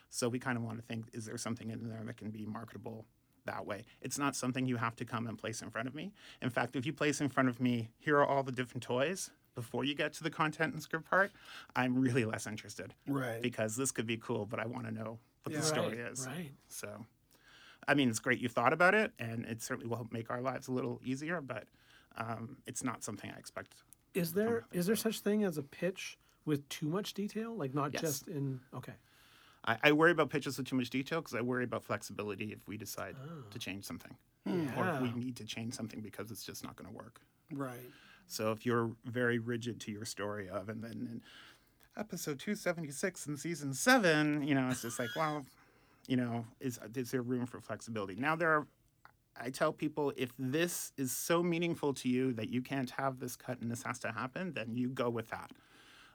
So 0.10 0.28
we 0.28 0.40
kind 0.40 0.58
of 0.58 0.64
want 0.64 0.78
to 0.78 0.84
think: 0.84 1.06
is 1.14 1.26
there 1.26 1.38
something 1.38 1.70
in 1.70 1.88
there 1.88 2.02
that 2.06 2.18
can 2.18 2.32
be 2.32 2.46
marketable 2.46 3.06
that 3.46 3.66
way? 3.66 3.86
It's 4.02 4.18
not 4.18 4.36
something 4.36 4.66
you 4.66 4.78
have 4.78 4.96
to 4.98 5.06
come 5.06 5.28
and 5.28 5.38
place 5.38 5.62
in 5.62 5.70
front 5.70 5.88
of 5.88 5.96
me. 5.96 6.12
In 6.42 6.50
fact, 6.50 6.76
if 6.76 6.86
you 6.86 6.94
place 6.94 7.22
in 7.22 7.30
front 7.30 7.50
of 7.50 7.60
me, 7.60 7.90
here 7.98 8.18
are 8.18 8.26
all 8.26 8.44
the 8.44 8.52
different 8.52 8.84
toys. 8.84 9.32
Before 9.56 9.84
you 9.84 9.94
get 9.96 10.14
to 10.14 10.24
the 10.24 10.30
content 10.30 10.74
and 10.74 10.82
script 10.82 11.10
part, 11.10 11.32
I'm 11.76 12.00
really 12.00 12.24
less 12.26 12.48
interested 12.48 12.94
Right. 13.06 13.42
because 13.42 13.76
this 13.76 13.92
could 13.92 14.06
be 14.08 14.18
cool, 14.18 14.46
but 14.46 14.60
I 14.60 14.66
want 14.66 14.86
to 14.86 14.92
know 14.92 15.20
what 15.44 15.52
Yeah. 15.54 15.60
the 15.60 15.66
story 15.66 16.02
Right, 16.02 16.12
is. 16.12 16.26
right. 16.26 16.52
So, 16.70 17.06
I 17.88 17.94
mean, 17.96 18.10
it's 18.10 18.20
great 18.20 18.40
you 18.40 18.48
thought 18.48 18.72
about 18.72 18.96
it, 18.96 19.12
and 19.20 19.46
it 19.46 19.62
certainly 19.62 19.90
will 19.90 19.98
help 19.98 20.12
make 20.14 20.30
our 20.30 20.42
lives 20.42 20.68
a 20.68 20.72
little 20.72 21.02
easier. 21.04 21.42
But 21.42 21.68
um, 22.16 22.58
it's 22.66 22.84
not 22.84 23.04
something 23.04 23.30
I 23.30 23.38
expect. 23.38 23.76
Is 24.14 24.34
there 24.34 24.66
is 24.72 24.86
there 24.86 24.96
such 24.96 25.20
thing 25.22 25.44
as 25.44 25.58
a 25.58 25.64
pitch 25.64 26.18
with 26.46 26.68
too 26.70 26.88
much 26.88 27.14
detail? 27.14 27.54
Like 27.56 27.74
not 27.74 27.94
Yes. 27.94 28.02
just 28.02 28.28
in 28.28 28.62
okay. 28.74 28.94
I, 29.66 29.78
I 29.84 29.92
worry 29.92 30.12
about 30.12 30.30
pitches 30.30 30.58
with 30.58 30.66
too 30.68 30.76
much 30.76 30.90
detail 30.90 31.22
because 31.22 31.36
I 31.36 31.42
worry 31.42 31.64
about 31.64 31.84
flexibility 31.84 32.52
if 32.52 32.68
we 32.68 32.78
decide 32.78 33.16
to 33.52 33.60
change 33.60 33.84
something, 33.86 34.16
or 34.76 34.88
if 34.90 35.00
we 35.02 35.12
need 35.14 35.36
to 35.38 35.46
change 35.46 35.74
something 35.76 36.02
because 36.02 36.32
it's 36.32 36.44
just 36.44 36.64
not 36.64 36.76
going 36.78 36.90
to 36.90 36.96
work. 36.98 37.22
Right. 37.54 37.92
So 38.32 38.52
if 38.52 38.66
you're 38.66 38.92
very 39.06 39.40
rigid 39.40 39.80
to 39.82 39.92
your 39.92 40.06
story 40.06 40.50
of, 40.50 40.70
and 40.70 40.82
then 40.84 40.92
in 40.92 41.22
episode 41.98 42.40
276 42.40 43.28
in 43.28 43.36
season 43.38 43.74
seven, 43.74 44.42
you 44.44 44.56
know, 44.56 44.70
it's 44.70 44.82
just 44.84 45.00
like, 45.00 45.10
well, 45.16 45.46
you 46.08 46.16
know, 46.18 46.46
is 46.60 46.80
is 46.96 47.12
there 47.12 47.22
room 47.22 47.46
for 47.46 47.60
flexibility? 47.60 48.16
Now 48.16 48.36
there 48.36 48.50
are. 48.52 48.68
I 49.40 49.50
tell 49.50 49.72
people 49.72 50.12
if 50.18 50.32
this 50.38 50.92
is 50.98 51.12
so 51.12 51.42
meaningful 51.42 51.94
to 51.96 52.10
you 52.10 52.34
that 52.34 52.50
you 52.50 52.62
can't 52.62 52.90
have 52.92 53.20
this 53.20 53.36
cut 53.36 53.60
and 53.62 53.72
this 53.72 53.82
has 53.84 53.98
to 54.00 54.12
happen, 54.12 54.52
then 54.54 54.76
you 54.76 54.90
go 54.90 55.10
with 55.10 55.30
that. 55.30 55.52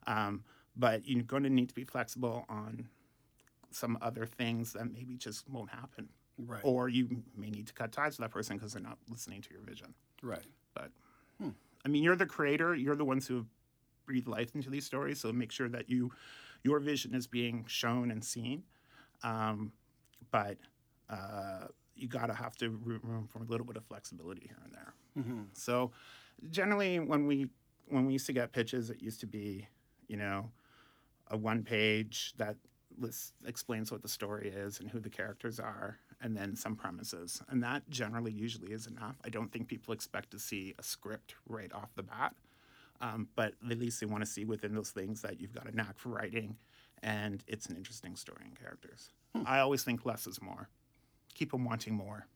Um, 0.06 0.44
but 0.76 1.06
you're 1.08 1.22
going 1.22 1.42
to 1.42 1.50
need 1.50 1.68
to 1.70 1.74
be 1.74 1.84
flexible 1.84 2.44
on 2.48 2.88
some 3.70 3.98
other 4.02 4.26
things 4.26 4.74
that 4.74 4.92
maybe 4.92 5.16
just 5.16 5.48
won't 5.48 5.70
happen, 5.70 6.10
Right. 6.38 6.60
or 6.62 6.88
you 6.90 7.22
may 7.34 7.50
need 7.50 7.66
to 7.68 7.72
cut 7.72 7.90
ties 7.90 8.18
with 8.18 8.24
that 8.26 8.30
person 8.32 8.56
because 8.58 8.74
they're 8.74 8.82
not 8.82 8.98
listening 9.10 9.40
to 9.42 9.50
your 9.52 9.62
vision. 9.62 9.94
Right. 10.22 10.44
But 10.74 10.90
I 11.86 11.88
mean, 11.88 12.02
you're 12.02 12.16
the 12.16 12.26
creator. 12.26 12.74
You're 12.74 12.96
the 12.96 13.04
ones 13.04 13.28
who 13.28 13.36
have 13.36 13.46
breathed 14.06 14.26
life 14.26 14.54
into 14.56 14.70
these 14.70 14.84
stories. 14.84 15.20
So 15.20 15.32
make 15.32 15.52
sure 15.52 15.68
that 15.68 15.88
you, 15.88 16.10
your 16.64 16.80
vision 16.80 17.14
is 17.14 17.28
being 17.28 17.64
shown 17.68 18.10
and 18.10 18.24
seen. 18.24 18.64
Um, 19.22 19.72
but 20.32 20.58
uh, 21.08 21.68
you 21.94 22.08
gotta 22.08 22.34
have 22.34 22.56
to 22.56 22.70
room 22.70 23.00
room 23.04 23.28
for 23.28 23.38
a 23.38 23.46
little 23.46 23.64
bit 23.64 23.76
of 23.76 23.84
flexibility 23.84 24.42
here 24.48 24.58
and 24.64 24.74
there. 24.74 24.94
Mm-hmm. 25.18 25.42
So 25.52 25.92
generally, 26.50 26.98
when 26.98 27.26
we 27.26 27.46
when 27.88 28.04
we 28.04 28.14
used 28.14 28.26
to 28.26 28.32
get 28.32 28.52
pitches, 28.52 28.90
it 28.90 29.00
used 29.00 29.20
to 29.20 29.26
be, 29.26 29.68
you 30.08 30.16
know, 30.16 30.50
a 31.30 31.36
one 31.36 31.62
page 31.62 32.34
that 32.36 32.56
lists, 32.98 33.32
explains 33.46 33.92
what 33.92 34.02
the 34.02 34.08
story 34.08 34.48
is 34.48 34.80
and 34.80 34.90
who 34.90 34.98
the 34.98 35.08
characters 35.08 35.60
are, 35.60 35.98
and 36.20 36.36
then 36.36 36.56
some 36.56 36.76
premises. 36.76 37.42
And 37.48 37.62
that 37.62 37.88
generally 37.88 38.32
usually 38.32 38.72
is 38.72 38.86
enough. 38.86 39.16
I 39.24 39.28
don't 39.28 39.52
think 39.52 39.68
people 39.68 39.92
expect 39.94 40.30
to 40.30 40.38
see 40.38 40.74
a 40.78 40.82
script 40.82 41.34
right 41.48 41.72
off 41.72 41.94
the 41.94 42.02
bat, 42.02 42.34
um, 43.00 43.28
but 43.36 43.54
at 43.70 43.78
least 43.78 44.00
they 44.00 44.06
want 44.06 44.24
to 44.24 44.30
see 44.30 44.44
within 44.44 44.74
those 44.74 44.90
things 44.90 45.22
that 45.22 45.40
you've 45.40 45.54
got 45.54 45.68
a 45.68 45.76
knack 45.76 45.98
for 45.98 46.10
writing 46.10 46.56
and 47.02 47.42
it's 47.46 47.66
an 47.66 47.76
interesting 47.76 48.16
story 48.16 48.42
and 48.44 48.58
characters. 48.58 49.10
I 49.44 49.60
always 49.60 49.84
think 49.84 50.06
less 50.06 50.26
is 50.26 50.40
more. 50.40 50.68
Keep 51.34 51.52
them 51.52 51.64
wanting 51.64 51.94
more. 51.94 52.26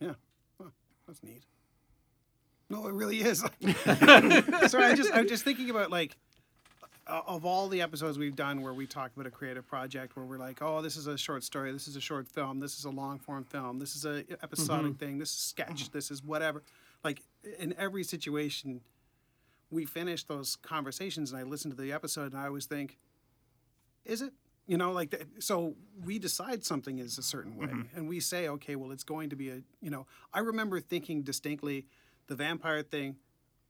Yeah. 0.00 0.14
Huh, 0.58 0.70
that's 1.06 1.22
neat. 1.22 1.44
No, 2.70 2.86
it 2.86 2.94
really 2.94 3.20
is. 3.20 3.40
Sorry, 4.68 4.84
I 4.84 4.94
just 4.94 5.12
I'm 5.12 5.28
just 5.28 5.44
thinking 5.44 5.68
about 5.68 5.90
like 5.90 6.16
of 7.10 7.44
all 7.44 7.68
the 7.68 7.82
episodes 7.82 8.18
we've 8.18 8.36
done 8.36 8.62
where 8.62 8.72
we 8.72 8.86
talk 8.86 9.10
about 9.14 9.26
a 9.26 9.30
creative 9.30 9.66
project 9.66 10.16
where 10.16 10.24
we're 10.24 10.38
like, 10.38 10.62
oh, 10.62 10.80
this 10.80 10.96
is 10.96 11.06
a 11.06 11.18
short 11.18 11.44
story, 11.44 11.72
this 11.72 11.88
is 11.88 11.96
a 11.96 12.00
short 12.00 12.28
film, 12.28 12.60
this 12.60 12.78
is 12.78 12.84
a 12.84 12.90
long 12.90 13.18
form 13.18 13.44
film, 13.44 13.78
this 13.78 13.96
is 13.96 14.04
a 14.04 14.24
episodic 14.42 14.92
mm-hmm. 14.92 15.04
thing, 15.04 15.18
this 15.18 15.30
is 15.30 15.38
sketch, 15.38 15.90
this 15.90 16.10
is 16.10 16.22
whatever. 16.22 16.62
Like 17.02 17.22
in 17.58 17.74
every 17.78 18.04
situation, 18.04 18.80
we 19.70 19.84
finish 19.84 20.24
those 20.24 20.56
conversations, 20.56 21.32
and 21.32 21.40
I 21.40 21.44
listen 21.44 21.70
to 21.70 21.76
the 21.76 21.92
episode, 21.92 22.32
and 22.32 22.40
I 22.40 22.46
always 22.46 22.66
think, 22.66 22.98
is 24.04 24.22
it? 24.22 24.32
You 24.66 24.76
know, 24.76 24.92
like 24.92 25.10
that. 25.10 25.26
So 25.42 25.74
we 26.04 26.18
decide 26.18 26.64
something 26.64 26.98
is 26.98 27.18
a 27.18 27.22
certain 27.22 27.56
way, 27.56 27.66
mm-hmm. 27.66 27.96
and 27.96 28.08
we 28.08 28.20
say, 28.20 28.48
okay, 28.48 28.76
well, 28.76 28.92
it's 28.92 29.04
going 29.04 29.30
to 29.30 29.36
be 29.36 29.50
a. 29.50 29.62
You 29.80 29.90
know, 29.90 30.06
I 30.32 30.40
remember 30.40 30.80
thinking 30.80 31.22
distinctly, 31.22 31.86
the 32.28 32.34
vampire 32.34 32.82
thing 32.82 33.16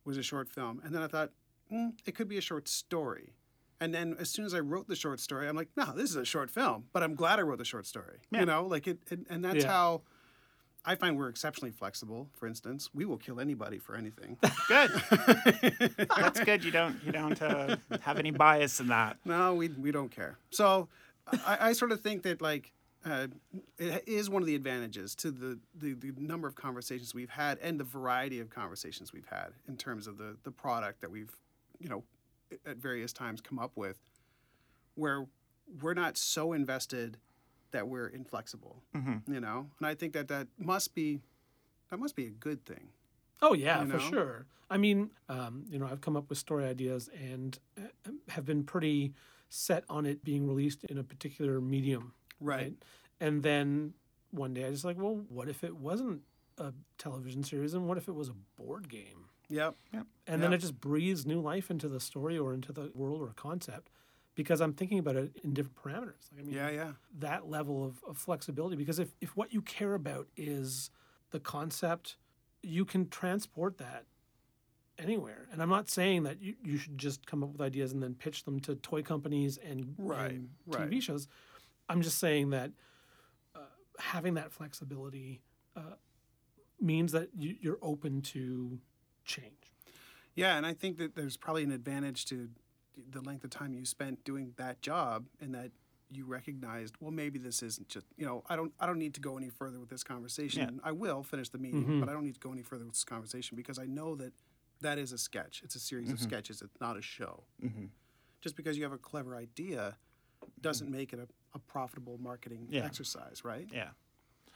was 0.04 0.16
a 0.16 0.22
short 0.22 0.48
film, 0.48 0.80
and 0.84 0.94
then 0.94 1.02
I 1.02 1.06
thought, 1.06 1.30
mm, 1.72 1.92
it 2.06 2.14
could 2.14 2.28
be 2.28 2.38
a 2.38 2.40
short 2.42 2.68
story. 2.68 3.34
And 3.80 3.94
then 3.94 4.16
as 4.18 4.28
soon 4.28 4.44
as 4.44 4.52
I 4.54 4.60
wrote 4.60 4.88
the 4.88 4.96
short 4.96 5.20
story, 5.20 5.48
I'm 5.48 5.56
like, 5.56 5.68
no, 5.76 5.92
this 5.94 6.10
is 6.10 6.16
a 6.16 6.24
short 6.24 6.50
film, 6.50 6.84
but 6.92 7.02
I'm 7.02 7.14
glad 7.14 7.38
I 7.38 7.42
wrote 7.42 7.58
the 7.58 7.64
short 7.64 7.86
story. 7.86 8.18
Yeah. 8.30 8.40
You 8.40 8.46
know, 8.46 8.66
like 8.66 8.86
it, 8.86 8.98
it 9.10 9.20
and 9.30 9.42
that's 9.44 9.64
Yeah. 9.64 9.68
how 9.70 10.02
I 10.84 10.94
find 10.96 11.16
we're 11.16 11.28
exceptionally 11.28 11.72
flexible. 11.72 12.28
For 12.34 12.46
instance, 12.46 12.90
we 12.94 13.04
will 13.06 13.16
kill 13.18 13.40
anybody 13.40 13.78
for 13.78 13.94
anything. 13.96 14.36
Good. 14.68 14.90
That's 16.16 16.40
good. 16.40 16.64
You 16.64 16.70
don't 16.70 16.96
you 17.04 17.12
don't 17.12 17.40
uh, 17.42 17.76
have 18.02 18.18
any 18.18 18.30
bias 18.30 18.80
in 18.80 18.88
that. 18.88 19.16
No, 19.24 19.54
we 19.54 19.68
we 19.68 19.92
don't 19.92 20.10
care. 20.10 20.38
So, 20.50 20.88
I, 21.46 21.58
I 21.68 21.72
sort 21.72 21.92
of 21.92 22.00
think 22.00 22.22
that 22.22 22.40
like 22.40 22.72
uh, 23.04 23.28
it 23.78 24.04
is 24.06 24.28
one 24.30 24.42
of 24.42 24.46
the 24.46 24.54
advantages 24.54 25.14
to 25.16 25.30
the, 25.30 25.58
the 25.74 25.92
the 25.94 26.12
number 26.18 26.48
of 26.48 26.54
conversations 26.54 27.14
we've 27.14 27.30
had 27.30 27.58
and 27.60 27.78
the 27.78 27.84
variety 27.84 28.40
of 28.40 28.48
conversations 28.50 29.12
we've 29.12 29.26
had 29.30 29.48
in 29.68 29.76
terms 29.76 30.06
of 30.06 30.16
the 30.18 30.36
the 30.44 30.50
product 30.50 31.00
that 31.02 31.10
we've 31.10 31.34
you 31.80 31.88
know 31.88 32.04
at 32.66 32.76
various 32.76 33.12
times 33.12 33.40
come 33.40 33.58
up 33.58 33.72
with, 33.76 33.98
where 34.94 35.26
we're 35.80 35.94
not 35.94 36.16
so 36.16 36.52
invested 36.52 37.16
that 37.72 37.88
we're 37.88 38.08
inflexible. 38.08 38.82
Mm-hmm. 38.94 39.32
You 39.32 39.40
know, 39.40 39.66
and 39.78 39.86
I 39.86 39.94
think 39.94 40.12
that 40.12 40.28
that 40.28 40.48
must 40.58 40.94
be 40.94 41.20
that 41.90 41.98
must 41.98 42.16
be 42.16 42.26
a 42.26 42.30
good 42.30 42.64
thing. 42.64 42.88
Oh 43.42 43.54
yeah, 43.54 43.82
You 43.82 43.90
for 43.90 43.98
sure. 43.98 44.46
I 44.70 44.76
mean, 44.76 45.10
um, 45.28 45.64
you 45.68 45.78
know, 45.78 45.88
I've 45.90 46.00
come 46.00 46.16
up 46.16 46.28
with 46.28 46.38
story 46.38 46.64
ideas 46.64 47.10
and 47.12 47.58
uh, 47.76 48.10
have 48.28 48.44
been 48.44 48.62
pretty 48.62 49.14
set 49.48 49.82
on 49.88 50.06
it 50.06 50.22
being 50.22 50.46
released 50.46 50.84
in 50.84 50.98
a 50.98 51.02
particular 51.02 51.60
medium, 51.60 52.12
Right. 52.40 52.74
And 53.20 53.42
then 53.42 53.94
one 54.30 54.54
day 54.54 54.64
I 54.64 54.70
just 54.70 54.84
like, 54.84 54.96
well, 54.96 55.20
what 55.28 55.48
if 55.48 55.64
it 55.64 55.76
wasn't 55.76 56.22
a 56.58 56.72
television 56.98 57.42
series, 57.42 57.74
and 57.74 57.86
what 57.86 57.98
if 57.98 58.08
it 58.08 58.14
was 58.14 58.28
a 58.28 58.34
board 58.56 58.88
game? 58.88 59.26
Yep. 59.50 59.76
Yep. 59.92 60.06
And 60.26 60.42
then 60.42 60.52
it 60.52 60.58
just 60.58 60.80
breathes 60.80 61.26
new 61.26 61.40
life 61.40 61.70
into 61.70 61.88
the 61.88 62.00
story 62.00 62.38
or 62.38 62.54
into 62.54 62.72
the 62.72 62.90
world 62.94 63.20
or 63.20 63.32
concept, 63.34 63.90
because 64.36 64.60
I'm 64.60 64.72
thinking 64.72 64.98
about 65.00 65.16
it 65.16 65.32
in 65.44 65.52
different 65.52 65.76
parameters. 65.76 66.30
Like, 66.32 66.40
I 66.40 66.42
mean, 66.44 66.54
Yeah. 66.54 66.70
Yeah. 66.70 66.92
that 67.18 67.48
level 67.50 67.84
of, 67.84 68.00
of 68.08 68.16
flexibility 68.16 68.76
because 68.76 68.98
if, 68.98 69.08
if 69.20 69.36
what 69.36 69.52
you 69.52 69.60
care 69.60 69.94
about 69.94 70.28
is 70.36 70.90
the 71.30 71.40
concept 71.40 72.16
you 72.62 72.84
can 72.84 73.08
transport 73.08 73.78
that 73.78 74.04
anywhere 74.98 75.46
and 75.50 75.62
i'm 75.62 75.68
not 75.70 75.88
saying 75.88 76.24
that 76.24 76.42
you, 76.42 76.54
you 76.62 76.76
should 76.76 76.98
just 76.98 77.24
come 77.24 77.42
up 77.42 77.50
with 77.52 77.60
ideas 77.62 77.92
and 77.92 78.02
then 78.02 78.14
pitch 78.14 78.44
them 78.44 78.60
to 78.60 78.74
toy 78.76 79.00
companies 79.02 79.56
and, 79.58 79.94
Right, 79.96 80.32
and 80.32 80.48
right. 80.66 80.90
tv 80.90 81.00
shows 81.00 81.26
i'm 81.88 82.02
just 82.02 82.18
saying 82.18 82.50
that 82.50 82.70
uh, 83.56 83.60
having 83.98 84.34
that 84.34 84.52
flexibility 84.52 85.40
uh, 85.74 85.94
means 86.80 87.12
that 87.12 87.30
you, 87.34 87.56
you're 87.60 87.78
open 87.80 88.20
to 88.22 88.78
change 89.24 89.72
Yeah, 90.34 90.56
and 90.56 90.64
I 90.66 90.72
think 90.74 90.98
that 90.98 91.14
there's 91.14 91.36
probably 91.36 91.62
an 91.64 91.72
advantage 91.72 92.24
to 92.26 92.48
the 93.10 93.20
length 93.20 93.44
of 93.44 93.50
time 93.50 93.72
you 93.72 93.84
spent 93.84 94.24
doing 94.24 94.52
that 94.56 94.80
job 94.82 95.24
and 95.40 95.54
that 95.54 95.70
you 96.12 96.24
recognized, 96.26 96.96
well, 97.00 97.12
maybe 97.12 97.38
this 97.38 97.62
isn't 97.62 97.88
just, 97.88 98.04
you 98.16 98.26
know, 98.26 98.42
I 98.48 98.56
don't 98.56 98.72
I 98.80 98.86
don't 98.86 98.98
need 98.98 99.14
to 99.14 99.20
go 99.20 99.36
any 99.36 99.48
further 99.48 99.78
with 99.78 99.88
this 99.88 100.02
conversation. 100.02 100.80
I 100.82 100.90
will 100.92 101.22
finish 101.22 101.48
the 101.50 101.58
meeting, 101.58 101.84
Mhm. 101.86 102.00
but 102.00 102.08
I 102.08 102.12
don't 102.12 102.24
need 102.24 102.34
to 102.34 102.40
go 102.40 102.52
any 102.52 102.62
further 102.62 102.84
with 102.84 102.94
this 102.94 103.04
conversation 103.04 103.56
because 103.56 103.78
I 103.78 103.86
know 103.86 104.16
that 104.16 104.32
that 104.80 104.98
is 104.98 105.12
a 105.12 105.18
sketch. 105.18 105.62
It's 105.62 105.76
a 105.76 105.80
series 105.80 106.10
of 106.10 106.18
sketches. 106.20 106.62
It's 106.62 106.80
not 106.80 106.96
a 106.96 107.02
show. 107.02 107.44
Mm-hmm. 107.62 107.86
Just 108.40 108.56
because 108.56 108.76
you 108.76 108.82
have 108.82 108.92
a 108.92 108.98
clever 108.98 109.36
idea 109.36 109.96
doesn't 110.60 110.90
make 110.90 111.12
it 111.12 111.18
a, 111.20 111.28
a 111.54 111.58
profitable 111.58 112.18
marketing 112.18 112.66
Yeah. 112.70 112.84
exercise, 112.86 113.44
right? 113.44 113.68
Yeah. 113.72 113.90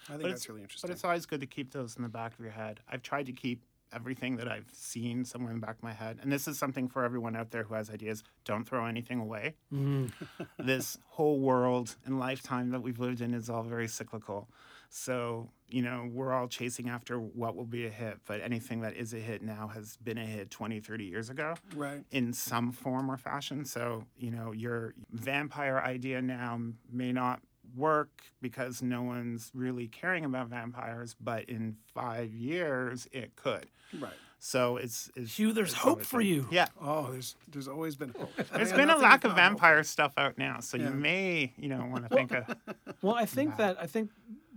I 0.09 0.13
think 0.13 0.23
But 0.23 0.29
that's 0.31 0.49
really 0.49 0.63
interesting. 0.63 0.89
But 0.89 0.95
it's 0.95 1.05
always 1.05 1.25
good 1.27 1.41
to 1.41 1.47
keep 1.47 1.71
those 1.73 1.95
in 1.97 2.03
the 2.03 2.09
back 2.09 2.33
of 2.35 2.41
your 2.41 2.51
head. 2.51 2.81
I've 2.89 3.03
tried 3.03 3.27
to 3.27 3.33
keep 3.33 3.63
everything 3.95 4.37
that 4.37 4.49
I've 4.49 4.69
seen 4.73 5.25
somewhere 5.25 5.53
in 5.53 5.61
the 5.61 5.67
back 5.67 5.77
of 5.77 5.83
my 5.83 5.93
head. 5.93 6.19
And 6.23 6.33
this 6.33 6.49
is 6.49 6.59
something 6.59 6.89
for 6.89 7.05
everyone 7.05 7.37
out 7.37 7.51
there 7.51 7.65
who 7.65 7.75
has 7.75 7.91
ideas. 7.91 8.23
Don't 8.45 8.65
throw 8.65 8.87
anything 8.87 9.21
away. 9.21 9.55
Mm-hmm. 9.73 10.43
this 10.59 10.99
whole 11.07 11.39
world 11.39 11.97
and 12.05 12.19
lifetime 12.19 12.71
that 12.71 12.81
we've 12.81 12.99
lived 12.99 13.21
in 13.21 13.35
is 13.35 13.49
all 13.49 13.63
very 13.63 13.89
cyclical. 13.89 14.49
So, 14.97 15.51
you 15.69 15.83
know, 15.83 16.09
we're 16.13 16.33
all 16.33 16.47
chasing 16.47 16.89
after 16.89 17.19
what 17.19 17.57
will 17.57 17.67
be 17.67 17.85
a 17.85 17.91
hit, 17.91 18.19
but 18.27 18.41
anything 18.41 18.83
that 18.83 18.95
is 18.95 19.13
a 19.13 19.19
hit 19.19 19.43
now 19.43 19.67
has 19.75 19.97
been 19.97 20.19
a 20.19 20.25
hit 20.25 20.53
20, 20.53 20.79
30 20.79 21.05
years 21.05 21.31
ago 21.31 21.57
right. 21.75 22.05
in 22.13 22.33
some 22.33 22.71
form 22.71 23.11
or 23.11 23.17
fashion. 23.17 23.65
So, 23.65 24.05
you 24.17 24.31
know, 24.31 24.53
your 24.53 24.95
vampire 25.11 25.81
idea 25.81 26.23
now 26.23 26.61
may 26.93 27.11
not 27.11 27.41
work 27.77 28.23
because 28.43 28.83
no 28.83 29.03
one's 29.03 29.51
really 29.55 29.89
caring 29.89 30.25
about 30.25 30.49
vampires, 30.49 31.15
but 31.21 31.45
in 31.45 31.77
five 31.95 32.33
years 32.33 33.09
it 33.13 33.35
could. 33.37 33.67
Right. 33.99 34.13
So 34.39 34.77
it's, 34.77 35.11
it's 35.17 35.39
Hugh, 35.39 35.53
there's 35.53 35.71
it's 35.73 35.79
hope 35.81 36.03
for 36.05 36.19
been- 36.19 36.27
you. 36.27 36.49
Yeah. 36.51 36.67
Oh, 36.81 37.11
there's 37.13 37.35
there's 37.51 37.69
always 37.69 37.97
been 37.97 38.15
hope. 38.19 38.31
There's 38.53 38.71
Yeah, 38.71 38.77
been 38.77 38.91
a 38.91 38.97
lack 38.97 39.25
of 39.25 39.31
not 39.31 39.39
hope. 39.41 39.49
vampire 39.51 39.83
stuff 39.85 40.13
out 40.19 40.37
now, 40.37 40.61
so 40.61 40.77
Yeah. 40.77 40.91
you 40.91 40.95
may, 40.95 41.53
you 41.57 41.69
know, 41.69 41.87
want 41.91 42.09
to 42.09 42.15
think 42.15 42.33
of. 42.33 42.55
Well, 43.01 43.15
I 43.15 43.25
think 43.25 43.57
that 43.57 43.81
I 43.81 43.87
think 43.87 44.11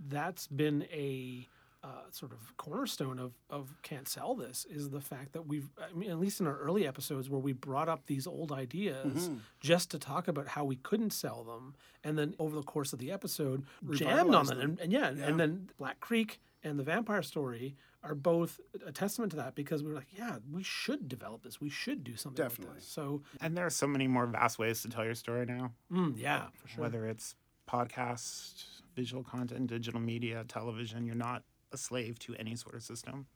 that's 0.08 0.46
been 0.46 0.82
a 0.92 1.46
uh, 1.84 1.88
sort 2.10 2.32
of 2.32 2.56
cornerstone 2.56 3.18
of 3.20 3.32
of 3.50 3.72
can't 3.82 4.08
sell 4.08 4.34
this 4.34 4.66
is 4.68 4.90
the 4.90 5.00
fact 5.00 5.32
that 5.32 5.46
we've 5.46 5.68
I 5.80 5.92
mean 5.96 6.10
at 6.10 6.18
least 6.18 6.40
in 6.40 6.46
our 6.48 6.56
early 6.58 6.86
episodes 6.86 7.30
where 7.30 7.38
we 7.40 7.52
brought 7.52 7.88
up 7.88 8.06
these 8.06 8.26
old 8.26 8.50
ideas 8.50 9.30
just 9.60 9.90
to 9.92 9.98
talk 9.98 10.26
about 10.26 10.48
how 10.48 10.64
we 10.64 10.76
couldn't 10.76 11.10
sell 11.12 11.44
them 11.44 11.74
and 12.02 12.18
then 12.18 12.34
over 12.40 12.56
the 12.56 12.64
course 12.64 12.92
of 12.92 12.98
the 12.98 13.12
episode 13.12 13.64
jammed 13.92 14.34
on 14.34 14.46
them 14.46 14.58
them. 14.58 14.70
and, 14.70 14.80
and 14.80 14.92
yeah, 14.92 15.10
Yeah. 15.10 15.26
and 15.26 15.38
then 15.38 15.70
Black 15.78 16.00
Creek 16.00 16.40
and 16.64 16.78
the 16.78 16.82
vampire 16.82 17.22
story 17.22 17.76
are 18.02 18.14
both 18.16 18.58
a 18.84 18.90
testament 18.90 19.30
to 19.30 19.36
that 19.36 19.54
because 19.54 19.82
we 19.84 19.90
were 19.90 19.94
like 19.96 20.12
yeah 20.18 20.38
we 20.52 20.64
should 20.64 21.08
develop 21.08 21.42
this 21.44 21.60
we 21.60 21.70
should 21.70 22.02
do 22.02 22.16
something 22.16 22.42
like 22.44 22.50
Definitely. 22.52 22.76
this 22.80 22.88
so 22.88 23.22
And 23.40 23.56
there 23.56 23.66
are 23.66 23.70
so 23.70 23.86
many 23.86 24.08
more 24.08 24.26
vast 24.26 24.58
ways 24.58 24.82
to 24.82 24.88
tell 24.88 25.04
your 25.04 25.14
story 25.14 25.46
now, 25.46 25.70
mm, 25.92 26.14
yeah 26.16 26.46
for 26.54 26.66
sure 26.66 26.82
whether 26.82 27.06
it's 27.06 27.36
podcast, 27.68 28.64
visual 28.96 29.22
content, 29.22 29.66
digital 29.68 30.00
media, 30.00 30.42
television. 30.48 31.04
You're 31.06 31.14
not 31.14 31.42
a 31.72 31.76
slave 31.76 32.18
to 32.20 32.34
any 32.36 32.56
sort 32.56 32.74
of 32.74 32.82
system. 32.82 33.26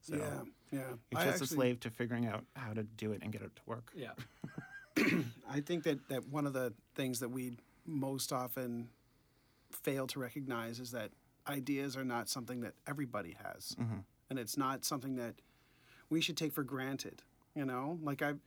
So 0.00 0.16
Yeah, 0.16 0.22
yeah. 0.72 0.80
you're 1.10 1.20
I 1.20 1.24
just 1.24 1.42
a 1.42 1.46
slave 1.46 1.80
to 1.80 1.90
figuring 1.90 2.26
out 2.26 2.44
how 2.54 2.72
to 2.72 2.82
do 2.82 3.12
it 3.12 3.22
and 3.22 3.32
get 3.32 3.42
it 3.42 3.54
to 3.56 3.62
work. 3.66 3.90
yeah 3.94 4.12
I 5.50 5.60
think 5.60 5.84
that, 5.84 6.08
that 6.08 6.28
one 6.28 6.46
of 6.46 6.52
the 6.52 6.72
things 6.94 7.20
that 7.20 7.28
we 7.28 7.56
most 7.84 8.32
often 8.32 8.88
fail 9.70 10.06
to 10.08 10.18
recognize 10.18 10.80
is 10.80 10.90
that 10.92 11.10
ideas 11.46 11.96
are 11.96 12.04
not 12.04 12.28
something 12.28 12.60
that 12.60 12.74
everybody 12.86 13.36
has. 13.42 13.76
Mm-hmm. 13.78 13.98
And 14.30 14.38
it's 14.38 14.56
not 14.56 14.84
something 14.84 15.16
that 15.16 15.34
we 16.08 16.20
should 16.20 16.36
take 16.36 16.52
for 16.52 16.62
granted. 16.62 17.22
You 17.54 17.64
know, 17.64 17.98
like 18.02 18.22
I've, 18.22 18.38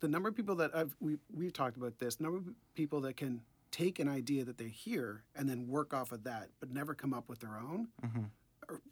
the 0.00 0.08
number 0.08 0.28
of 0.28 0.34
people 0.34 0.54
that 0.56 0.74
I've, 0.74 0.94
we, 1.00 1.18
we've 1.34 1.52
talked 1.52 1.76
about 1.76 1.98
this, 1.98 2.20
number 2.20 2.38
of 2.38 2.44
people 2.74 3.00
that 3.02 3.16
can 3.16 3.42
take 3.70 3.98
an 3.98 4.08
idea 4.08 4.44
that 4.44 4.58
they 4.58 4.68
hear 4.68 5.22
and 5.34 5.48
then 5.48 5.68
work 5.68 5.92
off 5.92 6.12
of 6.12 6.24
that, 6.24 6.48
but 6.60 6.72
never 6.72 6.94
come 6.94 7.12
up 7.12 7.28
with 7.28 7.40
their 7.40 7.56
own, 7.58 7.88
or 8.02 8.30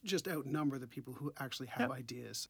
just 0.05 0.29
outnumber 0.29 0.79
the 0.79 0.87
people 0.87 1.15
who 1.15 1.33
actually 1.39 1.69
have 1.69 1.91
ideas. 1.91 2.49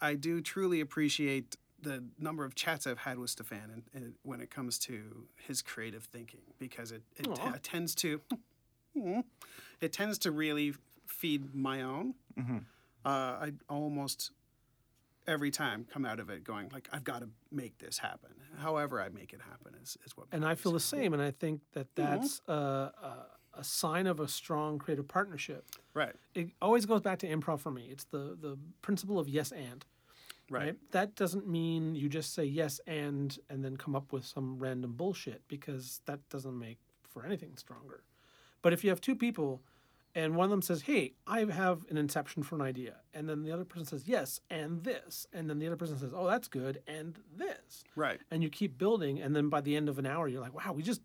I 0.00 0.14
do 0.14 0.40
truly 0.40 0.80
appreciate 0.80 1.56
the 1.80 2.02
number 2.18 2.44
of 2.44 2.54
chats 2.54 2.86
I've 2.86 2.98
had 2.98 3.18
with 3.18 3.30
Stefan 3.30 3.70
and, 3.72 3.82
and 3.94 4.14
when 4.22 4.40
it 4.40 4.50
comes 4.50 4.78
to 4.80 5.26
his 5.36 5.62
creative 5.62 6.04
thinking 6.04 6.40
because 6.58 6.92
it, 6.92 7.02
it 7.16 7.24
t- 7.24 7.42
tends 7.62 7.94
to 7.96 8.20
it 9.80 9.92
tends 9.92 10.18
to 10.20 10.30
really 10.30 10.74
feed 11.06 11.54
my 11.54 11.82
own. 11.82 12.14
Mm-hmm. 12.38 12.58
Uh, 13.04 13.08
I 13.08 13.52
almost 13.68 14.30
every 15.26 15.50
time 15.50 15.86
come 15.90 16.04
out 16.04 16.20
of 16.20 16.28
it 16.30 16.44
going 16.44 16.68
like 16.72 16.88
I've 16.92 17.04
got 17.04 17.20
to 17.20 17.28
make 17.50 17.78
this 17.78 17.98
happen. 17.98 18.30
However, 18.58 19.00
I 19.00 19.08
make 19.08 19.32
it 19.32 19.40
happen 19.40 19.74
is, 19.82 19.96
is 20.06 20.16
what. 20.16 20.28
and 20.32 20.44
I 20.44 20.54
feel 20.54 20.72
the 20.72 20.80
same, 20.80 21.12
and 21.12 21.22
I 21.22 21.30
think 21.30 21.60
that 21.72 21.88
that's 21.94 22.40
a, 22.46 22.52
a, 22.52 23.26
a 23.56 23.64
sign 23.64 24.06
of 24.06 24.20
a 24.20 24.28
strong 24.28 24.78
creative 24.78 25.06
partnership. 25.08 25.64
right, 25.94 26.14
It 26.34 26.50
always 26.60 26.86
goes 26.86 27.00
back 27.00 27.18
to 27.20 27.28
improv 27.28 27.60
for 27.60 27.70
me. 27.70 27.88
It's 27.90 28.04
the 28.04 28.36
the 28.40 28.58
principle 28.82 29.18
of 29.18 29.28
yes 29.28 29.52
and. 29.52 29.84
right, 30.50 30.76
That 30.90 31.14
doesn't 31.14 31.46
mean 31.48 31.94
you 31.94 32.08
just 32.08 32.34
say 32.34 32.44
yes 32.44 32.80
and 32.86 33.38
and 33.48 33.64
then 33.64 33.76
come 33.76 33.94
up 33.96 34.12
with 34.12 34.24
some 34.24 34.58
random 34.58 34.92
bullshit 34.94 35.42
because 35.48 36.00
that 36.06 36.20
doesn't 36.28 36.58
make 36.58 36.78
for 37.08 37.24
anything 37.24 37.56
stronger. 37.56 38.02
But 38.62 38.72
if 38.72 38.82
you 38.82 38.90
have 38.90 39.00
two 39.00 39.14
people 39.16 39.62
and 40.16 40.36
one 40.36 40.44
of 40.44 40.50
them 40.50 40.62
says, 40.62 40.82
"Hey, 40.82 41.14
I 41.26 41.44
have 41.44 41.84
an 41.90 41.96
inception 41.96 42.44
for 42.44 42.54
an 42.54 42.60
idea," 42.62 43.00
and 43.12 43.28
then 43.28 43.42
the 43.42 43.50
other 43.50 43.64
person 43.64 43.84
says, 43.86 44.06
"Yes, 44.06 44.40
and 44.48 44.84
this," 44.84 45.26
and 45.32 45.50
then 45.50 45.58
the 45.58 45.66
other 45.66 45.76
person 45.76 45.98
says, 45.98 46.12
"Oh, 46.14 46.26
that's 46.28 46.46
good," 46.46 46.82
and 46.86 47.18
this, 47.36 47.82
right. 47.96 48.20
and 48.30 48.40
you 48.42 48.48
keep 48.48 48.78
building 48.78 49.20
and 49.20 49.34
then 49.34 49.48
by 49.48 49.60
the 49.60 49.74
end 49.74 49.88
of 49.88 49.98
an 49.98 50.06
hour 50.06 50.28
you're 50.28 50.40
like 50.40 50.54
wow 50.54 50.72
we 50.72 50.82
just 50.82 51.00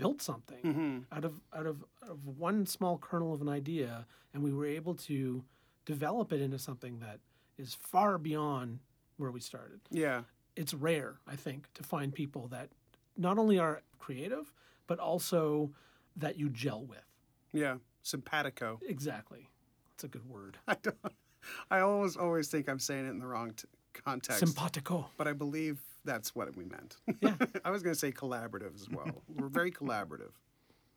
built 0.00 0.22
something 0.22 0.58
Mm-hmm. 0.64 0.98
out 1.16 1.24
of 1.24 1.34
out 1.52 1.66
of 1.66 1.84
out 2.02 2.10
of 2.10 2.26
one 2.26 2.66
small 2.66 2.98
kernel 2.98 3.32
of 3.34 3.40
an 3.42 3.48
idea 3.48 4.06
and 4.32 4.42
we 4.42 4.52
were 4.52 4.66
able 4.66 4.94
to 4.94 5.44
develop 5.84 6.32
it 6.32 6.40
into 6.40 6.58
something 6.58 6.98
that 7.00 7.18
is 7.58 7.74
far 7.74 8.16
beyond 8.18 8.78
where 9.16 9.30
we 9.30 9.40
started 9.40 9.80
Yeah, 9.90 10.22
it's 10.56 10.72
rare 10.74 11.16
i 11.26 11.36
think 11.36 11.68
to 11.74 11.82
find 11.82 12.14
people 12.14 12.48
that 12.48 12.68
not 13.16 13.38
only 13.38 13.58
are 13.58 13.82
creative 13.98 14.52
but 14.86 14.98
also 14.98 15.70
that 16.16 16.38
you 16.38 16.48
gel 16.48 16.84
with 16.84 17.06
yeah. 17.52 17.76
Simpatico. 18.02 18.80
exactly 18.88 19.48
that's 19.90 20.04
a 20.04 20.08
good 20.08 20.26
word 20.28 20.56
I 20.68 20.76
don't. 20.82 20.96
I 21.70 21.80
always 21.80 22.16
always 22.16 22.48
think 22.48 22.68
I'm 22.68 22.78
saying 22.78 23.06
it 23.06 23.10
in 23.10 23.18
the 23.18 23.26
wrong 23.26 23.52
t- 23.56 23.66
context. 24.04 24.40
simpatico 24.40 25.10
but 25.16 25.26
I 25.28 25.32
believe 25.34 25.80
that's 26.04 26.34
what 26.34 26.54
we 26.56 26.64
meant. 26.64 26.96
Yeah. 27.20 27.34
I 27.64 27.70
was 27.70 27.82
going 27.82 27.94
to 27.94 27.98
say 27.98 28.12
collaborative 28.12 28.74
as 28.74 28.88
well. 28.88 29.22
We're 29.36 29.48
very 29.48 29.70
collaborative. 29.70 30.32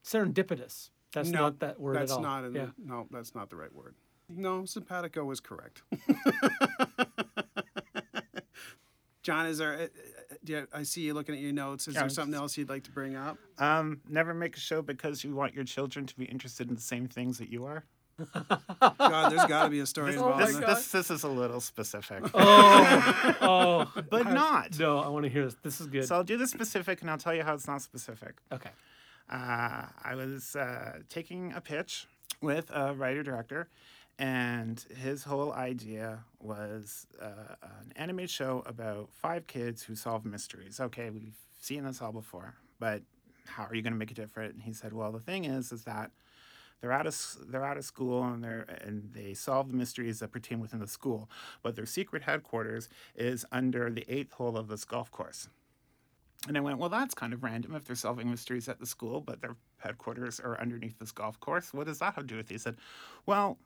serendipitous 0.03 0.89
that's 1.13 1.29
no, 1.29 1.41
not 1.41 1.59
that 1.59 1.79
word 1.79 1.95
that's 1.95 2.11
at 2.11 2.15
all 2.15 2.21
not. 2.23 2.43
In 2.45 2.55
yeah. 2.55 2.67
no, 2.83 3.07
that's 3.11 3.35
not 3.35 3.49
the 3.49 3.55
right 3.55 3.73
word. 3.73 3.93
No, 4.29 4.65
simpatico 4.65 5.29
is 5.31 5.39
correct. 5.39 5.83
John, 9.21 9.45
is 9.45 9.59
there? 9.59 9.73
uh, 9.73 9.83
uh, 9.83 10.35
you- 10.45 10.67
I 10.73 10.83
see 10.83 11.01
you 11.01 11.13
looking 11.13 11.35
at 11.35 11.41
your 11.41 11.53
notes. 11.53 11.87
Is 11.87 11.93
Yeah, 11.95 12.01
there 12.01 12.09
something 12.09 12.35
else 12.35 12.57
you'd 12.57 12.67
like 12.69 12.83
to 12.83 12.91
bring 12.91 13.15
up? 13.15 13.37
Um, 13.57 14.01
never 14.09 14.33
make 14.33 14.57
a 14.57 14.59
show 14.59 14.81
because 14.81 15.23
you 15.23 15.33
want 15.35 15.53
your 15.53 15.63
children 15.63 16.05
to 16.07 16.15
be 16.17 16.25
interested 16.25 16.67
in 16.67 16.75
the 16.75 16.81
same 16.81 17.07
things 17.07 17.37
that 17.37 17.49
you 17.49 17.65
are. 17.65 17.85
God, 18.33 19.29
there's 19.31 19.45
got 19.45 19.63
to 19.65 19.69
be 19.69 19.79
a 19.79 19.85
story 19.85 20.11
This, 20.11 20.21
involved. 20.21 20.41
this, 20.47 20.55
this, 20.57 20.91
this 20.91 21.11
is 21.11 21.23
a 21.23 21.27
little 21.29 21.59
specific, 21.61 22.23
oh 22.33 23.35
oh 23.41 24.01
but 24.09 24.31
not. 24.31 24.77
No, 24.79 24.99
I 24.99 25.07
want 25.09 25.23
to 25.23 25.29
hear 25.29 25.45
this. 25.45 25.55
This 25.63 25.81
is 25.81 25.87
good. 25.87 26.05
So 26.07 26.15
I'll 26.15 26.23
do 26.23 26.37
the 26.37 26.47
specific 26.47 27.01
and 27.01 27.09
I'll 27.09 27.17
tell 27.17 27.33
you 27.33 27.43
how 27.43 27.53
it's 27.53 27.67
not 27.67 27.81
specific. 27.81 28.35
okay. 28.51 28.69
Uh, 29.29 29.85
I 30.03 30.15
was 30.15 30.55
uh, 30.55 30.99
taking 31.09 31.53
a 31.53 31.61
pitch 31.61 32.07
with 32.41 32.69
a 32.71 32.93
writer 32.93 33.23
director, 33.23 33.69
and 34.19 34.83
his 35.01 35.23
whole 35.23 35.53
idea 35.53 36.19
was 36.39 37.07
uh, 37.21 37.55
an 37.63 37.93
animated 37.95 38.29
show 38.29 38.63
about 38.65 39.09
five 39.13 39.47
kids 39.47 39.81
who 39.83 39.95
solve 39.95 40.25
mysteries. 40.25 40.79
Okay, 40.79 41.09
we've 41.09 41.37
seen 41.59 41.83
this 41.85 42.01
all 42.01 42.11
before, 42.11 42.55
but 42.79 43.01
how 43.47 43.63
are 43.63 43.73
you 43.73 43.81
going 43.81 43.93
to 43.93 43.99
make 43.99 44.11
it 44.11 44.15
different? 44.17 44.53
And 44.53 44.61
he 44.63 44.73
said, 44.73 44.91
well, 44.93 45.11
the 45.11 45.19
thing 45.19 45.45
is, 45.45 45.71
is 45.71 45.83
that 45.85 46.11
they're 46.83 46.91
out 46.91 47.07
of 47.07 47.37
they're 47.47 47.63
out 47.63 47.77
of 47.77 47.85
school 47.85 48.25
and 48.25 48.43
they're 48.43 48.65
and 48.81 49.13
they 49.13 49.33
solve 49.33 49.69
the 49.69 49.73
mysteries 49.73 50.19
that 50.19 50.33
pertain 50.33 50.59
within 50.59 50.81
the 50.81 50.87
school, 50.87 51.29
but 51.61 51.77
their 51.77 51.85
secret 51.85 52.23
headquarters 52.23 52.89
is 53.15 53.45
under 53.53 53.89
the 53.89 54.03
eighth 54.13 54.33
hole 54.33 54.57
of 54.57 54.67
this 54.67 54.83
golf 54.83 55.09
course. 55.09 55.47
And 56.45 56.57
I 56.57 56.59
went, 56.59 56.79
well, 56.79 56.89
that's 56.89 57.13
kind 57.13 57.31
of 57.31 57.41
random 57.41 57.73
if 57.73 57.85
they're 57.85 57.95
solving 57.95 58.29
mysteries 58.29 58.67
at 58.67 58.81
the 58.81 58.85
school, 58.85 59.21
but 59.21 59.39
their 59.39 59.55
headquarters 59.77 60.41
are 60.41 60.59
underneath 60.59 60.99
this 60.99 61.13
golf 61.13 61.39
course. 61.39 61.73
What 61.73 61.87
does 61.87 61.99
that 61.99 62.15
have 62.15 62.25
to 62.25 62.27
do 62.27 62.35
with 62.35 62.51
it? 62.51 62.55
He 62.55 62.57
said, 62.57 62.75
well, 63.25 63.57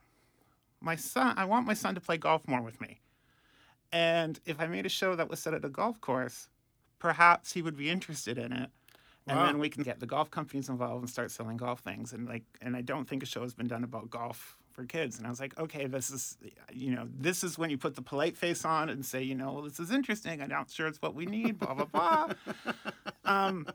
my 0.79 0.95
son, 0.95 1.33
I 1.37 1.45
want 1.45 1.65
my 1.65 1.73
son 1.73 1.95
to 1.95 2.01
play 2.01 2.17
golf 2.17 2.47
more 2.47 2.61
with 2.61 2.79
me. 2.79 2.99
And 3.91 4.39
if 4.45 4.59
I 4.59 4.67
made 4.67 4.85
a 4.85 4.89
show 4.89 5.15
that 5.15 5.27
was 5.27 5.39
set 5.39 5.55
at 5.55 5.65
a 5.65 5.69
golf 5.69 5.99
course, 6.01 6.49
perhaps 6.99 7.51
he 7.51 7.63
would 7.63 7.77
be 7.77 7.89
interested 7.89 8.37
in 8.37 8.53
it. 8.53 8.69
And 9.27 9.37
Wow. 9.37 9.45
then 9.47 9.59
we 9.59 9.69
can 9.69 9.83
get 9.83 9.99
the 9.99 10.05
golf 10.05 10.31
companies 10.31 10.69
involved 10.69 11.01
and 11.01 11.09
start 11.09 11.31
selling 11.31 11.57
golf 11.57 11.81
things. 11.81 12.13
And 12.13 12.27
like, 12.27 12.43
and 12.61 12.75
I 12.77 12.81
don't 12.81 13.07
think 13.07 13.23
a 13.23 13.25
show 13.25 13.41
has 13.41 13.53
been 13.53 13.67
done 13.67 13.83
about 13.83 14.09
golf 14.09 14.57
for 14.71 14.85
kids. 14.85 15.17
And 15.17 15.27
I 15.27 15.29
was 15.29 15.39
like, 15.39 15.57
okay, 15.59 15.85
this 15.87 16.09
is, 16.09 16.37
you 16.71 16.91
know, 16.95 17.07
this 17.13 17.43
is 17.43 17.57
when 17.57 17.69
you 17.69 17.77
put 17.77 17.95
the 17.95 18.01
polite 18.01 18.37
face 18.37 18.63
on 18.63 18.89
and 18.89 19.05
say, 19.05 19.21
you 19.23 19.35
know, 19.35 19.51
well, 19.53 19.63
this 19.63 19.79
is 19.79 19.91
interesting. 19.91 20.41
I'm 20.41 20.49
not 20.49 20.69
sure 20.71 20.87
it's 20.87 21.01
what 21.01 21.13
we 21.13 21.25
need, 21.25 21.59
blah, 21.59 21.73
blah, 21.73 21.85
blah. 21.85 22.29
um, 23.25 23.67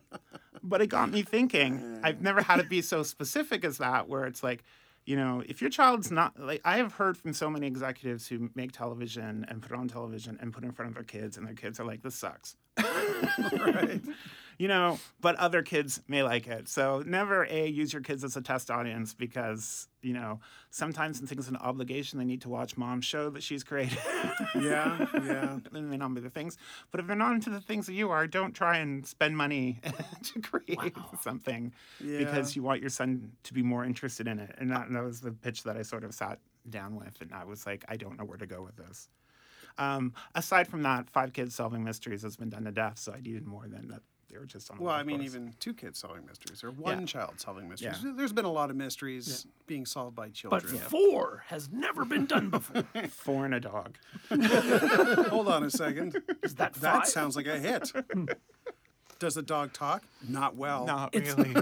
but 0.63 0.81
it 0.81 0.87
got 0.87 1.11
me 1.11 1.21
thinking. 1.21 1.99
I've 2.03 2.21
never 2.21 2.41
had 2.41 2.59
it 2.59 2.69
be 2.69 2.81
so 2.81 3.03
specific 3.03 3.63
as 3.65 3.77
that, 3.79 4.07
where 4.07 4.25
it's 4.25 4.41
like, 4.43 4.63
you 5.05 5.17
know, 5.17 5.43
if 5.47 5.59
your 5.59 5.69
child's 5.69 6.09
not 6.09 6.39
like, 6.39 6.61
I 6.63 6.77
have 6.77 6.93
heard 6.93 7.17
from 7.17 7.33
so 7.33 7.49
many 7.49 7.67
executives 7.67 8.27
who 8.29 8.49
make 8.55 8.71
television 8.71 9.45
and 9.49 9.61
put 9.61 9.73
on 9.77 9.89
television 9.89 10.37
and 10.41 10.53
put 10.53 10.63
in 10.63 10.71
front 10.71 10.89
of 10.89 10.95
their 10.95 11.03
kids, 11.03 11.35
and 11.37 11.45
their 11.45 11.53
kids 11.53 11.79
are 11.81 11.85
like, 11.85 12.01
this 12.01 12.15
sucks. 12.15 12.55
right. 12.79 14.01
You 14.63 14.69
know, 14.69 14.97
but 15.19 15.35
other 15.35 15.61
kids 15.61 15.99
may 16.07 16.23
like 16.23 16.47
it. 16.47 16.69
So 16.69 17.03
never 17.05 17.45
a 17.49 17.67
use 17.67 17.91
your 17.91 18.01
kids 18.01 18.23
as 18.23 18.37
a 18.37 18.41
test 18.41 18.71
audience 18.71 19.13
because 19.13 19.89
you 20.01 20.13
know 20.13 20.39
sometimes 20.69 21.19
when 21.19 21.27
things 21.27 21.49
an 21.49 21.57
obligation 21.57 22.17
they 22.17 22.23
need 22.23 22.39
to 22.43 22.47
watch 22.47 22.77
mom's 22.77 23.03
show 23.03 23.29
that 23.31 23.43
she's 23.43 23.61
created. 23.61 23.99
Yeah, 24.55 25.05
yeah. 25.15 25.59
They 25.73 25.81
may 25.81 25.97
not 25.97 26.13
be 26.13 26.21
the 26.21 26.29
things, 26.29 26.57
but 26.91 27.01
if 27.01 27.07
they're 27.07 27.15
not 27.17 27.33
into 27.33 27.49
the 27.49 27.59
things 27.59 27.87
that 27.87 27.93
you 27.93 28.11
are, 28.11 28.25
don't 28.25 28.53
try 28.53 28.77
and 28.77 29.05
spend 29.05 29.35
money 29.35 29.81
to 30.23 30.39
create 30.39 30.95
something 31.19 31.73
because 31.99 32.55
you 32.55 32.63
want 32.63 32.79
your 32.79 32.89
son 32.89 33.33
to 33.43 33.53
be 33.53 33.63
more 33.63 33.83
interested 33.83 34.29
in 34.29 34.39
it. 34.39 34.55
And 34.59 34.71
that, 34.71 34.89
that 34.89 35.03
was 35.03 35.19
the 35.19 35.33
pitch 35.33 35.63
that 35.63 35.75
I 35.75 35.81
sort 35.81 36.05
of 36.05 36.13
sat 36.13 36.39
down 36.69 36.95
with, 36.95 37.19
and 37.19 37.33
I 37.33 37.43
was 37.43 37.65
like, 37.65 37.83
I 37.89 37.97
don't 37.97 38.17
know 38.17 38.23
where 38.23 38.37
to 38.37 38.47
go 38.47 38.61
with 38.61 38.77
this. 38.77 39.09
Um, 39.77 40.13
aside 40.35 40.69
from 40.69 40.83
that, 40.83 41.09
five 41.09 41.33
kids 41.33 41.53
solving 41.53 41.83
mysteries 41.83 42.21
has 42.21 42.37
been 42.37 42.49
done 42.49 42.63
to 42.63 42.71
death, 42.71 42.97
so 42.97 43.11
I 43.11 43.19
needed 43.19 43.45
more 43.45 43.67
than 43.67 43.89
that. 43.89 44.03
They 44.33 44.39
were 44.39 44.45
just 44.47 44.71
on. 44.71 44.79
Well, 44.79 44.93
I 44.95 45.03
mean, 45.03 45.17
course. 45.19 45.25
even 45.35 45.53
two 45.59 45.75
kids 45.75 45.99
solving 45.99 46.25
mysteries 46.25 46.63
or 46.63 46.71
one 46.71 47.01
Yeah. 47.01 47.05
child 47.05 47.33
solving 47.39 47.69
mysteries. 47.69 47.97
Yeah. 48.03 48.13
There's 48.15 48.33
been 48.33 48.45
a 48.45 48.51
lot 48.51 48.71
of 48.71 48.75
mysteries 48.75 49.45
being 49.67 49.85
solved 49.85 50.15
by 50.15 50.29
children. 50.29 50.59
But 50.63 50.69
children. 50.69 50.89
four 50.89 51.43
has 51.47 51.69
never 51.71 52.03
been 52.03 52.25
done 52.25 52.49
before. 52.49 52.83
four 53.09 53.45
and 53.45 53.53
a 53.53 53.59
dog. 53.59 53.95
Hold 55.29 55.49
on 55.49 55.63
a 55.63 55.69
second. 55.69 56.19
Is 56.41 56.55
that 56.55 56.73
five? 56.75 56.81
That 56.81 57.07
sounds 57.07 57.35
like 57.35 57.45
a 57.45 57.59
hit. 57.59 57.91
Does 59.19 59.35
the 59.35 59.43
dog 59.43 59.71
talk? 59.73 60.03
Not 60.27 60.55
well. 60.55 60.85
Not 60.87 61.13
It's- 61.13 61.37
really. 61.37 61.53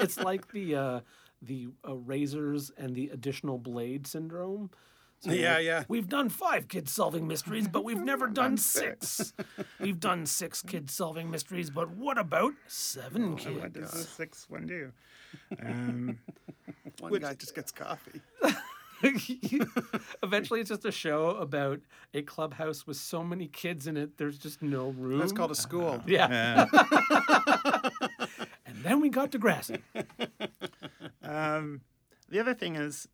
it's 0.00 0.18
like 0.18 0.50
the 0.50 0.74
uh, 0.74 1.00
the 1.40 1.68
uh, 1.88 1.94
razors 1.94 2.72
and 2.76 2.96
the 2.96 3.10
additional 3.10 3.58
blade 3.58 4.06
syndrome. 4.08 4.70
So 5.24 5.32
Yeah, 5.32 5.54
like, 5.54 5.64
yeah. 5.64 5.84
We've 5.88 6.08
done 6.08 6.28
five 6.28 6.68
kids 6.68 6.92
solving 6.92 7.26
mysteries, 7.26 7.66
but 7.68 7.82
we've 7.84 8.02
never 8.02 8.26
done 8.42 8.56
six. 8.56 9.32
we've 9.80 9.98
done 10.00 10.26
six 10.26 10.62
kids 10.62 10.92
solving 10.94 11.30
mysteries, 11.30 11.70
but 11.70 11.90
what 11.90 12.18
about 12.18 12.52
seven 12.68 13.32
what 13.32 13.72
does 13.72 13.72
kids? 13.72 13.90
the 13.92 13.98
sixth 13.98 14.50
one 14.50 14.66
do? 14.66 14.92
Um, 15.64 16.18
One 17.00 17.12
guy 17.20 17.34
just 17.34 17.54
gets 17.56 17.72
coffee. 17.72 18.20
Eventually, 20.22 20.60
it's 20.60 20.68
just 20.70 20.84
a 20.84 20.92
show 20.92 21.30
about 21.30 21.80
a 22.14 22.22
clubhouse 22.22 22.86
with 22.86 22.96
so 22.96 23.24
many 23.24 23.48
kids 23.48 23.86
in 23.86 23.96
it. 23.96 24.16
There's 24.16 24.38
just 24.38 24.62
no 24.62 24.90
room. 24.90 25.18
That's 25.18 25.32
called 25.32 25.50
a 25.50 25.54
school. 25.56 26.00
yeah. 26.06 26.66
uh, 26.72 27.80
And 28.66 28.82
then 28.82 29.00
we 29.00 29.08
got 29.08 29.30
Degrassi. 29.32 29.80
Um, 31.22 31.80
the 32.28 32.38
other 32.40 32.54
thing 32.54 32.76
is, 32.76 33.08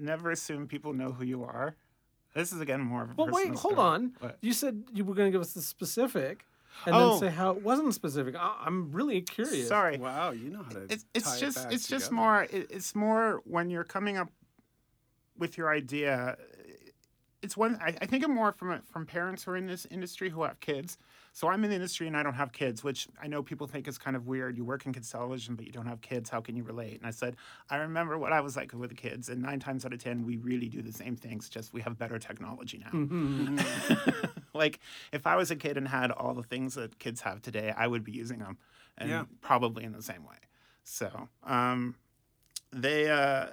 never 0.00 0.30
assume 0.30 0.66
people 0.66 0.92
know 0.92 1.12
who 1.12 1.24
you 1.24 1.44
are. 1.44 1.76
This 2.34 2.52
is 2.52 2.60
again 2.60 2.80
more 2.80 3.02
of 3.02 3.10
a. 3.10 3.14
Well, 3.14 3.28
wait, 3.30 3.48
hold 3.54 3.74
story. 3.74 3.76
on. 3.78 4.12
What? 4.20 4.38
You 4.42 4.52
said 4.52 4.84
you 4.92 5.04
were 5.04 5.14
going 5.14 5.26
to 5.28 5.32
give 5.32 5.40
us 5.40 5.52
the 5.54 5.62
specific, 5.62 6.44
and 6.86 6.94
Oh. 6.94 7.18
then 7.18 7.30
say 7.30 7.34
how 7.36 7.50
it 7.52 7.62
wasn't 7.62 7.94
specific. 7.94 8.34
I- 8.36 8.62
I'm 8.64 8.92
really 8.92 9.22
curious. 9.22 9.68
Sorry, 9.68 9.96
Wow, 9.98 10.30
you 10.30 10.50
know 10.50 10.62
how 10.62 10.70
to. 10.70 10.82
it's 10.90 11.04
tie 11.04 11.08
it's 11.14 11.36
it 11.36 11.40
just 11.40 11.56
back 11.64 11.72
it's 11.72 11.88
just 11.88 12.12
more 12.12 12.42
it, 12.44 12.66
it's 12.70 12.94
more 12.94 13.40
when 13.44 13.70
you're 13.70 13.84
coming 13.84 14.16
up 14.18 14.30
with 15.36 15.56
your 15.56 15.72
idea. 15.72 16.36
It's 17.40 17.56
one 17.56 17.78
I, 17.80 17.94
I 18.00 18.06
think 18.06 18.24
it 18.24 18.28
more 18.28 18.52
from 18.52 18.80
from 18.90 19.06
parents 19.06 19.44
who 19.44 19.52
are 19.52 19.56
in 19.56 19.66
this 19.66 19.86
industry 19.90 20.30
who 20.30 20.42
have 20.42 20.58
kids. 20.60 20.98
So 21.32 21.46
I'm 21.46 21.62
in 21.62 21.70
the 21.70 21.76
industry 21.76 22.08
and 22.08 22.16
I 22.16 22.24
don't 22.24 22.34
have 22.34 22.52
kids, 22.52 22.82
which 22.82 23.06
I 23.22 23.28
know 23.28 23.44
people 23.44 23.68
think 23.68 23.86
is 23.86 23.96
kind 23.96 24.16
of 24.16 24.26
weird. 24.26 24.56
You 24.56 24.64
work 24.64 24.86
in 24.86 24.92
kids 24.92 25.08
television, 25.08 25.54
but 25.54 25.64
you 25.66 25.70
don't 25.70 25.86
have 25.86 26.00
kids. 26.00 26.30
How 26.30 26.40
can 26.40 26.56
you 26.56 26.64
relate? 26.64 26.98
And 26.98 27.06
I 27.06 27.10
said, 27.12 27.36
I 27.70 27.76
remember 27.76 28.18
what 28.18 28.32
I 28.32 28.40
was 28.40 28.56
like 28.56 28.72
with 28.72 28.90
the 28.90 28.96
kids, 28.96 29.28
and 29.28 29.40
nine 29.40 29.60
times 29.60 29.86
out 29.86 29.92
of 29.92 30.02
ten, 30.02 30.26
we 30.26 30.36
really 30.36 30.68
do 30.68 30.82
the 30.82 30.92
same 30.92 31.14
things. 31.14 31.48
Just 31.48 31.72
we 31.72 31.80
have 31.82 31.96
better 31.96 32.18
technology 32.18 32.82
now. 32.84 33.08
like 34.54 34.80
if 35.12 35.26
I 35.26 35.36
was 35.36 35.52
a 35.52 35.56
kid 35.56 35.76
and 35.76 35.86
had 35.86 36.10
all 36.10 36.34
the 36.34 36.42
things 36.42 36.74
that 36.74 36.98
kids 36.98 37.20
have 37.20 37.40
today, 37.40 37.72
I 37.76 37.86
would 37.86 38.02
be 38.02 38.12
using 38.12 38.40
them, 38.40 38.58
and 38.96 39.10
Yeah. 39.10 39.24
probably 39.42 39.84
in 39.84 39.92
the 39.92 40.02
same 40.02 40.24
way. 40.24 40.38
So 40.82 41.28
um, 41.44 41.94
they 42.72 43.08
uh, 43.10 43.46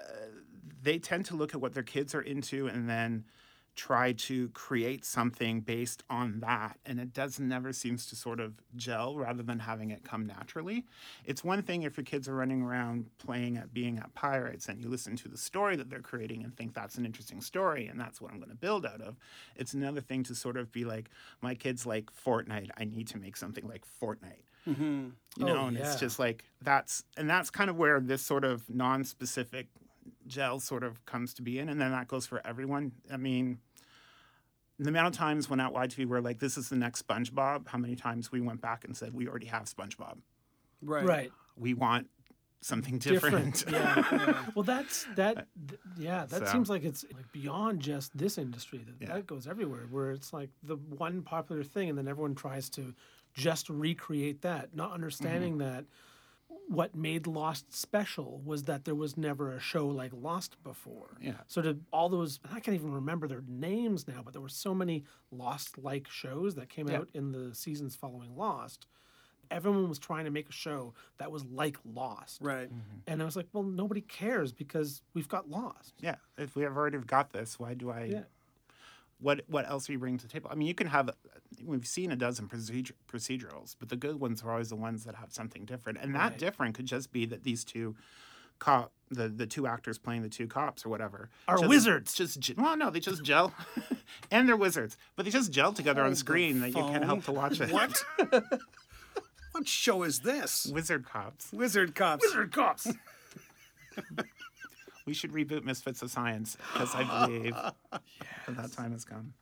they 0.82 0.98
tend 0.98 1.26
to 1.26 1.36
look 1.36 1.54
at 1.54 1.62
what 1.62 1.74
their 1.76 1.84
kids 1.84 2.16
are 2.16 2.22
into 2.22 2.66
and 2.68 2.90
then 2.90 3.26
try 3.76 4.14
to 4.14 4.48
create 4.50 5.04
something 5.04 5.60
based 5.60 6.04
on 6.10 6.40
that 6.40 6.78
and 6.86 7.00
it 7.00 7.14
does 7.14 7.40
never 7.40 7.74
seems 7.74 8.06
to 8.08 8.16
sort 8.16 8.40
of 8.40 8.54
gel 8.76 9.18
rather 9.18 9.44
than 9.44 9.60
having 9.60 9.92
it 9.92 10.04
come 10.04 10.26
naturally. 10.26 10.86
It's 11.26 11.44
one 11.44 11.62
thing 11.62 11.84
if 11.84 11.98
your 11.98 12.06
kids 12.06 12.30
are 12.30 12.36
running 12.36 12.62
around 12.62 13.08
playing 13.18 13.58
at 13.58 13.74
being 13.74 13.98
at 13.98 14.14
pirates 14.14 14.70
and 14.70 14.80
you 14.82 14.88
listen 14.88 15.18
to 15.18 15.28
the 15.28 15.38
story 15.38 15.76
that 15.76 15.90
they're 15.90 16.00
creating 16.00 16.44
and 16.44 16.56
think 16.56 16.74
that's 16.74 16.96
an 16.96 17.06
interesting 17.06 17.42
story 17.42 17.88
and 17.88 18.00
that's 18.00 18.22
what 18.22 18.32
i'm 18.32 18.38
going 18.38 18.50
to 18.50 18.56
build 18.56 18.86
out 18.86 19.02
of. 19.02 19.18
It's 19.56 19.74
another 19.74 20.02
thing 20.02 20.24
to 20.24 20.36
sort 20.36 20.56
of 20.58 20.72
be 20.72 20.86
like 20.86 21.10
my 21.42 21.54
kids 21.54 21.86
like 21.86 22.06
fortnite 22.14 22.70
i 22.78 22.86
need 22.86 23.08
to 23.10 23.18
make 23.18 23.36
something 23.36 23.68
like 23.68 23.84
fortnite. 24.02 24.44
Mm-hmm. 24.68 25.10
you 25.38 25.46
know 25.46 25.58
Oh, 25.58 25.68
and 25.68 25.78
it's 25.78 25.98
just 25.98 26.18
like 26.18 26.46
that's 26.62 27.04
and 27.18 27.30
that's 27.30 27.50
kind 27.50 27.70
of 27.70 27.76
where 27.78 28.00
this 28.00 28.22
sort 28.22 28.44
of 28.44 28.68
non-specific 28.70 29.68
gel 30.28 30.60
sort 30.60 30.84
of 30.84 31.06
comes 31.06 31.34
to 31.34 31.42
be 31.42 31.60
in 31.60 31.70
and 31.70 31.80
then 31.80 31.92
that 31.92 32.08
goes 32.08 32.26
for 32.26 32.42
everyone 32.46 32.92
i 33.12 33.18
mean 33.18 33.60
the 34.80 34.90
amount 34.90 35.08
of 35.08 35.14
times 35.18 35.50
when 35.50 35.62
at 35.62 35.72
YTV 35.72 36.06
we're 36.06 36.20
like, 36.20 36.40
this 36.40 36.58
is 36.58 36.68
the 36.68 36.76
next 36.76 37.08
SpongeBob, 37.08 37.66
how 37.70 37.78
many 37.78 37.96
times 37.96 38.30
we 38.30 38.42
went 38.42 38.60
back 38.60 38.84
and 38.84 38.98
said, 38.98 39.14
we 39.14 39.26
already 39.26 39.46
have 39.46 39.64
SpongeBob. 39.74 40.18
Right. 40.82 41.06
Right. 41.06 41.32
We 41.56 41.74
want 41.74 42.08
something 42.60 42.98
different. 42.98 43.64
Yeah. 43.72 44.44
well, 44.54 44.64
that's 44.64 45.06
that. 45.16 45.48
th- 45.70 45.80
yeah, 45.98 46.26
that 46.26 46.48
So- 46.48 46.52
seems 46.52 46.70
like 46.70 46.84
it's 46.84 47.06
like 47.14 47.32
beyond 47.32 47.80
just 47.80 48.18
this 48.18 48.38
industry. 48.38 48.80
That 48.86 48.96
Yeah. 49.08 49.14
that 49.16 49.28
goes 49.28 49.48
everywhere. 49.48 49.88
Where 49.90 50.12
it's 50.12 50.34
like 50.34 50.50
the 50.62 50.76
one 50.76 51.22
popular 51.22 51.64
thing, 51.64 51.88
and 51.88 51.98
then 51.98 52.10
everyone 52.10 52.36
tries 52.36 52.70
to 52.72 52.94
just 53.34 53.70
recreate 53.70 54.42
that, 54.42 54.76
not 54.76 54.92
understanding 54.92 55.54
Mm-hmm. 55.58 55.74
that 55.74 55.86
what 56.68 56.96
made 56.96 57.28
Lost 57.28 57.72
special 57.74 58.42
was 58.44 58.64
that 58.64 58.86
there 58.86 58.96
was 58.96 59.16
never 59.18 59.52
a 59.52 59.60
show 59.60 59.88
like 59.88 60.12
Lost 60.14 60.62
before. 60.64 61.16
Yeah. 61.22 61.34
So 61.48 61.62
to 61.62 61.78
all 61.94 62.10
those, 62.10 62.40
and 62.44 62.54
I 62.54 62.60
can't 62.60 62.76
even 62.76 62.92
remember 62.92 63.28
their 63.28 63.44
names 63.48 64.08
now, 64.08 64.22
but 64.24 64.34
there 64.34 64.42
were 64.42 64.50
so 64.50 64.74
many 64.74 65.04
Lost-like 65.32 66.08
shows 66.10 66.56
that 66.56 66.70
came 66.70 66.88
Yeah. 66.88 66.98
out 67.00 67.10
in 67.14 67.32
the 67.32 67.54
seasons 67.54 67.96
following 67.96 68.36
Lost. 68.36 68.88
Everyone 69.52 69.88
was 69.88 70.00
trying 70.00 70.26
to 70.26 70.32
make 70.32 70.50
a 70.50 70.52
show 70.54 70.96
that 71.20 71.32
was 71.32 71.46
like 71.46 71.78
Lost. 71.86 72.42
Right. 72.42 72.68
Mm-hmm. 72.68 72.98
And 73.06 73.22
I 73.22 73.26
was 73.26 73.36
like, 73.36 73.48
well, 73.54 73.64
nobody 73.64 74.02
cares 74.02 74.52
because 74.52 75.04
we've 75.14 75.30
got 75.30 75.48
Lost. 75.50 75.94
yeah. 76.00 76.16
If 76.38 76.56
we 76.56 76.64
have 76.64 76.76
already 76.76 76.98
got 76.98 77.32
this, 77.32 77.60
why 77.60 77.76
do 77.76 77.92
I? 77.92 78.06
Yeah. 78.06 78.24
What 79.26 79.42
What 79.48 79.68
else 79.68 79.90
are 79.90 79.92
you 79.92 79.98
bringing 79.98 80.20
to 80.20 80.28
the 80.28 80.32
table? 80.32 80.52
I 80.52 80.56
mean, 80.56 80.68
you 80.68 80.76
can 80.76 80.86
have. 80.86 81.10
We've 81.64 81.88
seen 81.88 82.12
a 82.12 82.16
dozen 82.16 82.48
procedure, 82.48 82.94
procedurals, 83.12 83.76
but 83.80 83.90
the 83.90 83.96
good 83.96 84.20
ones 84.20 84.44
are 84.44 84.52
always 84.52 84.70
the 84.70 84.76
ones 84.76 85.04
that 85.06 85.16
have 85.16 85.34
something 85.34 85.66
different, 85.66 85.98
and 86.00 86.14
that 86.14 86.38
different 86.38 86.76
could 86.76 86.86
just 86.86 87.12
be 87.12 87.26
that 87.26 87.42
these 87.44 87.64
two 87.64 87.96
cop 88.60 88.92
the 89.10 89.28
the 89.28 89.48
two 89.48 89.66
actors 89.66 89.98
playing 89.98 90.22
the 90.22 90.30
two 90.30 90.46
cops 90.46 90.86
or 90.86 90.90
whatever 90.90 91.30
Are 91.48 91.58
just- 91.58 91.68
wizards. 91.70 92.14
Just 92.14 92.40
ge- 92.40 92.56
well, 92.56 92.78
no, 92.78 92.92
they 92.92 93.00
just 93.00 93.24
gel, 93.24 93.52
and 94.32 94.48
they're 94.48 94.56
wizards, 94.56 94.96
but 95.16 95.26
they 95.26 95.32
just 95.32 95.52
gel 95.52 95.74
together 95.74 96.02
on 96.02 96.06
Hold 96.10 96.14
the 96.14 96.20
screen 96.20 96.62
that 96.62 96.70
you 96.70 96.76
can't 96.76 97.04
help 97.04 97.24
to 97.26 97.32
watch 97.32 97.60
it. 97.60 97.72
What? 97.72 98.04
what 99.54 99.68
show 99.68 100.04
is 100.04 100.20
this? 100.20 100.68
Wizard 100.68 101.04
cops. 101.04 101.52
Wizard 101.52 101.96
Cops. 101.96 102.24
Wizard 102.24 102.52
cops. 102.52 102.88
We 105.06 105.14
should 105.14 105.32
reboot 105.32 105.64
Misfits 105.64 106.02
of 106.02 106.10
Science 106.12 106.58
because 106.74 106.94
I 106.96 107.26
believe 107.28 107.54
that, 107.54 107.74
that 108.50 108.72
time 108.72 108.92
has 108.92 109.06
come. 109.06 109.34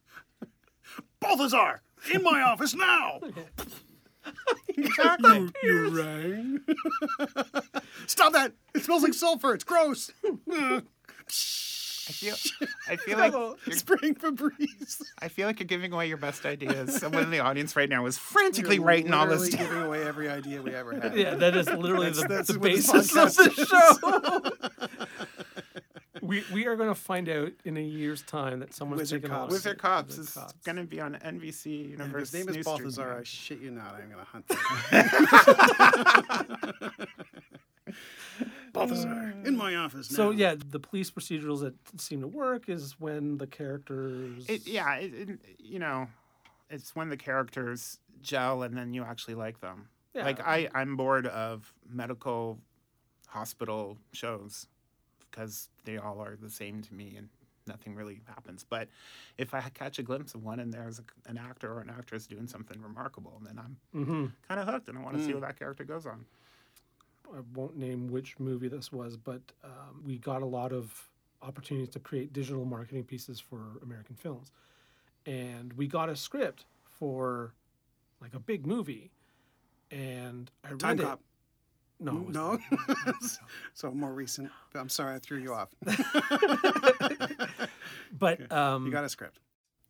Balthazar, 1.19 1.81
in 2.13 2.21
my 2.23 2.41
office 2.41 2.75
now. 2.75 3.19
Exactly. 4.75 5.49
you, 5.63 5.89
you 5.89 6.01
rang. 6.01 6.59
Stop 8.07 8.33
that! 8.33 8.53
It 8.73 8.83
smells 8.83 9.03
like 9.03 9.13
sulfur. 9.13 9.53
It's 9.53 9.63
gross. 9.65 10.11
I 12.05 12.11
feel, 12.11 12.35
I 12.89 12.95
feel 12.97 13.17
like 13.17 13.31
you're, 13.31 13.75
Spraying 13.77 14.15
Febreze. 14.15 15.01
I 15.19 15.29
feel 15.29 15.47
like 15.47 15.59
you're 15.59 15.67
giving 15.67 15.93
away 15.93 16.07
your 16.07 16.17
best 16.17 16.45
ideas. 16.45 16.97
Someone 16.99 17.23
in 17.23 17.31
the 17.31 17.39
audience 17.39 17.77
right 17.77 17.87
now 17.87 18.05
is 18.07 18.17
frantically 18.17 18.79
writing 18.79 19.13
all 19.13 19.25
this. 19.27 19.39
Literally 19.51 19.57
down. 19.57 19.67
giving 19.73 19.83
away 19.87 20.03
every 20.07 20.29
idea 20.29 20.61
we 20.61 20.73
ever 20.73 20.99
had. 20.99 21.15
yeah, 21.15 21.35
that 21.35 21.55
is 21.55 21.67
literally 21.69 22.09
That's- 22.09 22.21
the, 22.21 22.27
that's 22.27 22.47
the 22.49 22.59
what 22.59 22.71
this 22.71 22.91
basis 22.91 23.15
of 23.15 23.55
the 23.55 23.65
show. 23.65 24.97
We 26.23 26.43
we 26.53 26.65
are 26.65 26.75
going 26.75 26.89
to 26.89 26.95
find 26.95 27.27
out 27.29 27.51
in 27.65 27.77
a 27.77 27.81
year's 27.81 28.21
time 28.23 28.59
that 28.61 28.73
someone's 28.73 29.01
Wizard 29.01 29.21
taken 29.23 29.35
a 29.35 29.39
cops. 29.39 29.51
Wizard. 29.51 29.77
Cops 29.77 30.17
Wizard 30.17 30.43
is 30.45 30.53
going 30.63 30.77
to 30.77 30.83
be 30.83 30.99
on 31.01 31.15
NBC 31.15 31.85
If 31.85 31.91
Universe. 31.91 32.31
his 32.31 32.39
name 32.39 32.49
is 32.49 32.55
News 32.55 32.65
Balthazar, 32.65 33.17
I 33.19 33.23
shit 33.23 33.59
you 33.59 33.71
not. 33.71 33.95
I'm 33.95 34.09
gonna 34.09 34.23
hunt 34.23 34.47
that. 34.47 35.57
Balthazar, 38.73 39.35
in 39.45 39.55
my 39.55 39.75
office 39.75 40.09
now. 40.09 40.15
So 40.15 40.29
yeah, 40.31 40.55
the 40.57 40.79
police 40.79 41.11
procedurals 41.11 41.61
that 41.61 41.75
seem 42.01 42.21
to 42.21 42.27
work 42.27 42.69
is 42.69 42.99
when 42.99 43.37
the 43.37 43.45
characters. 43.45 44.45
It, 44.47 44.65
yeah, 44.65 44.95
it, 44.95 45.13
it, 45.13 45.29
you 45.59 45.77
know, 45.77 46.07
it's 46.69 46.95
when 46.95 47.09
the 47.09 47.17
characters 47.17 47.99
gel 48.21 48.63
and 48.63 48.75
then 48.75 48.93
you 48.93 49.03
actually 49.03 49.35
like 49.35 49.59
them. 49.59 49.89
Yeah. 50.15 50.25
Like 50.25 50.39
I, 50.39 50.69
I'm 50.73 50.95
bored 50.95 51.27
of 51.27 51.71
medical 51.87 52.57
hospital 53.27 53.97
shows 54.11 54.67
because 55.33 55.69
they 55.83 55.97
all 55.97 56.21
are 56.21 56.35
the 56.35 56.49
same 56.49 56.81
to 56.83 56.93
me, 56.93 57.15
and 57.17 57.29
nothing 57.65 57.95
really 57.95 58.21
happens. 58.27 58.65
But 58.69 58.87
if 59.37 59.53
I 59.53 59.61
catch 59.61 59.97
a 59.97 60.03
glimpse 60.03 60.33
of 60.35 60.43
one 60.43 60.59
and 60.59 60.71
there's 60.71 60.99
a, 60.99 61.03
an 61.29 61.37
actor 61.37 61.71
or 61.73 61.79
an 61.79 61.89
actress 61.89 62.27
doing 62.27 62.45
something 62.47 62.81
remarkable, 62.81 63.41
then 63.45 63.57
I'm 63.57 63.77
Mm-hmm. 63.95 64.25
kind 64.47 64.59
of 64.59 64.67
hooked 64.67 64.89
and 64.89 64.97
I 64.97 65.01
want 65.01 65.17
to 65.17 65.23
see 65.23 65.33
what 65.33 65.41
that 65.41 65.57
character 65.57 65.83
goes 65.85 66.05
on. 66.05 66.25
I 67.33 67.39
won't 67.55 67.77
name 67.77 68.07
which 68.11 68.37
movie 68.37 68.67
this 68.67 68.91
was, 68.91 69.15
but 69.17 69.41
um, 69.63 70.03
we 70.05 70.17
got 70.17 70.41
a 70.41 70.45
lot 70.45 70.71
of 70.73 71.09
opportunities 71.41 71.89
to 71.93 71.99
create 71.99 72.33
digital 72.33 72.65
marketing 72.65 73.05
pieces 73.05 73.39
for 73.39 73.59
American 73.81 74.15
films. 74.15 74.51
And 75.25 75.71
we 75.73 75.87
got 75.87 76.09
a 76.09 76.15
script 76.15 76.65
for 76.99 77.53
like 78.21 78.33
a 78.33 78.39
big 78.39 78.67
movie. 78.67 79.09
And 79.89 80.51
I 80.65 80.71
read 80.71 80.79
Time 80.79 80.99
it. 80.99 81.03
Cop. 81.03 81.21
No, 81.99 82.13
No. 82.29 82.59
so 83.73 83.91
more 83.91 84.13
recent. 84.13 84.49
I'm 84.75 84.89
sorry 84.89 85.15
I 85.15 85.19
threw 85.19 85.37
you 85.39 85.53
off. 85.53 85.69
But 88.11 88.51
um, 88.51 88.85
You 88.85 88.91
got 88.91 89.03
a 89.03 89.09
script. 89.09 89.39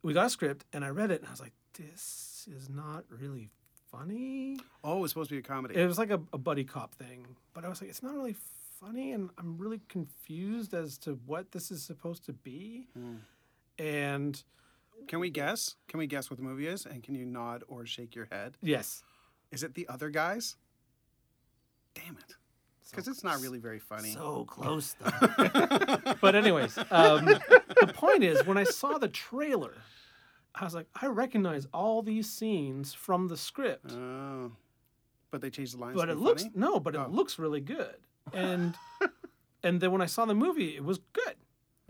we 0.02 0.12
got 0.14 0.26
a 0.26 0.30
script, 0.30 0.64
and 0.72 0.84
I 0.84 0.88
read 0.88 1.10
it, 1.10 1.20
and 1.20 1.28
I 1.28 1.30
was 1.30 1.40
like, 1.40 1.52
"This 1.74 2.48
is 2.50 2.68
not 2.70 3.04
really 3.10 3.50
funny." 3.90 4.58
Oh, 4.82 5.04
it's 5.04 5.12
supposed 5.12 5.28
to 5.28 5.34
be 5.34 5.40
a 5.40 5.42
comedy. 5.42 5.74
It 5.76 5.86
was 5.86 5.98
like 5.98 6.10
a, 6.10 6.20
a 6.32 6.38
buddy 6.38 6.64
cop 6.64 6.94
thing, 6.94 7.26
but 7.52 7.64
I 7.64 7.68
was 7.68 7.80
like, 7.82 7.90
"It's 7.90 8.02
not 8.02 8.14
really 8.14 8.34
funny," 8.80 9.12
and 9.12 9.28
I'm 9.38 9.58
really 9.58 9.80
confused 9.88 10.72
as 10.72 10.96
to 10.98 11.18
what 11.26 11.52
this 11.52 11.70
is 11.70 11.82
supposed 11.82 12.24
to 12.26 12.32
be. 12.32 12.88
And 13.78 14.42
Can 15.08 15.20
we 15.20 15.28
guess? 15.30 15.76
Can 15.88 15.98
we 15.98 16.06
guess 16.06 16.30
what 16.30 16.38
the 16.38 16.44
movie 16.44 16.66
is? 16.66 16.86
And 16.86 17.02
can 17.02 17.14
you 17.14 17.26
nod 17.26 17.62
or 17.68 17.84
shake 17.84 18.14
your 18.14 18.28
head? 18.30 18.56
yes, 18.62 19.02
Is 19.50 19.62
it 19.62 19.74
the 19.74 19.86
other 19.88 20.08
guys? 20.10 20.56
Damn 21.94 22.16
it. 22.16 22.34
Because 22.90 23.08
it's 23.08 23.24
not 23.24 23.40
really 23.40 23.58
very 23.58 23.80
funny. 23.80 24.12
So 24.12 24.44
close, 24.44 24.94
though. 25.00 26.14
but 26.20 26.34
anyways, 26.36 26.78
um, 26.92 27.24
the 27.24 27.90
point 27.92 28.22
is, 28.22 28.46
when 28.46 28.56
I 28.56 28.62
saw 28.64 28.98
the 28.98 29.08
trailer, 29.08 29.74
I 30.54 30.62
was 30.64 30.74
like, 30.76 30.86
I 31.00 31.06
recognize 31.06 31.66
all 31.74 32.02
these 32.02 32.30
scenes 32.30 32.94
from 32.94 33.26
the 33.28 33.36
script, 33.36 33.90
Oh. 33.92 34.52
But 35.32 35.40
they 35.40 35.50
changed 35.50 35.74
the 35.74 35.78
lines. 35.80 35.96
but 35.96 36.08
it 36.08 36.16
looks 36.16 36.42
funny? 36.44 36.54
no, 36.54 36.78
but 36.78 36.94
it 36.94 37.00
Oh. 37.04 37.08
looks 37.10 37.38
really 37.38 37.60
good. 37.60 37.96
And 38.32 38.74
and 39.64 39.80
then 39.80 39.90
when 39.92 40.00
I 40.00 40.06
saw 40.06 40.24
the 40.24 40.34
movie, 40.34 40.76
it 40.76 40.84
was 40.84 40.98
good. 41.12 41.34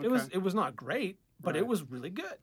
It 0.02 0.10
was 0.10 0.28
it 0.32 0.38
was 0.38 0.54
not 0.54 0.74
great, 0.74 1.18
but 1.40 1.54
it 1.54 1.66
was 1.66 1.82
really 1.90 2.10
good. 2.10 2.38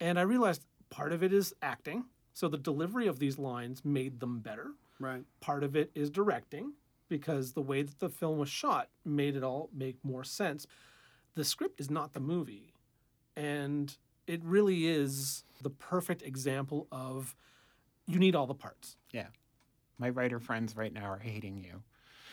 And 0.00 0.18
I 0.18 0.22
realized 0.22 0.64
part 0.90 1.12
of 1.12 1.22
it 1.22 1.32
is 1.32 1.54
acting, 1.62 2.06
so 2.34 2.48
the 2.48 2.58
delivery 2.58 3.06
of 3.06 3.20
these 3.20 3.38
lines 3.38 3.84
made 3.84 4.18
them 4.20 4.40
better. 4.40 4.72
Right. 4.98 5.24
part 5.40 5.62
of 5.64 5.74
it 5.76 5.90
is 5.94 6.10
directing 6.10 6.74
because 7.18 7.52
the 7.52 7.60
way 7.62 7.82
that 7.82 7.98
the 8.00 8.08
film 8.08 8.38
was 8.38 8.48
shot 8.48 8.88
made 9.04 9.36
it 9.36 9.42
all 9.44 9.68
make 9.72 9.96
more 10.02 10.24
sense. 10.24 10.66
The 11.34 11.44
script 11.44 11.80
is 11.80 11.90
not 11.90 12.12
the 12.14 12.20
movie. 12.20 12.72
And 13.36 13.94
it 14.26 14.42
really 14.44 14.86
is 14.86 15.44
the 15.62 15.70
perfect 15.70 16.22
example 16.22 16.86
of 16.90 17.34
you 18.06 18.18
need 18.18 18.34
all 18.34 18.46
the 18.46 18.54
parts. 18.54 18.96
Yeah. 19.12 19.26
My 19.98 20.08
writer 20.08 20.38
friends 20.40 20.76
right 20.76 20.92
now 20.92 21.04
are 21.04 21.18
hating 21.18 21.62
you. 21.62 21.82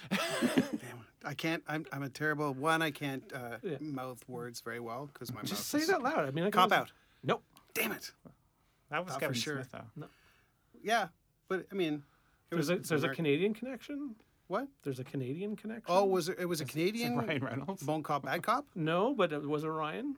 Damn. 0.42 1.06
I 1.26 1.34
can't. 1.34 1.62
I'm, 1.68 1.86
I'm 1.92 2.04
a 2.04 2.10
terrible 2.10 2.54
one. 2.54 2.82
I 2.82 2.92
can't 2.92 3.24
uh, 3.34 3.58
Yeah. 3.62 3.78
mouth 3.82 4.24
words 4.28 4.62
very 4.62 4.80
well 4.80 5.10
because 5.14 5.34
my 5.34 5.42
Just 5.42 5.54
mouth 5.54 5.60
say 5.62 5.78
is 5.80 5.90
it 5.90 6.02
loud. 6.02 6.20
I 6.26 6.32
mean, 6.32 6.46
I 6.46 6.48
can 6.48 6.52
cop 6.52 6.72
always- 6.72 6.88
out. 6.90 6.92
Nope. 7.24 7.44
Damn 7.74 7.92
it. 7.92 8.12
That 8.90 9.00
was 9.04 9.10
Not 9.10 9.16
for 9.16 9.20
Kevin 9.20 9.36
sure. 9.36 9.56
Smith, 9.56 9.72
though. 9.72 9.86
No. 9.98 10.08
Yeah, 10.82 11.08
but 11.50 11.66
I 11.72 11.76
mean, 11.76 11.96
it 11.96 12.02
There's 12.50 12.58
was 12.58 12.70
a 12.70 12.74
it's 12.76 12.90
there's 12.90 13.04
a 13.04 13.10
Canadian 13.10 13.54
connection. 13.54 14.16
What? 14.50 14.68
There's 14.84 15.00
a 15.00 15.04
Canadian 15.04 15.56
connection. 15.56 15.86
Oh, 15.88 16.04
was 16.06 16.28
it? 16.28 16.38
It 16.40 16.46
was 16.46 16.60
a 16.60 16.64
Is 16.64 16.70
it 16.70 16.74
Canadian 16.74 17.16
Ryan 17.18 17.44
Reynolds? 17.44 17.84
Bon 17.84 18.02
Cop, 18.04 18.24
Bad 18.26 18.42
Cop. 18.44 18.66
no, 18.76 19.14
but 19.14 19.32
it 19.32 19.48
was 19.48 19.64
Orion. 19.64 20.18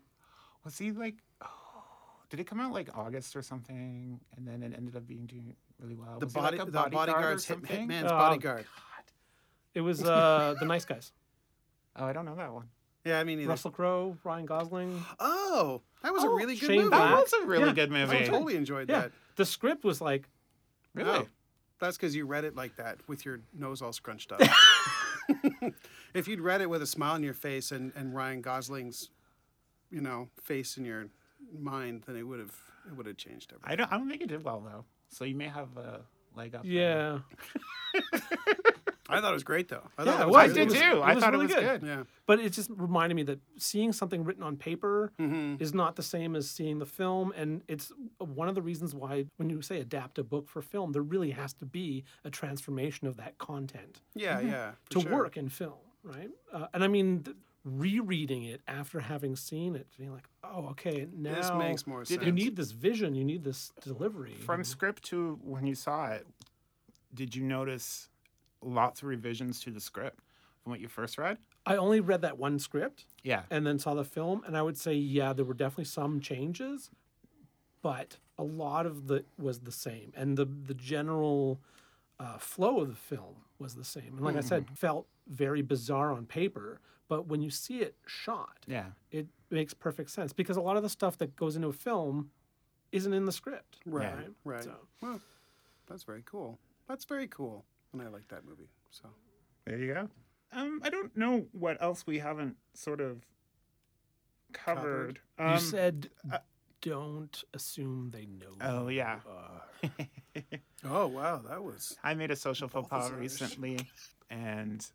Was 0.66 0.78
he 0.78 0.92
like? 0.92 1.16
Oh, 1.42 1.48
did 2.30 2.40
it 2.40 2.46
come 2.48 2.60
out 2.62 2.72
like 2.72 2.88
August 2.98 3.36
or 3.36 3.42
something, 3.42 4.20
and 4.38 4.48
then 4.48 4.64
it 4.64 4.74
ended 4.76 4.96
up 4.96 5.06
being 5.06 5.26
doing 5.26 5.54
really 5.80 5.96
well? 5.96 6.18
The 6.18 6.26
Was 6.28 6.34
he 6.34 6.40
body, 6.40 6.58
like 6.58 6.68
a 6.68 6.72
the 6.72 6.78
bodyguard 6.78 7.10
or 7.10 7.14
bodyguard's 7.14 7.46
hit, 7.46 7.54
something? 7.58 7.88
hitman's 7.90 8.06
Oh, 8.12 8.16
bodyguard. 8.18 8.66
It 9.74 9.82
was 9.82 10.02
uh, 10.04 10.56
the 10.60 10.66
nice 10.66 10.86
guys. 10.86 11.12
Oh, 11.98 12.06
I 12.06 12.14
don't 12.14 12.24
know 12.26 12.36
that 12.36 12.54
one. 12.54 12.70
Yeah, 13.04 13.20
I 13.20 13.26
mean, 13.26 13.40
either. 13.40 13.50
Russell 13.50 13.72
Crowe, 13.72 14.16
Ryan 14.24 14.46
Gosling. 14.46 15.04
Oh, 15.20 15.82
that 16.04 16.14
was 16.14 16.24
a 16.24 16.28
Oh, 16.28 16.36
really 16.36 16.56
good 16.56 16.68
Shane 16.68 16.78
movie. 16.78 16.90
Black. 16.90 17.16
That 17.16 17.22
was 17.22 17.34
a 17.34 17.46
really 17.48 17.66
Yeah. 17.68 17.74
good 17.74 17.92
movie. 17.92 18.18
I 18.18 18.24
totally 18.24 18.56
enjoyed 18.56 18.88
Yeah, 18.90 19.02
that. 19.02 19.12
the 19.36 19.44
script 19.46 19.84
was 19.84 20.00
like 20.00 20.30
Really? 20.94 21.28
That's 21.82 21.98
because 21.98 22.16
you 22.16 22.26
read 22.26 22.46
it 22.46 22.56
like 22.56 22.76
that 22.78 23.00
with 23.08 23.26
your 23.26 23.42
nose 23.58 23.82
all 23.82 23.92
scrunched 23.92 24.32
up. 24.32 24.42
if 26.14 26.28
you'd 26.28 26.40
read 26.40 26.62
it 26.62 26.70
with 26.70 26.82
a 26.82 26.88
smile 26.88 27.14
on 27.14 27.24
your 27.24 27.34
face 27.34 27.72
and, 27.72 27.92
and 27.96 28.16
Ryan 28.16 28.42
Gosling's, 28.42 29.10
you 29.90 30.00
know, 30.00 30.30
face 30.42 30.78
in 30.78 30.86
your 30.86 31.08
mind, 31.58 32.04
then 32.06 32.16
it 32.16 32.24
would 32.24 32.40
have 32.40 32.56
it 32.88 32.96
would 32.96 33.08
have 33.08 33.18
changed 33.18 33.52
everything. 33.52 33.72
I 33.72 33.76
don't. 33.76 33.92
I 33.92 33.98
don't 33.98 34.10
think 34.10 34.22
it 34.22 34.30
did 34.30 34.44
well 34.44 34.62
though. 34.62 34.86
So 35.10 35.26
you 35.26 35.36
may 35.36 35.48
have 35.48 35.76
a 35.76 36.02
leg 36.36 36.56
up. 36.56 36.62
yeah. 36.64 37.20
I 39.12 39.22
thought 39.22 39.32
it 39.32 39.34
was 39.34 39.44
great 39.44 39.68
though. 39.68 39.88
I 39.98 40.04
Yeah, 40.04 40.12
thought 40.12 40.22
it 40.22 40.28
was 40.28 40.36
I 40.36 40.44
was. 40.48 40.52
really 40.58 40.66
did 40.66 40.70
was- 40.72 40.80
too. 40.82 40.98
it 40.98 41.02
I 41.02 41.20
thought 41.20 41.32
really 41.34 41.46
it 41.46 41.48
was 41.48 41.56
good. 41.56 41.82
good. 41.82 41.88
Yeah. 41.88 42.04
But 42.26 42.40
it 42.40 42.52
just 42.54 42.70
reminded 42.76 43.16
me 43.16 43.24
that 43.24 43.40
seeing 43.58 43.92
something 43.94 44.24
written 44.24 44.44
on 44.44 44.58
paper 44.58 45.12
Mm-hmm. 45.20 45.62
is 45.62 45.74
not 45.74 45.96
the 45.96 46.04
same 46.04 46.36
as 46.36 46.50
seeing 46.50 46.80
the 46.80 46.86
film. 46.86 47.34
And 47.36 47.62
it's 47.68 47.92
one 48.20 48.48
of 48.50 48.56
the 48.56 48.62
reasons 48.62 48.96
why, 48.96 49.26
when 49.38 49.50
you 49.50 49.62
say 49.62 49.80
adapt 49.80 50.18
a 50.20 50.24
book 50.24 50.48
for 50.50 50.62
film, 50.62 50.92
there 50.94 51.02
really 51.02 51.32
has 51.32 51.54
to 51.56 51.66
be 51.66 52.04
a 52.24 52.30
transformation 52.30 53.08
of 53.08 53.18
that 53.18 53.38
content 53.38 54.02
Yeah, 54.16 54.40
yeah. 54.40 54.72
for 54.86 54.92
to 54.92 55.02
sure. 55.02 55.12
work 55.12 55.38
in 55.38 55.50
film, 55.50 55.80
right? 56.04 56.30
Uh, 56.54 56.68
and 56.74 56.84
I 56.84 56.88
mean, 56.88 57.24
th- 57.24 57.36
rereading 57.64 58.44
it 58.44 58.62
after 58.68 59.00
having 59.00 59.36
seen 59.36 59.76
it, 59.76 59.88
being 59.98 60.12
like, 60.12 60.28
oh, 60.44 60.68
okay, 60.70 61.08
now 61.14 61.36
This 61.36 61.52
makes 61.54 61.86
more 61.86 62.04
sense. 62.06 62.24
you 62.26 62.32
need 62.32 62.56
this 62.56 62.72
vision, 62.72 63.14
you 63.14 63.24
need 63.24 63.44
this 63.44 63.72
delivery. 63.82 64.34
From 64.34 64.64
script 64.64 65.04
to 65.06 65.40
when 65.44 65.68
you 65.68 65.76
saw 65.76 66.08
it, 66.08 66.26
did 67.14 67.36
you 67.36 67.44
notice 67.44 68.10
lots 68.62 69.02
of 69.02 69.08
revisions 69.08 69.60
to 69.62 69.72
the 69.72 69.80
script 69.82 70.20
from 70.64 70.72
what 70.72 70.80
you 70.80 70.88
first 70.88 71.18
read? 71.18 71.38
I 71.66 71.76
only 71.78 72.00
read 72.00 72.22
that 72.22 72.38
one 72.38 72.60
script. 72.60 73.06
Yeah. 73.24 73.44
and 73.52 73.66
then 73.68 73.78
saw 73.80 73.94
the 73.94 74.04
film 74.04 74.42
and 74.48 74.58
i 74.58 74.62
would 74.64 74.78
say 74.80 74.94
yeah 74.96 75.32
there 75.34 75.46
were 75.46 75.54
definitely 75.54 75.86
some 75.86 76.20
changes 76.22 76.90
but 77.84 78.18
a 78.38 78.44
lot 78.44 78.86
of 78.88 79.08
the 79.08 79.24
was 79.38 79.60
the 79.60 79.72
same 79.72 80.12
and 80.16 80.38
the 80.38 80.46
the 80.46 80.74
general 80.74 81.60
uh, 82.20 82.38
flow 82.40 82.80
of 82.82 82.88
the 82.90 82.96
film 82.96 83.36
was 83.60 83.76
the 83.76 83.84
same 83.84 84.14
and 84.18 84.22
like 84.22 84.36
i 84.36 84.42
said 84.42 84.66
felt 84.76 85.06
very 85.28 85.62
bizarre 85.62 86.12
on 86.12 86.26
paper 86.26 86.80
but 87.08 87.28
when 87.28 87.42
you 87.44 87.50
see 87.52 87.80
it 87.82 87.96
shot 88.08 88.58
Yeah. 88.68 88.86
it 89.12 89.28
makes 89.52 89.74
perfect 89.76 90.10
sense 90.10 90.34
because 90.34 90.58
a 90.58 90.62
lot 90.62 90.78
of 90.78 90.82
the 90.84 90.90
stuff 90.90 91.18
that 91.20 91.36
goes 91.36 91.56
into 91.56 91.68
a 91.68 91.74
film 91.74 92.32
isn't 92.92 93.14
in 93.14 93.26
the 93.26 93.32
script 93.32 93.78
Right, 93.86 94.04
Yeah. 94.20 94.28
right. 94.44 94.64
So- 94.64 94.88
Well, 95.02 95.22
that's 95.88 96.04
very 96.04 96.24
cool. 96.26 96.58
That's 96.88 97.06
very 97.06 97.28
cool. 97.28 97.66
And 97.94 98.02
I 98.02 98.08
like 98.08 98.28
that 98.30 98.46
movie. 98.46 98.70
So 98.90 99.10
There 99.66 99.78
you 99.78 99.94
go. 99.94 100.10
Um, 100.54 100.82
I 100.84 100.90
don't 100.90 101.16
know 101.16 101.46
what 101.52 101.82
else 101.82 102.06
we 102.06 102.20
haven't 102.20 102.58
sort 102.74 103.00
of 103.02 103.22
covered. 104.54 105.20
you 105.40 105.46
Um, 105.46 105.58
said 105.60 106.10
don't 106.82 107.44
assume 107.54 108.10
they 108.12 108.26
know 108.26 108.56
oh 108.60 108.84
who 108.86 108.90
yeah. 108.90 109.20
you 109.24 109.32
are. 109.32 110.42
Oh 110.84 111.08
wow, 111.08 111.38
that 111.48 111.64
was 111.64 111.96
I 112.04 112.16
made 112.16 112.32
a 112.32 112.36
social 112.36 112.68
faux 112.68 112.90
Both 112.90 112.90
pas 112.90 113.12
recently, 113.12 113.80
and 114.30 114.86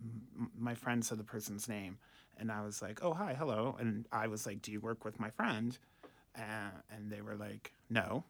m- 0.00 0.50
my 0.56 0.74
friend 0.74 1.04
said 1.04 1.18
the 1.18 1.24
person's 1.24 1.68
name, 1.68 1.98
and 2.38 2.50
I 2.52 2.62
was 2.64 2.80
like, 2.80 3.00
"Oh, 3.02 3.12
hi, 3.12 3.34
hello," 3.34 3.76
and 3.80 4.06
I 4.12 4.28
was 4.28 4.46
like, 4.46 4.62
"Do 4.62 4.70
you 4.70 4.78
work 4.80 5.04
with 5.04 5.18
my 5.18 5.30
friend?" 5.30 5.76
Uh, 6.38 6.70
and 6.90 7.10
they 7.10 7.20
were 7.22 7.34
like, 7.36 7.72
"No." 7.90 8.24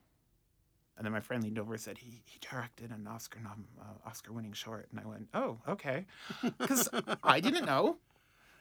And 0.97 1.05
then 1.07 1.13
my 1.13 1.21
friend 1.21 1.43
leaned 1.43 1.59
over 1.59 1.73
and 1.73 1.81
said, 1.81 1.99
"He 1.99 2.23
he 2.27 2.39
directed 2.41 2.91
an 2.91 3.07
Oscar 3.07 3.41
nom- 3.41 3.67
uh, 3.81 4.09
Oscar 4.09 4.33
winning 4.33 4.53
short," 4.53 4.89
and 4.91 5.01
I 5.01 5.07
went, 5.07 5.29
"Oh, 5.35 5.59
okay," 5.67 6.07
because 6.59 6.89
I 7.23 7.41
didn't 7.41 7.65
know. 7.67 7.99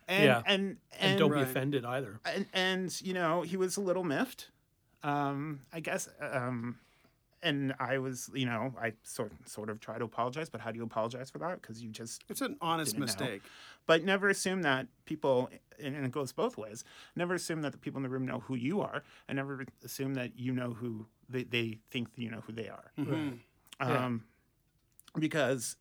And, 0.07 0.23
Yeah. 0.25 0.41
and 0.45 0.61
and 0.99 1.11
and 1.11 1.17
don't 1.19 1.31
be 1.31 1.41
offended 1.41 1.85
either 1.85 2.19
and, 2.25 2.45
and 2.53 3.01
you 3.01 3.13
know 3.13 3.43
he 3.43 3.55
was 3.55 3.77
a 3.77 3.81
little 3.81 4.03
miffed 4.03 4.49
um 5.03 5.61
i 5.71 5.79
guess 5.79 6.09
um 6.19 6.79
and 7.43 7.73
i 7.79 7.97
was 7.99 8.29
you 8.33 8.45
know 8.45 8.73
i 8.81 8.93
sort 9.03 9.31
sort 9.45 9.69
of 9.69 9.79
try 9.79 9.97
to 9.99 10.03
apologize 10.03 10.49
but 10.49 10.59
how 10.59 10.71
do 10.71 10.77
you 10.77 10.83
apologize 10.83 11.29
for 11.29 11.37
that 11.37 11.61
because 11.61 11.81
you 11.83 11.89
just 11.91 12.23
it's 12.29 12.41
an 12.41 12.57
honest 12.61 12.95
Didn't 12.95 13.05
know. 13.19 13.25
mistake. 13.25 13.41
but 13.85 14.03
never 14.03 14.27
assume 14.27 14.63
that 14.63 14.87
people 15.05 15.49
and 15.81 15.95
and 15.95 16.05
it 16.05 16.11
goes 16.11 16.31
both 16.33 16.57
ways 16.57 16.83
never 17.15 17.35
assume 17.35 17.61
that 17.61 17.71
the 17.71 17.77
people 17.77 17.99
in 17.99 18.03
the 18.03 18.09
room 18.09 18.25
know 18.25 18.39
who 18.39 18.55
you 18.55 18.81
are 18.81 19.03
and 19.29 19.37
never 19.37 19.65
assume 19.85 20.15
that 20.15 20.37
you 20.37 20.51
know 20.51 20.73
who 20.73 21.05
they, 21.31 21.43
they 21.43 21.77
think 21.89 22.07
you 22.15 22.29
know 22.29 22.41
who 22.45 22.53
they 22.53 22.69
are 22.69 22.91
Mhm. 22.97 23.39
Yeah. 23.79 24.05
um, 24.05 24.23
because 25.17 25.75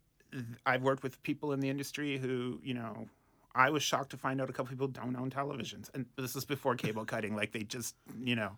I've 0.64 0.82
worked 0.82 1.02
with 1.02 1.22
people 1.22 1.52
in 1.52 1.60
the 1.60 1.68
industry 1.68 2.16
who, 2.18 2.60
you 2.62 2.74
know, 2.74 3.08
I 3.54 3.70
was 3.70 3.82
shocked 3.82 4.10
to 4.10 4.16
find 4.16 4.40
out 4.40 4.48
a 4.48 4.52
couple 4.52 4.70
people 4.70 4.86
don't 4.88 5.16
own 5.16 5.28
televisions, 5.30 5.90
and 5.92 6.06
this 6.16 6.36
is 6.36 6.44
before 6.44 6.76
cable 6.76 7.04
cutting. 7.04 7.34
Like 7.34 7.50
they 7.52 7.64
just, 7.64 7.96
you 8.20 8.36
know, 8.36 8.56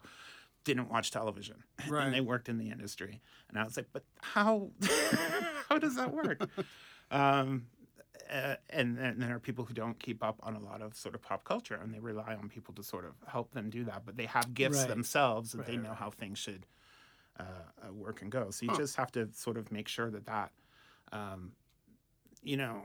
didn't 0.64 0.90
watch 0.90 1.10
television, 1.10 1.64
Right. 1.88 2.04
and 2.04 2.14
they 2.14 2.20
worked 2.20 2.48
in 2.48 2.58
the 2.58 2.70
industry. 2.70 3.20
And 3.48 3.58
I 3.58 3.64
was 3.64 3.76
like, 3.76 3.86
but 3.92 4.04
how, 4.20 4.70
how 5.68 5.78
does 5.78 5.96
that 5.96 6.12
work? 6.12 6.46
um, 7.10 7.66
uh, 8.30 8.56
and 8.70 8.96
then 8.96 9.18
there 9.18 9.34
are 9.34 9.40
people 9.40 9.64
who 9.64 9.74
don't 9.74 9.98
keep 9.98 10.22
up 10.22 10.38
on 10.42 10.54
a 10.54 10.60
lot 10.60 10.80
of 10.82 10.94
sort 10.94 11.14
of 11.14 11.20
pop 11.22 11.44
culture 11.44 11.78
and 11.82 11.92
they 11.92 11.98
rely 11.98 12.34
on 12.34 12.48
people 12.48 12.72
to 12.74 12.82
sort 12.82 13.04
of 13.04 13.12
help 13.26 13.52
them 13.52 13.68
do 13.68 13.84
that 13.84 14.06
but 14.06 14.16
they 14.16 14.24
have 14.26 14.54
gifts 14.54 14.78
Right. 14.78 14.88
themselves 14.88 15.52
that 15.52 15.58
Right, 15.58 15.66
they 15.66 15.76
know 15.76 15.90
right. 15.90 15.98
how 15.98 16.10
things 16.10 16.38
should 16.38 16.64
uh, 17.40 17.42
uh, 17.88 17.92
work 17.92 18.22
and 18.22 18.30
go 18.30 18.50
so 18.50 18.64
you 18.66 18.70
Huh. 18.72 18.78
just 18.78 18.96
have 18.96 19.10
to 19.12 19.28
sort 19.32 19.56
of 19.56 19.70
make 19.72 19.88
sure 19.88 20.10
that 20.10 20.26
that 20.26 20.50
um, 21.12 21.52
you 22.42 22.56
know 22.56 22.82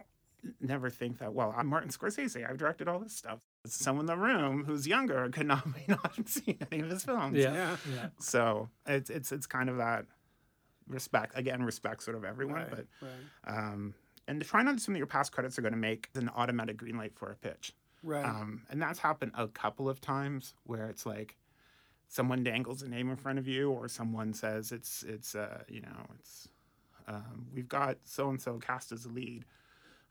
never 0.61 0.89
think 0.89 1.17
that 1.17 1.33
well 1.33 1.53
i'm 1.57 1.67
martin 1.67 1.89
scorsese 1.89 2.47
i've 2.49 2.57
directed 2.57 2.87
all 2.87 2.99
this 2.99 3.13
stuff 3.13 3.39
someone 3.65 4.03
in 4.03 4.05
the 4.07 4.15
room 4.17 4.63
who's 4.65 4.87
younger 4.87 5.27
could 5.29 5.47
not 5.47 5.65
may 5.75 5.83
not 5.89 6.15
have 6.15 6.27
seen 6.29 6.57
any 6.71 6.81
of 6.81 6.89
his 6.89 7.03
films 7.03 7.37
Yeah. 7.37 7.53
Yeah. 7.53 7.77
Yeah. 7.93 8.07
so 8.19 8.69
it's 8.85 9.09
it's 9.09 9.31
it's 9.31 9.47
kind 9.47 9.69
of 9.69 9.77
that 9.77 10.05
respect 10.87 11.33
again 11.37 11.63
respect 11.63 12.03
sort 12.03 12.15
of 12.15 12.23
everyone 12.23 12.55
Right, 12.55 12.69
but 12.69 12.85
right. 13.01 13.57
um, 13.57 13.93
and 14.27 14.41
try 14.45 14.61
not 14.63 14.71
to 14.71 14.77
assume 14.77 14.93
that 14.93 14.99
your 14.99 15.07
past 15.07 15.31
credits 15.31 15.57
are 15.57 15.61
going 15.61 15.73
to 15.73 15.77
make 15.79 16.09
an 16.15 16.29
automatic 16.35 16.77
green 16.77 16.97
light 16.97 17.13
for 17.15 17.31
a 17.31 17.35
pitch. 17.35 17.73
Right. 18.03 18.25
Um, 18.25 18.61
and 18.69 18.81
that's 18.81 18.99
happened 18.99 19.31
a 19.35 19.47
couple 19.47 19.87
of 19.89 20.01
times 20.01 20.53
where 20.65 20.87
it's 20.89 21.05
like 21.05 21.35
someone 22.07 22.43
dangles 22.43 22.81
a 22.81 22.87
name 22.89 23.09
in 23.09 23.15
front 23.15 23.39
of 23.39 23.47
you, 23.47 23.69
or 23.71 23.87
someone 23.87 24.33
says 24.33 24.71
it's 24.71 25.03
it's 25.03 25.35
uh, 25.35 25.63
you 25.67 25.81
know 25.81 26.05
it's 26.19 26.47
um, 27.07 27.47
we've 27.53 27.69
got 27.69 27.97
so 28.05 28.29
and 28.29 28.41
so 28.41 28.57
cast 28.57 28.91
as 28.91 29.05
a 29.05 29.09
lead. 29.09 29.45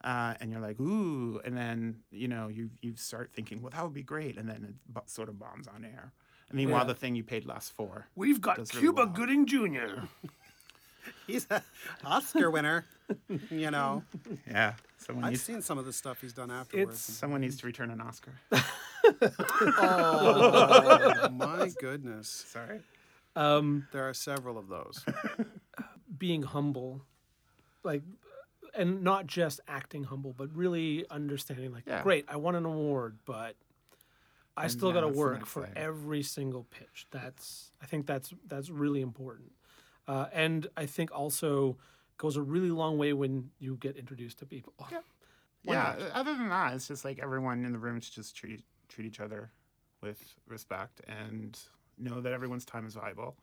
Uh, 0.04 0.34
and 0.40 0.52
you're 0.52 0.60
like, 0.60 0.78
ooh, 0.78 1.40
and 1.44 1.56
then 1.56 1.96
you 2.10 2.28
know 2.28 2.48
you 2.48 2.70
you 2.82 2.94
start 2.96 3.30
thinking, 3.34 3.60
well, 3.62 3.70
that 3.70 3.82
would 3.82 3.94
be 3.94 4.02
great, 4.02 4.36
and 4.36 4.48
then 4.48 4.64
it 4.68 4.74
bo- 4.92 5.02
sort 5.06 5.28
of 5.28 5.38
bombs 5.38 5.66
on 5.66 5.84
air. 5.84 6.12
And 6.48 6.56
meanwhile, 6.56 6.82
Yeah. 6.82 6.88
the 6.88 6.94
thing 6.94 7.16
you 7.16 7.24
paid 7.24 7.44
less 7.44 7.70
for, 7.70 8.06
We've 8.14 8.40
got 8.40 8.56
Does 8.56 8.72
really 8.74 8.82
Cuba 8.86 9.04
well. 9.04 9.06
Gooding 9.14 9.46
Jr. 9.46 10.04
He's 11.26 11.46
an 11.50 11.62
Oscar 12.04 12.50
winner. 12.50 12.84
you 13.50 13.70
know, 13.70 14.02
yeah, 14.48 14.74
someone 14.98 15.24
I've 15.24 15.30
needs 15.32 15.42
seen 15.42 15.62
some 15.62 15.78
of 15.78 15.84
the 15.86 15.92
stuff 15.92 16.20
he's 16.20 16.32
done 16.32 16.50
afterwards. 16.50 17.00
someone 17.00 17.40
needs 17.40 17.56
to 17.58 17.66
return 17.66 17.90
an 17.90 18.00
Oscar. 18.00 18.32
oh 19.78 21.28
my 21.32 21.70
goodness, 21.80 22.28
Sorry. 22.48 22.80
Um, 23.34 23.86
there 23.92 24.08
are 24.08 24.14
several 24.14 24.56
of 24.58 24.68
those. 24.68 25.04
being 26.18 26.42
humble, 26.42 27.02
like, 27.84 28.02
and 28.74 29.02
not 29.02 29.26
just 29.26 29.60
acting 29.68 30.04
humble, 30.04 30.32
but 30.32 30.54
really 30.56 31.04
understanding, 31.10 31.72
like, 31.72 31.84
Yeah. 31.86 32.02
great, 32.02 32.24
I 32.28 32.36
won 32.36 32.54
an 32.54 32.64
award, 32.64 33.18
but 33.26 33.54
I 34.56 34.62
And 34.64 34.72
still 34.72 34.90
got 34.92 35.00
to 35.00 35.06
now 35.06 35.08
it's 35.08 35.16
the 35.16 35.20
work 35.20 35.46
for 35.46 35.62
layer. 35.64 35.72
every 35.76 36.22
single 36.22 36.64
pitch. 36.64 37.06
That's, 37.10 37.72
I 37.82 37.86
think 37.86 38.06
that's 38.06 38.32
that's 38.46 38.70
really 38.70 39.02
important, 39.02 39.52
uh, 40.08 40.26
and 40.32 40.66
I 40.78 40.86
think 40.86 41.12
also 41.12 41.76
goes 42.16 42.36
a 42.36 42.42
really 42.42 42.70
long 42.70 42.96
way 42.96 43.12
when 43.12 43.50
you 43.58 43.76
get 43.76 43.96
introduced 43.98 44.38
to 44.38 44.46
people. 44.46 44.72
Yeah. 44.90 45.00
Why 45.64 45.74
yeah. 45.74 46.08
Other 46.14 46.32
than 46.34 46.48
that, 46.48 46.72
it's 46.74 46.88
just 46.88 47.04
like 47.04 47.18
everyone 47.18 47.66
in 47.66 47.72
the 47.72 47.78
room 47.78 48.00
should 48.00 48.14
just 48.14 48.34
treat 48.34 48.64
treat 48.88 49.06
each 49.06 49.20
other 49.20 49.50
with 50.00 50.36
respect 50.46 51.00
and 51.08 51.58
know 51.98 52.20
that 52.20 52.32
everyone's 52.32 52.64
time 52.64 52.86
is 52.86 52.94
valuable. 52.94 53.36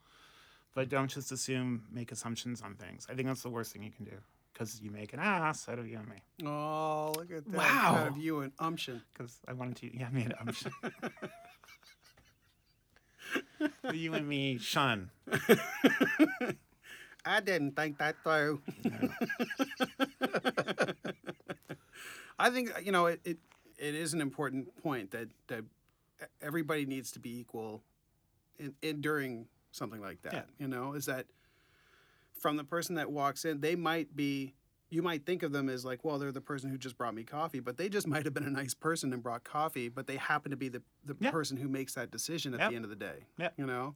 But 0.76 0.90
don't 0.90 1.08
just 1.08 1.32
assume, 1.32 1.84
make 1.92 2.12
assumptions 2.12 2.62
on 2.62 2.76
things. 2.76 3.06
I 3.10 3.14
think 3.14 3.28
that's 3.28 3.44
the 3.44 3.50
worst 3.50 3.74
thing 3.74 3.84
you 3.84 3.92
can 3.92 4.06
do 4.06 4.18
because 4.54 4.82
you 4.82 4.92
make 4.92 5.14
an 5.14 5.20
ass 5.20 5.68
out 5.70 5.80
of 5.80 5.88
you 5.88 5.98
and 5.98 6.08
me. 6.08 6.48
Oh, 6.48 7.14
look 7.16 7.32
at 7.32 7.46
that! 7.46 7.58
Wow. 7.58 7.98
Out 8.00 8.08
of 8.08 8.18
you 8.18 8.40
and 8.40 8.52
umption. 8.60 9.02
Because 9.14 9.38
I 9.48 9.54
wanted 9.54 9.78
to, 9.78 9.98
yeah, 9.98 10.08
I 10.08 10.12
made 10.12 10.28
an 10.28 10.36
option. 10.48 10.72
you 13.94 14.14
and 14.14 14.28
me, 14.28 14.58
shun. 14.58 15.10
I 17.26 17.40
didn't 17.40 17.76
think 17.76 17.98
that 18.00 18.16
through. 18.24 18.62
I 22.40 22.50
think 22.50 22.72
you 22.84 22.92
know 22.92 23.06
it, 23.06 23.22
it. 23.24 23.38
It 23.78 23.96
is 23.96 24.14
an 24.14 24.22
important 24.22 24.76
point 24.82 25.12
that 25.12 25.30
that 25.48 25.64
everybody 26.42 26.86
needs 26.86 27.12
to 27.12 27.20
be 27.20 27.40
equal 27.40 27.84
in, 28.60 28.74
in 28.82 29.02
during 29.02 29.48
something 29.72 30.02
like 30.02 30.22
that. 30.24 30.34
Yeah. 30.34 30.42
You 30.60 30.68
know, 30.68 30.94
is 30.94 31.06
that 31.08 31.26
from 32.40 32.58
the 32.58 32.64
person 32.64 32.96
that 32.96 33.12
walks 33.12 33.46
in, 33.46 33.62
they 33.62 33.76
might 33.76 34.16
be. 34.16 34.54
You 34.90 35.02
might 35.02 35.26
think 35.26 35.42
of 35.42 35.52
them 35.52 35.70
as 35.70 35.84
like, 35.84 36.04
well, 36.06 36.20
they're 36.20 36.32
the 36.32 36.40
person 36.40 36.70
who 36.70 36.78
just 36.78 37.00
brought 37.00 37.16
me 37.16 37.24
coffee, 37.24 37.60
but 37.60 37.78
they 37.78 37.90
just 37.90 38.06
might 38.14 38.26
have 38.26 38.34
been 38.36 38.44
a 38.44 38.50
nice 38.52 38.76
person 38.76 39.12
and 39.12 39.24
brought 39.24 39.44
coffee, 39.44 39.90
but 39.90 40.06
they 40.06 40.18
happen 40.18 40.52
to 40.52 40.58
be 40.58 40.70
the, 40.70 40.84
the 41.04 41.16
Yeah. 41.20 41.32
person 41.32 41.58
who 41.58 41.68
makes 41.68 41.96
that 41.96 42.12
decision 42.12 42.54
at 42.54 42.70
the 42.70 42.76
end 42.76 42.84
of 42.86 42.92
the 42.92 42.96
day. 42.96 43.26
Yep. 43.40 43.54
You 43.58 43.66
know, 43.66 43.96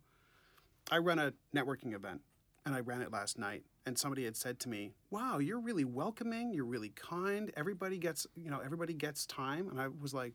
I 0.89 0.97
run 0.97 1.19
a 1.19 1.33
networking 1.55 1.93
event 1.93 2.21
and 2.65 2.73
I 2.73 2.79
ran 2.79 3.03
it 3.03 3.11
last 3.11 3.37
night. 3.37 3.61
And 3.87 3.97
somebody 3.97 4.25
had 4.25 4.35
said 4.35 4.59
to 4.59 4.69
me, 4.69 4.91
"Wow, 5.09 5.37
you're 5.37 5.61
really 5.61 5.85
welcoming. 5.85 6.53
You're 6.53 6.65
really 6.65 6.89
kind. 6.89 7.51
Everybody 7.55 7.97
gets, 7.97 8.27
you 8.35 8.51
know, 8.51 8.59
everybody 8.59 8.93
gets 8.93 9.25
time." 9.25 9.69
And 9.69 9.79
I 9.79 9.87
was 9.87 10.13
like, 10.13 10.33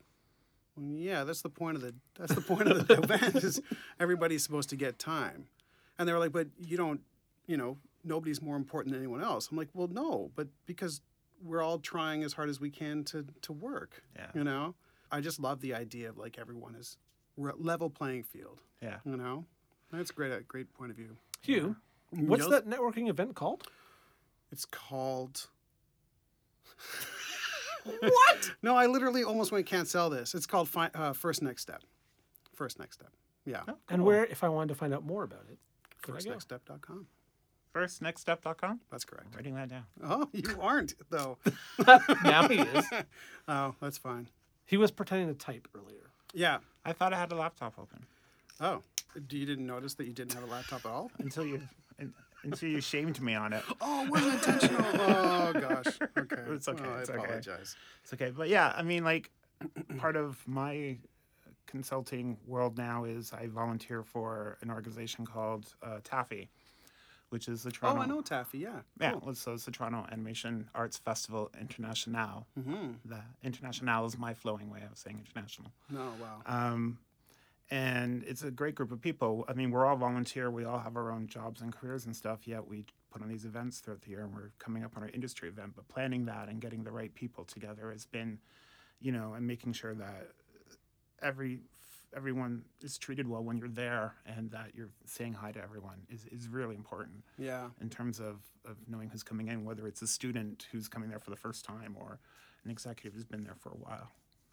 well, 0.75 0.87
"Yeah, 0.97 1.25
that's 1.25 1.43
the 1.43 1.51
point 1.51 1.77
of 1.77 1.83
the 1.83 1.95
that's 2.19 2.35
the 2.35 2.41
point 2.41 2.69
of 2.69 2.89
the 2.89 2.95
event 3.03 3.37
is 3.37 3.61
everybody's 4.01 4.43
supposed 4.43 4.71
to 4.71 4.77
get 4.77 4.99
time." 4.99 5.49
And 5.99 6.09
they 6.09 6.15
were 6.15 6.19
like, 6.19 6.33
"But 6.33 6.49
you 6.59 6.79
don't, 6.79 7.03
you 7.47 7.59
know, 7.59 7.77
nobody's 8.03 8.41
more 8.41 8.57
important 8.57 8.95
than 8.95 9.03
anyone 9.03 9.23
else." 9.23 9.51
I'm 9.51 9.59
like, 9.59 9.69
"Well, 9.75 9.89
no, 9.89 10.31
but 10.35 10.49
because 10.65 11.03
we're 11.45 11.63
all 11.63 11.79
trying 11.79 12.23
as 12.25 12.33
hard 12.33 12.49
as 12.49 12.59
we 12.59 12.71
can 12.71 13.05
to 13.05 13.27
to 13.43 13.53
work." 13.53 14.03
Yeah. 14.17 14.31
You 14.35 14.45
know, 14.45 14.75
I 15.11 15.21
just 15.21 15.39
love 15.39 15.61
the 15.61 15.75
idea 15.75 16.09
of 16.09 16.17
like 16.17 16.39
everyone 16.39 16.75
is 16.75 16.97
we're 17.37 17.51
at 17.51 17.63
level 17.63 17.91
playing 17.91 18.23
field. 18.23 18.63
Yeah. 18.81 19.01
You 19.05 19.19
know, 19.19 19.45
that's 19.93 20.11
great. 20.11 20.33
A 20.33 20.41
great 20.41 20.73
point 20.73 20.91
of 20.91 20.97
view. 20.97 21.19
Hugh, 21.43 21.77
what's 22.13 22.47
that 22.49 22.67
networking 22.67 23.09
event 23.09 23.35
called? 23.35 23.67
It's 24.51 24.65
called. 24.65 25.49
what? 27.85 28.53
No, 28.63 28.77
I 28.77 28.87
literally 28.87 29.25
almost 29.25 29.53
went. 29.53 29.67
Can't 29.67 29.89
sell 29.89 30.11
this. 30.11 30.35
It's 30.35 30.47
called 30.47 30.69
fi- 30.69 30.91
uh, 30.95 31.13
First 31.13 31.43
Next 31.43 31.63
Step. 31.63 31.83
First 32.55 32.79
Next 32.79 32.97
Step. 32.97 33.11
Yeah. 33.45 33.63
And 33.89 34.05
where, 34.05 34.25
if 34.25 34.45
I 34.45 34.49
wanted 34.49 34.69
to 34.69 34.75
find 34.75 34.95
out 34.95 35.05
more 35.05 35.25
about 35.25 35.45
it, 35.51 35.59
could 36.03 36.15
I 36.15 36.21
go? 36.21 36.31
FirstNextStep.com. 36.33 37.07
Firstnextstep.com. 37.75 38.81
That's 38.91 39.05
correct. 39.05 39.35
Writing 39.35 39.55
that 39.55 39.69
down. 39.71 39.85
Oh, 40.05 40.29
you 40.33 40.57
aren't 40.61 40.95
though. 41.11 41.39
now 42.25 42.49
he 42.49 42.59
is. 42.59 42.85
Oh, 43.49 43.75
that's 43.81 43.99
fine. 43.99 44.29
He 44.67 44.77
was 44.77 44.93
pretending 44.93 45.27
to 45.27 45.35
type 45.35 45.67
earlier. 45.75 46.11
Yeah. 46.33 46.59
I 46.85 46.93
thought 46.93 47.13
I 47.13 47.19
had 47.19 47.33
a 47.33 47.35
laptop 47.35 47.75
open 47.77 48.07
Oh, 48.61 48.83
do 49.27 49.37
you 49.37 49.45
didn't 49.45 49.67
notice 49.67 49.95
that 49.95 50.07
you 50.07 50.13
didn't 50.13 50.35
have 50.35 50.45
a 50.45 50.47
laptop 50.47 50.87
at 50.87 50.91
all? 50.93 51.11
until 51.19 51.45
you 51.45 51.61
un- 52.45 52.53
until 52.53 52.69
you 52.69 52.81
shamed 52.81 53.21
me 53.21 53.35
on 53.35 53.53
it. 53.53 53.63
Oh, 53.81 54.05
it 54.05 54.11
wasn't 54.11 54.35
intentional. 54.35 54.85
oh 54.95 55.53
gosh. 55.55 55.99
Okay. 56.19 56.37
It's 56.51 56.69
okay, 56.69 56.83
Well, 56.83 56.95
I 56.97 57.01
it's 57.01 57.11
okay. 57.11 57.19
apologize. 57.25 57.77
It's 58.03 58.13
okay, 58.13 58.31
but 58.31 58.49
yeah, 58.49 58.73
I 58.77 58.83
mean, 58.83 59.05
like, 59.05 59.31
part 59.99 60.17
of 60.17 60.43
my 60.47 60.99
consulting 61.67 62.37
world 62.47 62.77
now 62.77 63.05
is 63.05 63.33
I 63.33 63.47
volunteer 63.47 64.03
for 64.03 64.59
an 64.61 64.71
organization 64.71 65.25
called 65.25 65.75
uh, 65.83 65.99
Taffy, 66.05 66.51
which 67.31 67.49
is 67.49 67.63
the 67.63 67.71
Toronto. 67.71 68.01
Oh, 68.01 68.03
I 68.03 68.07
know 68.07 68.21
Taffy. 68.21 68.59
Yeah. 68.59 68.81
Yeah, 69.01 69.13
Cool. 69.23 69.35
so 69.35 69.55
it's 69.55 69.65
the 69.65 69.71
Toronto 69.71 70.07
Animation 70.13 70.69
Arts 70.75 70.99
Festival 70.99 71.51
International. 71.59 72.47
Mm-hmm. 72.59 72.93
The 73.07 73.21
International 73.43 74.05
is 74.07 74.19
my 74.19 74.35
flowing 74.35 74.69
way 74.71 74.81
of 74.91 74.99
saying 74.99 75.19
international. 75.25 75.71
No. 75.91 76.13
Wow. 76.21 76.43
Um, 76.47 76.99
and 77.73 78.23
it's 78.25 78.43
a 78.43 78.51
great 78.51 78.75
group 78.75 78.93
of 78.93 79.01
people. 79.01 79.47
I 79.49 79.55
mean, 79.55 79.71
we're 79.71 79.87
all 79.87 79.97
volunteer. 79.97 80.51
We 80.51 80.67
all 80.67 80.79
have 80.79 80.95
our 80.95 81.11
own 81.11 81.27
jobs 81.27 81.63
and 81.63 81.73
careers 81.73 82.05
and 82.05 82.15
stuff. 82.15 82.47
Yet 82.47 82.69
we 82.69 82.85
put 83.11 83.23
on 83.23 83.29
these 83.29 83.47
events 83.47 83.79
throughout 83.79 84.03
the 84.03 84.11
year, 84.11 84.25
and 84.25 84.35
we're 84.35 84.53
coming 84.59 84.85
up 84.85 84.95
on 84.95 85.03
our 85.03 85.09
industry 85.09 85.49
event. 85.49 85.73
But 85.75 85.89
planning 85.89 86.27
that 86.27 86.51
and 86.51 86.61
getting 86.61 86.85
the 86.85 86.93
right 86.93 87.15
people 87.15 87.45
together 87.45 87.91
has 87.91 88.05
been, 88.05 88.39
you 89.01 89.11
know, 89.11 89.33
and 89.33 89.47
making 89.47 89.73
sure 89.73 89.95
that 89.95 90.33
every 91.23 91.61
everyone 92.15 92.63
is 92.83 92.99
treated 92.99 93.27
well 93.27 93.43
when 93.43 93.57
you're 93.57 93.69
there, 93.69 94.17
and 94.27 94.51
that 94.51 94.73
you're 94.75 94.91
saying 95.07 95.33
hi 95.33 95.51
to 95.53 95.63
everyone 95.63 96.03
is 96.11 96.27
is 96.27 96.49
really 96.49 96.75
important 96.75 97.25
yeah. 97.39 97.69
in 97.81 97.89
terms 97.89 98.21
of 98.21 98.43
of 98.67 98.77
knowing 98.87 99.09
who's 99.09 99.23
coming 99.23 99.49
in, 99.49 99.65
whether 99.65 99.87
it's 99.87 100.03
a 100.03 100.07
student 100.07 100.67
who's 100.73 100.89
coming 100.89 101.09
there 101.09 101.21
for 101.21 101.31
the 101.31 101.37
first 101.37 101.65
time 101.65 101.97
or 101.99 102.19
an 102.67 102.71
executive 102.71 103.15
who's 103.15 103.25
been 103.25 103.45
there 103.45 103.57
for 103.59 103.71
a 103.71 103.79
while. 103.79 104.11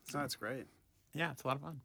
So 0.09 0.19
that's 0.19 0.35
great. 0.35 0.67
Yeah, 1.13 1.31
it's 1.31 1.43
a 1.43 1.47
lot 1.47 1.57
of 1.57 1.63
fun. 1.63 1.81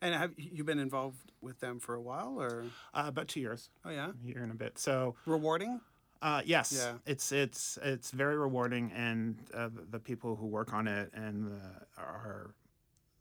And 0.00 0.14
have 0.14 0.32
you 0.36 0.62
been 0.64 0.78
involved 0.78 1.32
with 1.40 1.58
them 1.60 1.80
for 1.80 1.94
a 1.94 2.00
while, 2.00 2.40
or? 2.40 2.64
Uh, 2.94 3.04
about 3.06 3.28
two 3.28 3.40
years. 3.40 3.70
Oh 3.84 3.90
yeah. 3.90 4.10
a 4.10 4.26
year 4.26 4.42
and 4.42 4.52
a 4.52 4.54
bit. 4.54 4.78
So 4.78 5.16
Rewarding. 5.26 5.80
uh, 6.22 6.42
yes, 6.44 6.72
Yeah. 6.76 6.98
it's 7.06 7.32
it's 7.32 7.78
it's 7.82 8.10
very 8.12 8.36
rewarding, 8.36 8.92
and 8.92 9.38
uh, 9.52 9.70
the, 9.90 9.98
people 9.98 10.36
who 10.36 10.46
work 10.46 10.72
on 10.72 10.86
it 10.86 11.10
and 11.14 11.46
the, 11.46 11.60
are 11.96 12.54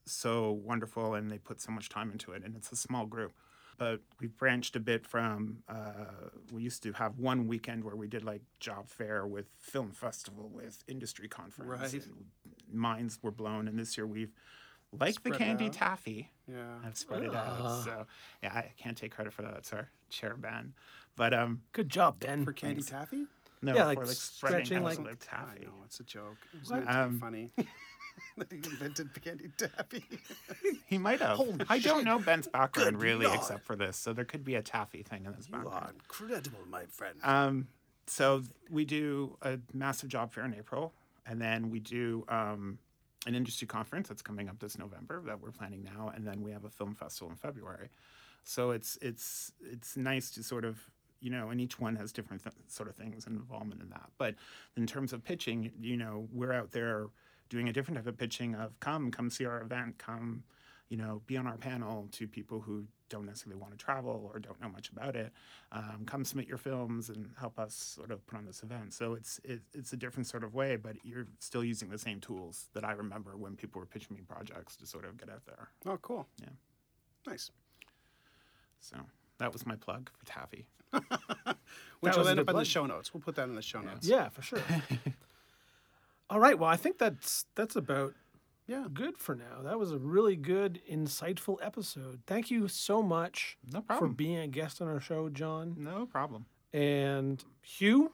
so 0.05 0.51
wonderful, 0.51 1.15
and 1.15 1.31
they 1.31 1.37
put 1.39 1.61
so 1.61 1.71
much 1.71 1.89
time 1.89 2.11
into 2.11 2.31
it, 2.31 2.43
and 2.43 2.55
it's 2.55 2.71
a 2.71 2.75
small 2.75 3.05
group. 3.05 3.33
But 3.79 4.01
we've 4.19 4.35
branched 4.35 4.75
a 4.75 4.79
bit 4.79 5.05
from. 5.05 5.63
Uh, 5.67 6.29
we 6.51 6.61
used 6.63 6.81
to 6.83 6.93
have 6.93 7.17
one 7.19 7.47
weekend 7.47 7.83
where 7.83 7.95
we 7.95 8.07
did 8.07 8.23
like 8.23 8.41
job 8.59 8.87
fair 8.87 9.25
with 9.27 9.47
film 9.59 9.91
festival 9.91 10.49
with 10.53 10.83
industry 10.87 11.27
conference. 11.27 11.93
Right. 11.93 12.03
Minds 12.71 13.19
were 13.21 13.31
blown, 13.31 13.67
and 13.67 13.79
this 13.79 13.97
year 13.97 14.05
we've. 14.05 14.31
Like 14.91 15.15
Spread 15.15 15.33
the 15.33 15.37
candy 15.37 15.65
out. 15.65 15.73
taffy, 15.73 16.31
Yeah. 16.47 16.63
I've 16.85 16.97
spread 16.97 17.23
it 17.23 17.35
out. 17.35 17.83
So 17.83 18.05
yeah, 18.41 18.53
I 18.53 18.71
can't 18.77 18.97
take 18.97 19.11
credit 19.13 19.33
for 19.33 19.41
that. 19.41 19.55
It's 19.57 19.73
our 19.73 19.89
chair 20.09 20.35
Ben, 20.37 20.73
but 21.15 21.33
um, 21.33 21.61
Good 21.73 21.89
job, 21.89 22.19
Ben. 22.19 22.45
For 22.45 22.53
Candy 22.53 22.75
Thanks. 22.81 22.89
Taffy. 22.91 23.25
No, 23.61 23.75
Yeah, 23.75 23.85
like 23.85 23.97
for, 23.99 24.05
like 24.05 24.15
spreading 24.15 24.65
stretching, 24.65 24.83
like- 24.83 24.99
like 24.99 25.19
taffy. 25.19 25.61
I 25.61 25.65
know 25.65 25.73
it's 25.85 25.99
a 25.99 26.03
joke. 26.03 26.37
It 26.53 26.59
was 26.61 26.69
What? 26.71 26.85
meant 26.85 26.95
Um, 26.97 27.19
funny. 27.19 27.51
that 28.37 28.51
he 28.51 28.57
invented 28.57 29.09
candy 29.23 29.49
taffy. 29.57 30.03
He 30.87 30.97
might 30.97 31.19
have. 31.19 31.37
Holy 31.37 31.57
I 31.69 31.77
don't 31.79 32.03
know 32.03 32.17
Ben's 32.17 32.47
background 32.47 32.95
Good 32.95 33.01
really, 33.03 33.25
lord. 33.25 33.37
except 33.37 33.63
for 33.65 33.75
this. 33.75 33.95
So 33.97 34.11
there 34.13 34.25
could 34.25 34.43
be 34.43 34.55
a 34.55 34.61
taffy 34.63 35.03
thing 35.03 35.25
in 35.25 35.33
his 35.33 35.49
you 35.49 35.55
are 35.55 35.63
background. 35.63 35.95
incredible, 35.99 36.59
my 36.69 36.85
friend. 36.85 37.17
Um, 37.23 37.67
so 38.07 38.41
we 38.71 38.85
do 38.85 39.37
a 39.43 39.59
massive 39.73 40.09
job 40.09 40.31
fair 40.33 40.45
in 40.45 40.53
April, 40.55 40.93
and 41.27 41.39
then 41.41 41.69
we 41.69 41.79
do 41.79 42.25
um, 42.29 42.79
an 43.27 43.35
industry 43.35 43.67
conference 43.67 44.07
that's 44.07 44.21
coming 44.21 44.49
up 44.49 44.57
this 44.57 44.77
November 44.77 45.21
that 45.25 45.39
we're 45.39 45.51
planning 45.51 45.83
now, 45.83 46.11
and 46.15 46.25
then 46.25 46.41
we 46.41 46.51
have 46.51 46.63
a 46.63 46.69
film 46.69 46.95
festival 46.95 47.29
in 47.29 47.35
February. 47.35 47.89
So 48.43 48.71
it's 48.71 48.97
it's 49.01 49.51
it's 49.61 49.97
nice 49.97 50.31
to 50.31 50.43
sort 50.43 50.65
of 50.65 50.79
you 51.19 51.29
know, 51.31 51.49
and 51.49 51.59
each 51.59 51.79
one 51.79 51.95
has 51.95 52.11
different 52.11 52.43
th- 52.43 52.55
sort 52.67 52.87
of 52.87 52.95
things 52.95 53.25
and 53.25 53.35
involvement 53.35 53.81
in 53.81 53.89
that. 53.89 54.09
But 54.17 54.35
in 54.75 54.85
terms 54.85 55.13
of 55.13 55.23
pitching, 55.23 55.71
you 55.79 55.97
know, 55.97 56.27
we're 56.31 56.53
out 56.53 56.71
there 56.71 57.07
doing 57.49 57.69
a 57.69 57.73
different 57.73 57.97
type 57.97 58.07
of 58.07 58.17
pitching 58.17 58.55
of 58.55 58.79
come, 58.79 59.09
come 59.09 59.29
see 59.29 59.45
our 59.45 59.61
event, 59.61 59.97
come, 59.97 60.43
you 60.89 60.97
know, 60.97 61.21
be 61.25 61.37
on 61.37 61.47
our 61.47 61.57
panel 61.57 62.07
to 62.13 62.27
people 62.27 62.61
who 62.61 62.85
don't 63.09 63.25
necessarily 63.25 63.59
want 63.59 63.77
to 63.77 63.77
travel 63.77 64.29
or 64.33 64.39
don't 64.39 64.59
know 64.61 64.69
much 64.69 64.89
about 64.89 65.15
it. 65.15 65.31
Um, 65.71 66.03
come 66.05 66.25
submit 66.25 66.47
your 66.47 66.57
films 66.57 67.09
and 67.09 67.29
help 67.39 67.59
us 67.59 67.73
sort 67.73 68.11
of 68.11 68.25
put 68.27 68.37
on 68.37 68.45
this 68.45 68.63
event. 68.63 68.93
So 68.93 69.13
it's 69.13 69.39
it, 69.43 69.61
it's 69.73 69.93
a 69.93 69.97
different 69.97 70.27
sort 70.27 70.43
of 70.43 70.53
way, 70.53 70.75
but 70.75 70.95
you're 71.03 71.27
still 71.39 71.63
using 71.63 71.89
the 71.89 71.97
same 71.97 72.19
tools 72.19 72.67
that 72.73 72.83
I 72.83 72.91
remember 72.91 73.35
when 73.37 73.55
people 73.55 73.79
were 73.79 73.85
pitching 73.85 74.15
me 74.15 74.21
projects 74.27 74.75
to 74.77 74.85
sort 74.85 75.05
of 75.05 75.17
get 75.17 75.29
out 75.29 75.45
there. 75.45 75.69
oh, 75.85 75.97
cool. 76.01 76.27
Yeah. 76.41 76.49
Nice. 77.25 77.51
So 78.79 78.97
that 79.39 79.51
was 79.51 79.65
my 79.65 79.75
plug 79.75 80.09
for 80.17 80.25
Taffy. 80.25 80.67
Which 81.99 82.15
will 82.15 82.27
end 82.27 82.37
good 82.37 82.49
up 82.49 82.49
in 82.51 82.55
the 82.59 82.65
show 82.65 82.85
notes. 82.85 83.13
We'll 83.13 83.21
put 83.21 83.35
that 83.35 83.49
in 83.49 83.55
the 83.55 83.61
show 83.61 83.81
notes. 83.81 84.07
Yeah, 84.07 84.29
for 84.29 84.41
sure. 84.41 84.61
All 86.29 86.39
right. 86.39 86.57
Well, 86.57 86.69
I 86.69 86.77
think 86.77 86.97
that's 86.97 87.45
that's 87.55 87.75
about 87.75 88.13
Yeah. 88.67 88.85
good 88.93 89.17
for 89.17 89.33
now. 89.35 89.61
That 89.63 89.79
was 89.79 89.91
a 89.91 89.97
really 89.97 90.35
good, 90.35 90.81
insightful 90.91 91.57
episode. 91.61 92.21
Thank 92.27 92.51
you 92.51 92.67
so 92.67 93.01
much 93.01 93.57
No 93.71 93.83
for 93.97 94.07
being 94.07 94.37
a 94.37 94.47
guest 94.47 94.81
on 94.81 94.87
our 94.87 94.99
show, 94.99 95.29
John. 95.29 95.75
no 95.77 96.05
problem. 96.05 96.45
And 96.73 97.43
Hugh, 97.61 98.11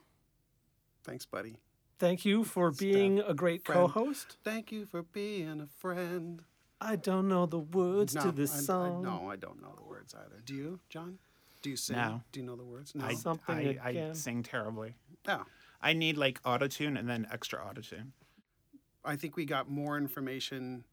Thanks, 1.04 1.26
buddy. 1.26 1.58
thank 2.00 2.24
you 2.24 2.44
for 2.44 2.72
being 2.72 3.20
a 3.20 3.34
great 3.34 3.66
friend. 3.66 3.82
co-host. 3.82 4.38
Thank 4.44 4.72
you 4.72 4.86
for 4.86 5.02
being 5.04 5.60
a 5.60 5.68
friend. 5.68 6.44
I 6.80 6.96
don't 6.98 7.28
know 7.28 7.46
the 7.46 7.60
words 7.60 8.14
no, 8.16 8.22
to 8.24 8.32
this 8.32 8.56
I, 8.56 8.60
song. 8.62 9.06
I, 9.06 9.10
no, 9.10 9.30
I 9.30 9.36
don't 9.38 9.62
know 9.62 9.74
the 9.76 9.84
words 9.84 10.14
either. 10.14 10.42
Do 10.46 10.54
you, 10.54 10.80
John? 10.90 11.18
Do 11.62 11.70
you 11.70 11.78
sing? 11.78 11.96
No. 11.96 12.22
Do 12.32 12.42
you 12.42 12.46
know 12.46 12.56
the 12.58 12.64
words? 12.64 12.94
No. 12.94 13.06
I, 13.06 13.14
Something 13.16 13.80
I, 13.82 14.10
I 14.10 14.14
sing 14.14 14.44
terribly. 14.44 14.96
no. 15.28 15.44
I 15.82 15.92
need 15.94 16.16
like 16.18 16.40
auto 16.46 16.68
tune 16.68 16.96
and 16.96 17.10
then 17.10 17.28
extra 17.32 17.62
auto 17.62 17.82
tune. 17.82 18.14
I 19.06 19.16
think 19.16 19.36
we 19.36 19.46
got 19.46 19.70
more 19.70 19.98
information 19.98 20.84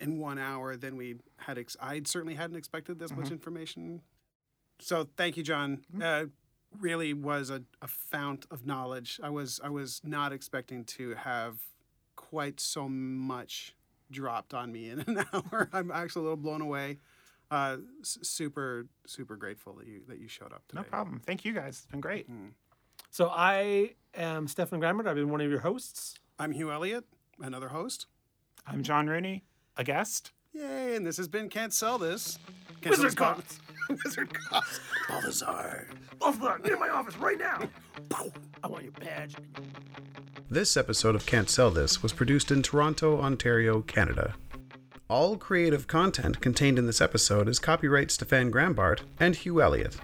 in 0.00 0.18
one 0.18 0.38
hour 0.38 0.76
than 0.76 0.96
we 0.96 1.16
had. 1.36 1.58
Ex- 1.58 1.76
I 1.80 2.02
certainly 2.06 2.34
hadn't 2.34 2.56
expected 2.56 2.98
this 2.98 3.14
much 3.14 3.30
information. 3.30 4.02
So 4.78 5.08
thank 5.16 5.36
you, 5.36 5.42
John. 5.42 5.84
Uh, 6.02 6.24
really 6.80 7.12
was 7.12 7.50
a, 7.50 7.62
a 7.82 7.86
fount 7.86 8.46
of 8.50 8.66
knowledge. 8.66 9.20
I 9.22 9.28
was 9.30 9.60
I 9.62 9.68
was 9.68 10.00
not 10.04 10.32
expecting 10.32 10.84
to 10.86 11.14
have 11.14 11.58
quite 12.16 12.58
so 12.60 12.88
much 12.88 13.74
dropped 14.10 14.54
on 14.54 14.72
me 14.72 14.88
in 14.90 15.00
an 15.00 15.24
hour. 15.32 15.68
I'm 15.72 15.90
actually 15.90 16.20
a 16.20 16.24
little 16.24 16.36
blown 16.36 16.60
away. 16.62 16.98
Uh, 17.50 17.76
s- 18.00 18.18
super 18.22 18.86
super 19.06 19.36
grateful 19.36 19.74
that 19.74 19.86
you 19.86 20.00
that 20.08 20.18
you 20.18 20.28
showed 20.28 20.52
up 20.52 20.66
today. 20.68 20.80
No 20.82 20.88
problem. 20.88 21.20
Thank 21.24 21.44
you 21.44 21.52
guys. 21.52 21.76
It's 21.78 21.86
been 21.86 22.00
great. 22.00 22.26
So 23.10 23.28
I 23.30 23.90
am 24.14 24.48
Stefan 24.48 24.80
Grammert. 24.80 25.06
I've 25.06 25.16
been 25.16 25.28
one 25.28 25.42
of 25.42 25.50
your 25.50 25.60
hosts. 25.60 26.14
I'm 26.42 26.50
Hugh 26.50 26.72
Elliott, 26.72 27.04
another 27.40 27.68
host. 27.68 28.06
I'm 28.66 28.82
John 28.82 29.06
Rooney, 29.06 29.44
a 29.76 29.84
guest. 29.84 30.32
Yay! 30.52 30.96
And 30.96 31.06
this 31.06 31.16
has 31.18 31.28
been 31.28 31.48
Can't 31.48 31.72
Sell 31.72 31.98
This. 31.98 32.36
Can't 32.80 32.96
Wizard 32.98 33.16
Sell 33.16 33.36
This 33.36 33.44
pod- 33.46 33.60
Cops. 33.88 34.04
Wizard 34.04 34.34
Cops. 34.34 34.80
Balthazar. 35.08 35.86
Get 36.64 36.72
in 36.72 36.80
my 36.80 36.88
office 36.88 37.16
right 37.18 37.38
now. 37.38 37.60
I 38.64 38.66
want 38.66 38.82
your 38.82 38.90
badge. 38.90 39.36
This 40.50 40.76
episode 40.76 41.14
of 41.14 41.26
Can't 41.26 41.48
Sell 41.48 41.70
This 41.70 42.02
was 42.02 42.12
produced 42.12 42.50
in 42.50 42.60
Toronto, 42.60 43.20
Ontario, 43.20 43.80
Canada. 43.80 44.34
All 45.08 45.36
creative 45.36 45.86
content 45.86 46.40
contained 46.40 46.76
in 46.76 46.86
this 46.86 47.00
episode 47.00 47.48
is 47.48 47.60
copyright 47.60 48.10
Stefan 48.10 48.50
Grambart 48.50 49.02
and 49.20 49.36
Hugh 49.36 49.62
Elliott. 49.62 49.96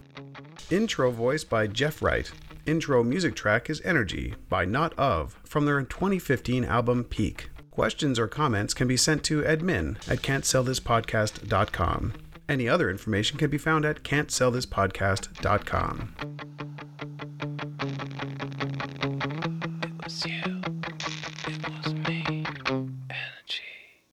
Intro 0.70 1.10
voice 1.10 1.42
by 1.42 1.66
Jeff 1.66 2.00
Wright. 2.00 2.30
Intro 2.68 3.02
music 3.02 3.34
track 3.34 3.68
is 3.70 3.80
Energy 3.82 4.34
by 4.50 4.66
Not 4.66 4.92
Of 4.98 5.38
from 5.42 5.64
their 5.64 5.80
2015 5.80 6.66
album 6.66 7.02
Peak. 7.02 7.48
Questions 7.70 8.18
or 8.18 8.28
comments 8.28 8.74
can 8.74 8.86
be 8.86 8.98
sent 8.98 9.24
to 9.24 9.40
admin 9.40 9.96
at 10.06 10.18
can'tsellthispodcast.com. 10.18 12.12
Any 12.46 12.68
other 12.68 12.90
information 12.90 13.38
can 13.38 13.48
be 13.48 13.56
found 13.56 13.86
at 13.86 14.02
can'tsellthispodcast.com. 14.02 16.14